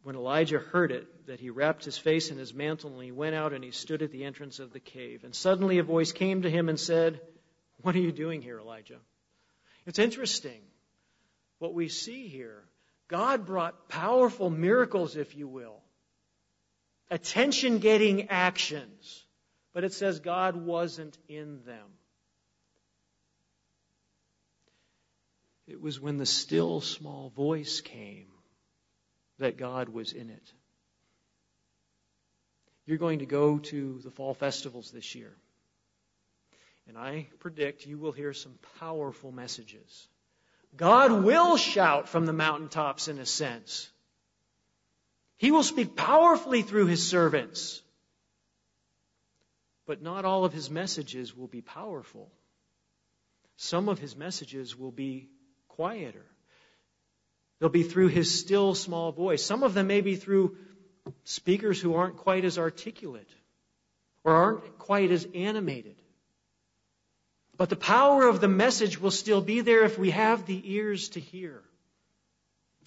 when 0.03 0.17
Elijah 0.17 0.59
heard 0.59 0.93
it, 0.93 1.27
that 1.27 1.41
he 1.41 1.51
wrapped 1.51 1.85
his 1.85 1.99
face 1.99 2.31
in 2.31 2.39
his 2.39 2.55
mantle 2.55 2.95
and 2.95 3.03
he 3.03 3.13
went 3.13 3.35
out 3.35 3.53
and 3.53 3.63
he 3.63 3.71
stood 3.71 4.03
at 4.03 4.11
the 4.11 4.25
entrance 4.25 4.59
of 4.59 4.73
the 4.73 4.81
cave. 4.81 5.25
And 5.25 5.35
suddenly 5.35 5.79
a 5.79 5.83
voice 5.83 6.13
came 6.13 6.43
to 6.43 6.51
him 6.51 6.69
and 6.69 6.81
said, 6.81 7.21
What 7.83 7.95
are 7.95 8.01
you 8.01 8.13
doing 8.13 8.41
here, 8.41 8.59
Elijah? 8.59 8.99
It's 9.87 9.99
interesting 9.99 10.63
what 11.59 11.75
we 11.75 11.89
see 11.89 12.29
here. 12.29 12.65
God 13.09 13.45
brought 13.45 13.89
powerful 13.89 14.51
miracles, 14.51 15.17
if 15.17 15.37
you 15.37 15.49
will, 15.49 15.83
attention 17.11 17.79
getting 17.79 18.29
actions, 18.29 19.25
but 19.75 19.85
it 19.85 19.93
says 19.93 20.21
God 20.21 20.57
wasn't 20.57 21.19
in 21.29 21.65
them. 21.65 21.87
It 25.67 25.81
was 25.81 26.01
when 26.01 26.17
the 26.17 26.27
still 26.27 26.81
small 26.81 27.31
voice 27.31 27.81
came 27.81 28.30
that 29.41 29.59
God 29.59 29.89
was 29.89 30.13
in 30.13 30.31
it. 30.31 30.53
You're 32.87 32.99
going 32.99 33.19
to 33.19 33.27
go 33.27 33.59
to 33.59 34.01
the 34.03 34.11
fall 34.11 34.35
festivals 34.35 34.91
this 34.91 35.15
year. 35.15 35.33
And 36.89 36.97
I 36.97 37.29
predict 37.39 37.87
you 37.87 37.99
will 37.99 38.13
hear 38.13 38.33
some 38.33 38.59
powerful 38.79 39.33
messages. 39.33 40.09
God 40.77 41.25
will 41.25 41.57
shout 41.57 42.09
from 42.09 42.27
the 42.27 42.33
mountaintops 42.33 43.09
in 43.09 43.19
a 43.19 43.27
sense. 43.27 43.91
He 45.37 45.51
will 45.51 45.63
speak 45.63 45.97
powerfully 45.97 46.63
through 46.63 46.87
his 46.87 47.07
servants. 47.07 47.83
But 49.87 50.03
not 50.03 50.25
all 50.25 50.45
of 50.45 50.53
his 50.53 50.71
messages 50.71 51.37
will 51.37 51.49
be 51.49 51.63
powerful. 51.63 52.31
Some 53.57 53.89
of 53.89 53.99
his 53.99 54.17
messages 54.17 54.77
will 54.77 54.93
be 54.93 55.29
quieter. 55.69 56.27
They'll 57.61 57.69
be 57.69 57.83
through 57.83 58.09
his 58.09 58.41
still 58.41 58.75
small 58.75 59.13
voice. 59.13 59.45
Some 59.45 59.63
of 59.63 59.75
them 59.75 59.87
may 59.87 60.01
be 60.01 60.17
through 60.17 60.57
speakers 61.25 61.81
who 61.81 61.95
aren't 61.95 62.17
quite 62.17 62.45
as 62.45 62.59
articulate 62.59 63.29
or 64.25 64.35
aren't 64.35 64.79
quite 64.79 65.11
as 65.11 65.27
animated. 65.35 65.97
But 67.59 67.69
the 67.69 67.77
power 67.77 68.27
of 68.27 68.41
the 68.41 68.49
message 68.49 68.99
will 68.99 69.11
still 69.11 69.43
be 69.43 69.61
there 69.61 69.85
if 69.85 69.99
we 69.99 70.11
have 70.11 70.47
the 70.47 70.63
ears 70.73 71.11
to 71.11 71.21
hear. 71.21 71.63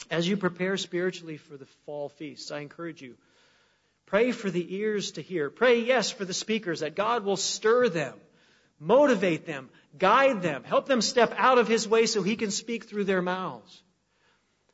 As 0.09 0.28
you 0.28 0.38
prepare 0.38 0.78
spiritually 0.78 1.38
for 1.38 1.55
the 1.55 1.67
fall 1.86 2.09
feasts, 2.09 2.49
I 2.49 2.59
encourage 2.59 3.01
you, 3.01 3.15
pray 4.07 4.32
for 4.32 4.49
the 4.49 4.76
ears 4.76 5.11
to 5.11 5.21
hear. 5.21 5.51
Pray, 5.51 5.82
yes, 5.82 6.09
for 6.09 6.26
the 6.26 6.34
speakers, 6.34 6.80
that 6.80 6.95
God 6.95 7.24
will 7.24 7.38
stir 7.38 7.89
them, 7.89 8.15
motivate 8.80 9.45
them, 9.45 9.69
guide 9.97 10.41
them, 10.41 10.63
help 10.63 10.88
them 10.88 11.01
step 11.01 11.34
out 11.38 11.59
of 11.59 11.67
His 11.67 11.88
way 11.88 12.07
so 12.07 12.24
He 12.24 12.36
can 12.36 12.49
speak 12.49 12.86
through 12.86 13.03
their 13.03 13.21
mouths. 13.21 13.84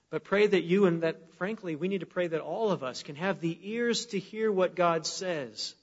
But 0.10 0.24
pray 0.24 0.47
that 0.47 0.64
you 0.64 0.86
and 0.86 1.03
that, 1.03 1.34
frankly, 1.38 1.76
we 1.76 1.88
need 1.88 1.99
to 1.99 2.07
pray 2.07 2.28
that 2.28 2.41
all 2.41 2.72
of 2.72 2.84
us 2.84 3.03
can 3.03 3.16
have 3.16 3.39
the 3.39 3.57
ears 3.62 4.07
to 4.07 4.20
hear 4.20 4.51
what 4.51 4.76
God 4.76 5.05
says 5.05 5.76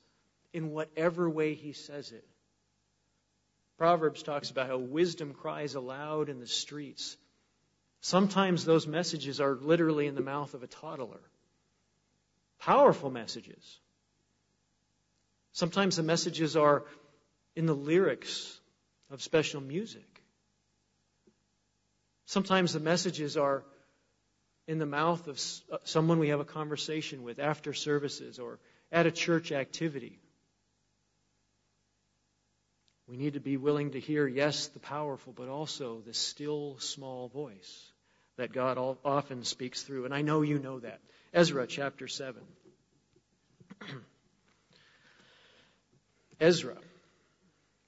in 0.52 0.70
whatever 0.72 1.30
way 1.30 1.54
He 1.54 1.72
says 1.72 2.10
it. 2.12 2.26
Proverbs 3.78 4.22
talks 4.22 4.50
about 4.50 4.68
how 4.68 4.78
wisdom 4.78 5.34
cries 5.34 5.74
aloud 5.74 6.28
in 6.28 6.40
the 6.40 6.46
streets. 6.46 7.16
Sometimes 8.00 8.64
those 8.64 8.86
messages 8.86 9.40
are 9.40 9.54
literally 9.54 10.06
in 10.06 10.14
the 10.14 10.22
mouth 10.22 10.54
of 10.54 10.62
a 10.62 10.66
toddler. 10.66 11.20
Powerful 12.58 13.10
messages. 13.10 13.78
Sometimes 15.52 15.96
the 15.96 16.02
messages 16.02 16.56
are 16.56 16.84
in 17.54 17.66
the 17.66 17.74
lyrics 17.74 18.58
of 19.10 19.22
special 19.22 19.60
music. 19.60 20.22
Sometimes 22.24 22.72
the 22.72 22.80
messages 22.80 23.36
are 23.36 23.64
in 24.66 24.78
the 24.78 24.86
mouth 24.86 25.28
of 25.28 25.40
uh, 25.70 25.78
someone 25.84 26.18
we 26.18 26.28
have 26.28 26.40
a 26.40 26.44
conversation 26.44 27.22
with 27.22 27.38
after 27.38 27.72
services 27.72 28.38
or 28.38 28.58
at 28.90 29.06
a 29.06 29.10
church 29.10 29.52
activity. 29.52 30.18
We 33.08 33.16
need 33.16 33.34
to 33.34 33.40
be 33.40 33.56
willing 33.56 33.92
to 33.92 34.00
hear, 34.00 34.26
yes, 34.26 34.66
the 34.68 34.80
powerful, 34.80 35.32
but 35.32 35.48
also 35.48 36.02
the 36.04 36.14
still 36.14 36.76
small 36.80 37.28
voice 37.28 37.92
that 38.36 38.52
God 38.52 38.78
often 39.04 39.44
speaks 39.44 39.82
through. 39.82 40.04
And 40.06 40.14
I 40.14 40.22
know 40.22 40.42
you 40.42 40.58
know 40.58 40.80
that. 40.80 41.00
Ezra 41.32 41.66
chapter 41.66 42.08
7. 42.08 42.42
Ezra. 46.40 46.76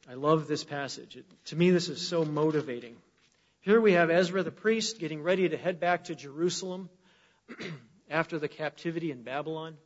I 0.08 0.14
love 0.14 0.46
this 0.46 0.64
passage. 0.64 1.16
It, 1.16 1.26
to 1.46 1.56
me, 1.56 1.70
this 1.70 1.88
is 1.88 2.06
so 2.06 2.24
motivating. 2.24 2.96
Here 3.68 3.82
we 3.82 3.92
have 3.92 4.08
Ezra 4.08 4.42
the 4.42 4.50
priest 4.50 4.98
getting 4.98 5.22
ready 5.22 5.46
to 5.46 5.58
head 5.58 5.78
back 5.78 6.04
to 6.04 6.14
Jerusalem 6.14 6.88
after 8.10 8.38
the 8.38 8.48
captivity 8.48 9.10
in 9.10 9.24
Babylon. 9.24 9.76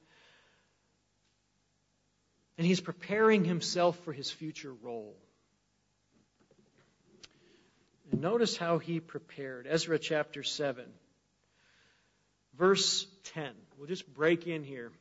And 2.56 2.64
he's 2.64 2.80
preparing 2.80 3.44
himself 3.44 3.98
for 4.04 4.12
his 4.12 4.30
future 4.30 4.72
role. 4.72 5.16
And 8.12 8.20
notice 8.20 8.56
how 8.56 8.78
he 8.78 9.00
prepared. 9.00 9.66
Ezra 9.68 9.98
chapter 9.98 10.44
7, 10.44 10.84
verse 12.56 13.04
10. 13.34 13.50
We'll 13.78 13.88
just 13.88 14.06
break 14.14 14.46
in 14.46 14.62
here. 14.62 14.92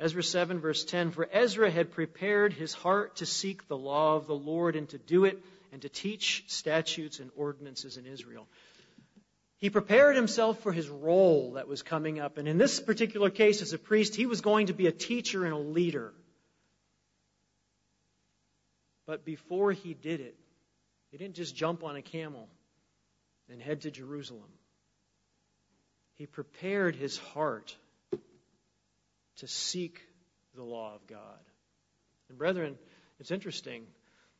Ezra 0.00 0.24
7, 0.24 0.58
verse 0.58 0.84
10 0.84 1.12
For 1.12 1.28
Ezra 1.30 1.70
had 1.70 1.92
prepared 1.92 2.54
his 2.54 2.74
heart 2.74 3.18
to 3.18 3.26
seek 3.26 3.68
the 3.68 3.78
law 3.78 4.16
of 4.16 4.26
the 4.26 4.34
Lord 4.34 4.74
and 4.74 4.88
to 4.88 4.98
do 4.98 5.26
it 5.26 5.40
and 5.72 5.82
to 5.82 5.88
teach 5.88 6.44
statutes 6.48 7.20
and 7.20 7.30
ordinances 7.36 7.96
in 7.96 8.06
Israel. 8.06 8.48
He 9.58 9.68
prepared 9.68 10.16
himself 10.16 10.60
for 10.62 10.72
his 10.72 10.88
role 10.88 11.52
that 11.52 11.68
was 11.68 11.82
coming 11.82 12.18
up. 12.18 12.38
And 12.38 12.48
in 12.48 12.56
this 12.56 12.80
particular 12.80 13.28
case, 13.28 13.60
as 13.60 13.72
a 13.72 13.78
priest, 13.78 14.16
he 14.16 14.26
was 14.26 14.40
going 14.40 14.68
to 14.68 14.72
be 14.72 14.86
a 14.86 14.92
teacher 14.92 15.44
and 15.44 15.52
a 15.52 15.58
leader. 15.58 16.14
But 19.06 19.24
before 19.24 19.72
he 19.72 19.92
did 19.92 20.20
it, 20.20 20.36
he 21.10 21.18
didn't 21.18 21.34
just 21.34 21.54
jump 21.54 21.84
on 21.84 21.96
a 21.96 22.02
camel 22.02 22.48
and 23.50 23.60
head 23.60 23.82
to 23.82 23.90
Jerusalem. 23.90 24.48
He 26.14 26.26
prepared 26.26 26.96
his 26.96 27.18
heart 27.18 27.76
to 29.38 29.48
seek 29.48 30.00
the 30.54 30.62
law 30.62 30.94
of 30.94 31.06
God. 31.06 31.40
And 32.28 32.38
brethren, 32.38 32.78
it's 33.18 33.30
interesting. 33.30 33.84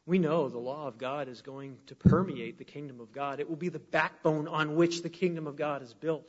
We 0.06 0.18
know 0.18 0.48
the 0.48 0.58
law 0.58 0.88
of 0.88 0.98
God 0.98 1.28
is 1.28 1.42
going 1.42 1.78
to 1.86 1.94
permeate 1.94 2.58
the 2.58 2.64
kingdom 2.64 3.00
of 3.00 3.12
God. 3.12 3.38
It 3.38 3.48
will 3.48 3.56
be 3.56 3.68
the 3.68 3.78
backbone 3.78 4.48
on 4.48 4.74
which 4.74 5.02
the 5.02 5.10
kingdom 5.10 5.46
of 5.46 5.56
God 5.56 5.82
is 5.82 5.94
built. 5.94 6.28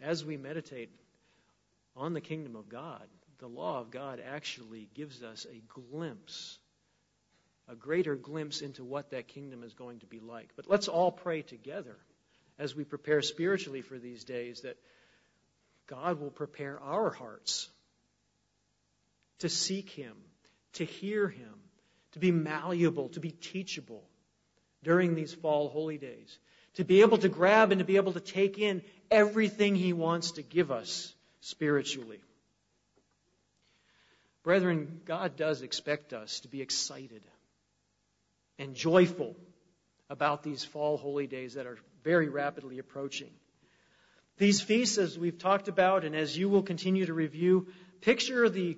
As 0.00 0.24
we 0.24 0.36
meditate 0.36 0.90
on 1.94 2.12
the 2.12 2.20
kingdom 2.20 2.56
of 2.56 2.68
God, 2.68 3.06
the 3.38 3.46
law 3.46 3.80
of 3.80 3.90
God 3.90 4.20
actually 4.24 4.88
gives 4.94 5.22
us 5.22 5.46
a 5.50 5.62
glimpse 5.68 6.58
a 7.68 7.74
greater 7.74 8.16
glimpse 8.16 8.60
into 8.60 8.84
what 8.84 9.10
that 9.10 9.28
kingdom 9.28 9.62
is 9.62 9.74
going 9.74 10.00
to 10.00 10.06
be 10.06 10.20
like. 10.20 10.50
But 10.56 10.68
let's 10.68 10.88
all 10.88 11.12
pray 11.12 11.42
together 11.42 11.96
as 12.58 12.74
we 12.74 12.84
prepare 12.84 13.22
spiritually 13.22 13.82
for 13.82 13.98
these 13.98 14.24
days 14.24 14.62
that 14.62 14.76
God 15.86 16.20
will 16.20 16.30
prepare 16.30 16.78
our 16.80 17.10
hearts 17.10 17.68
to 19.38 19.48
seek 19.48 19.90
Him, 19.90 20.14
to 20.74 20.84
hear 20.84 21.28
Him, 21.28 21.54
to 22.12 22.18
be 22.18 22.30
malleable, 22.30 23.08
to 23.10 23.20
be 23.20 23.30
teachable 23.30 24.02
during 24.82 25.14
these 25.14 25.32
fall 25.32 25.68
holy 25.68 25.98
days, 25.98 26.38
to 26.74 26.84
be 26.84 27.02
able 27.02 27.18
to 27.18 27.28
grab 27.28 27.72
and 27.72 27.78
to 27.78 27.84
be 27.84 27.96
able 27.96 28.12
to 28.12 28.20
take 28.20 28.58
in 28.58 28.82
everything 29.10 29.74
He 29.74 29.92
wants 29.92 30.32
to 30.32 30.42
give 30.42 30.70
us 30.70 31.14
spiritually. 31.40 32.20
Brethren, 34.42 35.00
God 35.04 35.36
does 35.36 35.62
expect 35.62 36.12
us 36.12 36.40
to 36.40 36.48
be 36.48 36.62
excited 36.62 37.22
and 38.58 38.74
joyful 38.74 39.36
about 40.10 40.42
these 40.42 40.64
fall 40.64 40.96
holy 40.96 41.26
days 41.26 41.54
that 41.54 41.66
are 41.66 41.78
very 42.02 42.28
rapidly 42.28 42.78
approaching. 42.78 43.30
These 44.38 44.60
feasts, 44.60 44.98
as 44.98 45.18
we've 45.18 45.38
talked 45.38 45.68
about 45.68 46.04
and 46.04 46.16
as 46.16 46.36
you 46.36 46.48
will 46.48 46.62
continue 46.62 47.06
to 47.06 47.14
review, 47.14 47.68
picture 48.00 48.48
the 48.48 48.76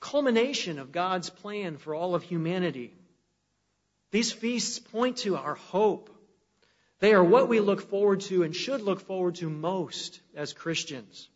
culmination 0.00 0.78
of 0.78 0.92
God's 0.92 1.30
plan 1.30 1.76
for 1.76 1.94
all 1.94 2.14
of 2.14 2.22
humanity. 2.22 2.94
These 4.10 4.32
feasts 4.32 4.78
point 4.78 5.18
to 5.18 5.36
our 5.36 5.54
hope. 5.54 6.10
They 7.00 7.12
are 7.12 7.24
what 7.24 7.48
we 7.48 7.60
look 7.60 7.82
forward 7.90 8.20
to 8.22 8.42
and 8.42 8.54
should 8.54 8.80
look 8.80 9.00
forward 9.00 9.36
to 9.36 9.50
most 9.50 10.20
as 10.34 10.52
Christians. 10.52 11.28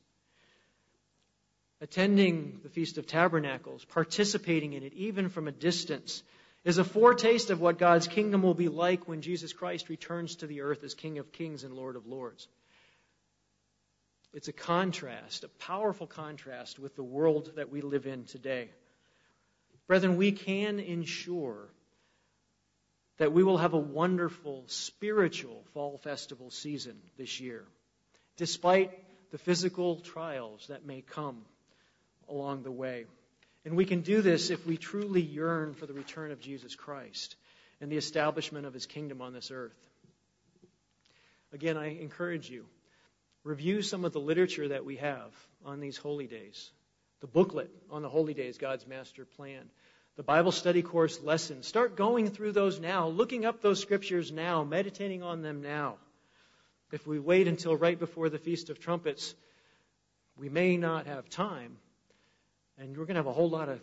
Attending 1.83 2.61
the 2.63 2.69
Feast 2.69 2.99
of 2.99 3.07
Tabernacles, 3.07 3.85
participating 3.87 4.75
in 4.75 4.83
it 4.83 4.93
even 4.95 5.29
from 5.31 5.49
a 5.49 5.53
distance, 5.53 6.23
is 6.65 6.79
a 6.79 6.85
foretaste 6.85 7.51
of 7.51 7.61
what 7.61 7.79
God's 7.79 8.07
kingdom 8.07 8.43
will 8.43 8.55
be 8.55 8.69
like 8.69 9.09
when 9.09 9.23
Jesus 9.23 9.53
Christ 9.53 9.89
returns 9.89 10.37
to 10.37 10.47
the 10.47 10.61
earth 10.61 10.85
as 10.85 10.95
King 10.95 11.19
of 11.19 11.33
kings 11.33 11.65
and 11.65 11.75
Lord 11.75 11.97
of 11.97 12.07
lords. 12.07 12.49
It's 14.33 14.49
a 14.49 14.53
contrast, 14.53 15.45
a 15.45 15.49
powerful 15.49 16.07
contrast 16.07 16.79
with 16.79 16.95
the 16.95 17.03
world 17.03 17.53
that 17.57 17.71
we 17.71 17.81
live 17.81 18.07
in 18.07 18.25
today. 18.25 18.71
Brethren, 19.89 20.17
we 20.17 20.31
can 20.31 20.79
ensure 20.79 21.69
that 23.19 23.33
we 23.33 23.43
will 23.43 23.59
have 23.59 23.75
a 23.75 23.79
wonderful 23.79 24.65
spiritual 24.69 25.65
fall 25.75 25.99
festival 25.99 26.51
season 26.51 26.97
this 27.19 27.41
year, 27.41 27.65
despite 28.37 28.93
the 29.31 29.39
physical 29.39 29.97
trials 29.97 30.67
that 30.69 30.87
may 30.87 31.03
come 31.03 31.43
along 32.29 32.63
the 32.63 32.71
way. 32.71 33.07
And 33.65 33.77
we 33.77 33.85
can 33.85 34.01
do 34.01 34.23
this 34.23 34.51
if 34.51 34.65
we 34.67 34.77
truly 34.77 35.21
yearn 35.21 35.75
for 35.75 35.87
the 35.87 35.93
return 35.93 36.31
of 36.31 36.41
Jesus 36.41 36.75
Christ 36.75 37.37
and 37.81 37.91
the 37.91 37.97
establishment 37.97 38.65
of 38.65 38.73
his 38.73 38.87
kingdom 38.87 39.21
on 39.21 39.33
this 39.33 39.51
earth. 39.51 39.77
Again, 41.53 41.77
I 41.77 41.99
encourage 41.99 42.49
you, 42.49 42.65
review 43.45 43.83
some 43.83 44.05
of 44.05 44.13
the 44.13 44.21
literature 44.21 44.69
that 44.69 44.85
we 44.85 44.97
have 44.97 45.33
on 45.65 45.81
these 45.81 45.97
holy 45.97 46.27
days. 46.27 46.71
The 47.21 47.27
booklet 47.27 47.71
on 47.91 48.03
the 48.03 48.09
holy 48.09 48.35
days, 48.35 48.59
God's 48.59 48.87
master 48.87 49.25
plan. 49.25 49.71
The 50.17 50.23
Bible 50.23 50.53
study 50.53 50.83
course 50.83 51.21
lessons. 51.23 51.67
Start 51.67 51.97
going 51.97 52.31
through 52.31 52.53
those 52.53 52.81
now, 52.81 53.09
looking 53.09 53.45
up 53.45 53.63
those 53.63 53.81
scriptures 53.81 54.33
now, 54.33 54.65
meditating 54.65 55.23
on 55.23 55.43
them 55.43 55.63
now. 55.63 55.97
If 56.93 57.07
we 57.07 57.19
wait 57.19 57.47
until 57.47 57.77
right 57.77 57.99
before 57.99 58.29
the 58.29 58.39
Feast 58.39 58.69
of 58.69 58.81
Trumpets, 58.81 59.35
we 60.37 60.49
may 60.49 60.77
not 60.77 61.07
have 61.07 61.29
time, 61.29 61.77
and 62.79 62.97
we're 62.97 63.05
going 63.05 63.15
to 63.15 63.21
have 63.21 63.27
a 63.27 63.33
whole 63.33 63.51
lot 63.51 63.69
of 63.69 63.81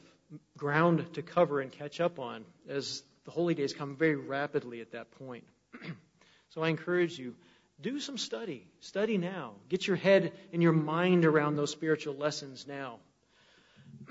ground 0.58 1.14
to 1.14 1.22
cover 1.22 1.62
and 1.62 1.72
catch 1.72 2.02
up 2.02 2.20
on 2.20 2.44
as 2.68 3.04
the 3.26 3.32
holy 3.32 3.54
days 3.54 3.74
come 3.74 3.96
very 3.96 4.16
rapidly 4.16 4.82
at 4.82 4.92
that 4.92 5.12
point. 5.12 5.44
so 6.50 6.62
I 6.62 6.70
encourage 6.70 7.18
you, 7.18 7.36
do 7.80 8.00
some 8.00 8.18
study. 8.18 8.68
Study 8.80 9.18
now. 9.18 9.54
Get 9.70 9.86
your 9.86 9.98
head 9.98 10.34
and 10.52 10.64
your 10.64 10.74
mind 10.74 11.26
around 11.26 11.56
those 11.56 11.72
spiritual 11.72 12.16
lessons 12.16 12.66
now. 12.68 13.00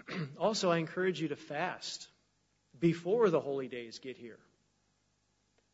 also, 0.38 0.70
I 0.70 0.78
encourage 0.78 1.20
you 1.20 1.28
to 1.28 1.36
fast 1.36 2.08
before 2.78 3.30
the 3.30 3.40
holy 3.40 3.68
days 3.68 3.98
get 3.98 4.16
here. 4.16 4.38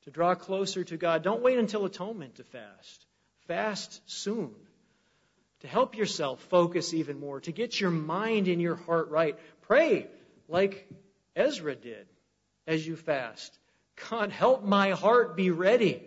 To 0.04 0.10
draw 0.10 0.34
closer 0.34 0.82
to 0.84 0.96
God. 0.96 1.22
Don't 1.22 1.42
wait 1.42 1.58
until 1.58 1.84
atonement 1.84 2.36
to 2.36 2.44
fast. 2.44 3.06
Fast 3.46 4.00
soon. 4.06 4.54
To 5.60 5.68
help 5.68 5.96
yourself 5.96 6.40
focus 6.50 6.94
even 6.94 7.20
more. 7.20 7.40
To 7.40 7.52
get 7.52 7.78
your 7.78 7.90
mind 7.90 8.48
and 8.48 8.60
your 8.60 8.74
heart 8.74 9.10
right. 9.10 9.38
Pray 9.62 10.08
like 10.48 10.88
Ezra 11.36 11.76
did 11.76 12.06
as 12.66 12.86
you 12.86 12.96
fast. 12.96 13.56
God, 14.10 14.32
help 14.32 14.64
my 14.64 14.90
heart 14.90 15.36
be 15.36 15.50
ready. 15.50 16.02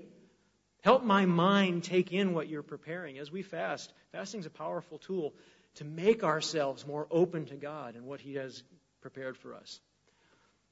Help 0.86 1.04
my 1.04 1.26
mind 1.26 1.84
take 1.84 2.14
in 2.14 2.36
what 2.36 2.48
you're 2.48 2.62
preparing 2.62 3.18
as 3.18 3.32
we 3.32 3.42
fast. 3.42 3.92
Fasting 4.12 4.42
is 4.42 4.46
a 4.46 4.52
powerful 4.52 5.00
tool 5.00 5.34
to 5.78 5.84
make 5.84 6.24
ourselves 6.24 6.86
more 6.86 7.08
open 7.10 7.48
to 7.48 7.56
God 7.56 7.96
and 7.96 8.06
what 8.06 8.22
He 8.22 8.36
has 8.36 8.62
prepared 9.02 9.36
for 9.36 9.56
us. 9.56 9.80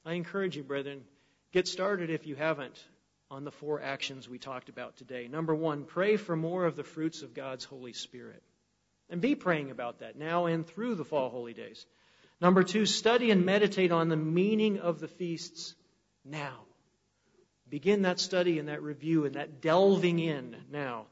I 0.06 0.12
encourage 0.12 0.56
you, 0.56 0.62
brethren, 0.62 1.02
get 1.50 1.66
started 1.66 2.10
if 2.10 2.28
you 2.28 2.36
haven't 2.36 2.80
on 3.28 3.42
the 3.42 3.50
four 3.50 3.82
actions 3.82 4.28
we 4.28 4.38
talked 4.38 4.68
about 4.68 4.96
today. 4.98 5.26
Number 5.26 5.52
one, 5.52 5.82
pray 5.82 6.16
for 6.16 6.36
more 6.36 6.64
of 6.64 6.76
the 6.76 6.84
fruits 6.84 7.22
of 7.22 7.34
God's 7.34 7.64
Holy 7.64 7.92
Spirit. 7.92 8.44
And 9.10 9.20
be 9.20 9.34
praying 9.34 9.72
about 9.72 9.98
that 9.98 10.16
now 10.16 10.46
and 10.46 10.64
through 10.64 10.94
the 10.94 11.04
fall 11.04 11.28
holy 11.28 11.54
days. 11.54 11.86
Number 12.40 12.62
two, 12.62 12.86
study 12.86 13.32
and 13.32 13.44
meditate 13.44 13.90
on 13.90 14.10
the 14.10 14.16
meaning 14.16 14.78
of 14.78 15.00
the 15.00 15.08
feasts 15.08 15.74
now. 16.24 16.60
Begin 17.74 18.02
that 18.02 18.20
study 18.20 18.60
and 18.60 18.68
that 18.68 18.84
review 18.84 19.24
and 19.24 19.34
that 19.34 19.60
delving 19.60 20.20
in 20.20 20.54
now. 20.70 21.06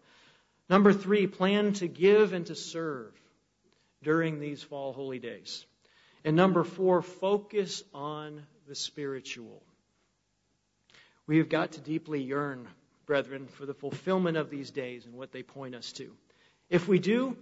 Number 0.70 0.93
three, 0.93 1.26
plan 1.26 1.72
to 1.72 1.89
give 1.89 2.34
and 2.34 2.47
to 2.47 2.55
serve 2.55 3.12
during 4.05 4.39
these 4.39 4.62
fall 4.62 4.93
holy 4.93 5.18
days. 5.18 5.66
And 6.24 6.36
number 6.36 6.62
four, 6.62 7.02
focus 7.02 7.82
on 7.93 8.47
the 8.68 8.76
spiritual. 8.76 9.60
We 11.26 11.39
have 11.39 11.48
got 11.48 11.72
to 11.72 11.80
deeply 11.80 12.22
yearn, 12.22 12.68
brethren, 13.06 13.48
for 13.48 13.66
the 13.66 13.74
fulfillment 13.74 14.36
of 14.36 14.48
these 14.48 14.70
days 14.70 15.05
and 15.05 15.14
what 15.14 15.32
they 15.32 15.43
point 15.43 15.74
us 15.74 15.90
to. 15.94 16.12
If 16.70 16.86
we 16.86 17.01
do, 17.01 17.36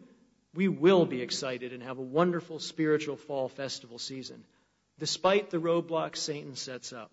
we 0.54 0.68
will 0.68 1.04
be 1.04 1.20
excited 1.20 1.74
and 1.74 1.82
have 1.82 1.98
a 1.98 2.00
wonderful 2.00 2.58
spiritual 2.58 3.16
fall 3.16 3.50
festival 3.50 3.98
season, 3.98 4.42
despite 4.98 5.50
the 5.50 5.60
roadblocks 5.60 6.16
Satan 6.16 6.56
sets 6.56 6.94
up. 6.94 7.12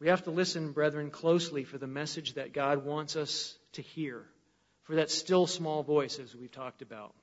We 0.00 0.08
have 0.08 0.24
to 0.24 0.30
listen, 0.30 0.72
brethren, 0.72 1.10
closely 1.10 1.64
for 1.64 1.76
the 1.76 1.86
message 1.86 2.34
that 2.34 2.54
God 2.54 2.84
wants 2.84 3.16
us 3.16 3.54
to 3.74 3.82
hear, 3.82 4.24
for 4.84 4.96
that 4.96 5.10
still 5.10 5.46
small 5.46 5.82
voice, 5.82 6.18
as 6.18 6.34
we've 6.34 6.50
talked 6.50 6.80
about. 6.80 7.14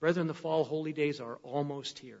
Brethren, 0.00 0.26
the 0.26 0.34
fall 0.34 0.64
holy 0.64 0.92
days 0.92 1.20
are 1.20 1.38
almost 1.42 1.98
here. 2.00 2.20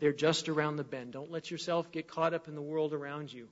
They're 0.00 0.12
just 0.12 0.48
around 0.48 0.76
the 0.76 0.84
bend. 0.84 1.12
Don't 1.12 1.30
let 1.30 1.50
yourself 1.50 1.92
get 1.92 2.08
caught 2.08 2.34
up 2.34 2.48
in 2.48 2.56
the 2.56 2.60
world 2.60 2.92
around 2.92 3.32
you. 3.32 3.48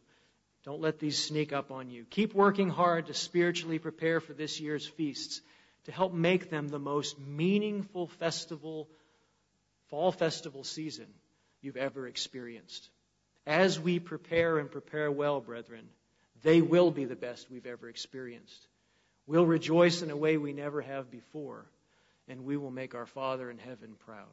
Don't 0.64 0.80
let 0.80 0.98
these 0.98 1.16
sneak 1.16 1.52
up 1.52 1.70
on 1.70 1.90
you. 1.90 2.04
Keep 2.10 2.34
working 2.34 2.68
hard 2.68 3.06
to 3.06 3.14
spiritually 3.14 3.78
prepare 3.78 4.20
for 4.20 4.34
this 4.34 4.60
year's 4.60 4.86
feasts 4.86 5.40
to 5.84 5.92
help 5.92 6.12
make 6.12 6.50
them 6.50 6.68
the 6.68 6.78
most 6.78 7.18
meaningful 7.18 8.08
festival, 8.08 8.88
fall 9.88 10.12
festival 10.12 10.64
season 10.64 11.06
you've 11.62 11.76
ever 11.78 12.06
experienced. 12.06 12.90
As 13.46 13.80
we 13.80 13.98
prepare 13.98 14.58
and 14.58 14.70
prepare 14.70 15.10
well, 15.10 15.40
brethren, 15.40 15.88
they 16.42 16.60
will 16.62 16.90
be 16.90 17.04
the 17.04 17.16
best 17.16 17.50
we've 17.50 17.66
ever 17.66 17.88
experienced. 17.88 18.68
We'll 19.26 19.46
rejoice 19.46 20.02
in 20.02 20.10
a 20.10 20.16
way 20.16 20.36
we 20.36 20.52
never 20.52 20.80
have 20.80 21.10
before 21.10 21.66
and 22.28 22.44
we 22.44 22.56
will 22.56 22.70
make 22.70 22.94
our 22.94 23.06
Father 23.06 23.50
in 23.50 23.58
heaven 23.58 23.94
proud. 23.98 24.26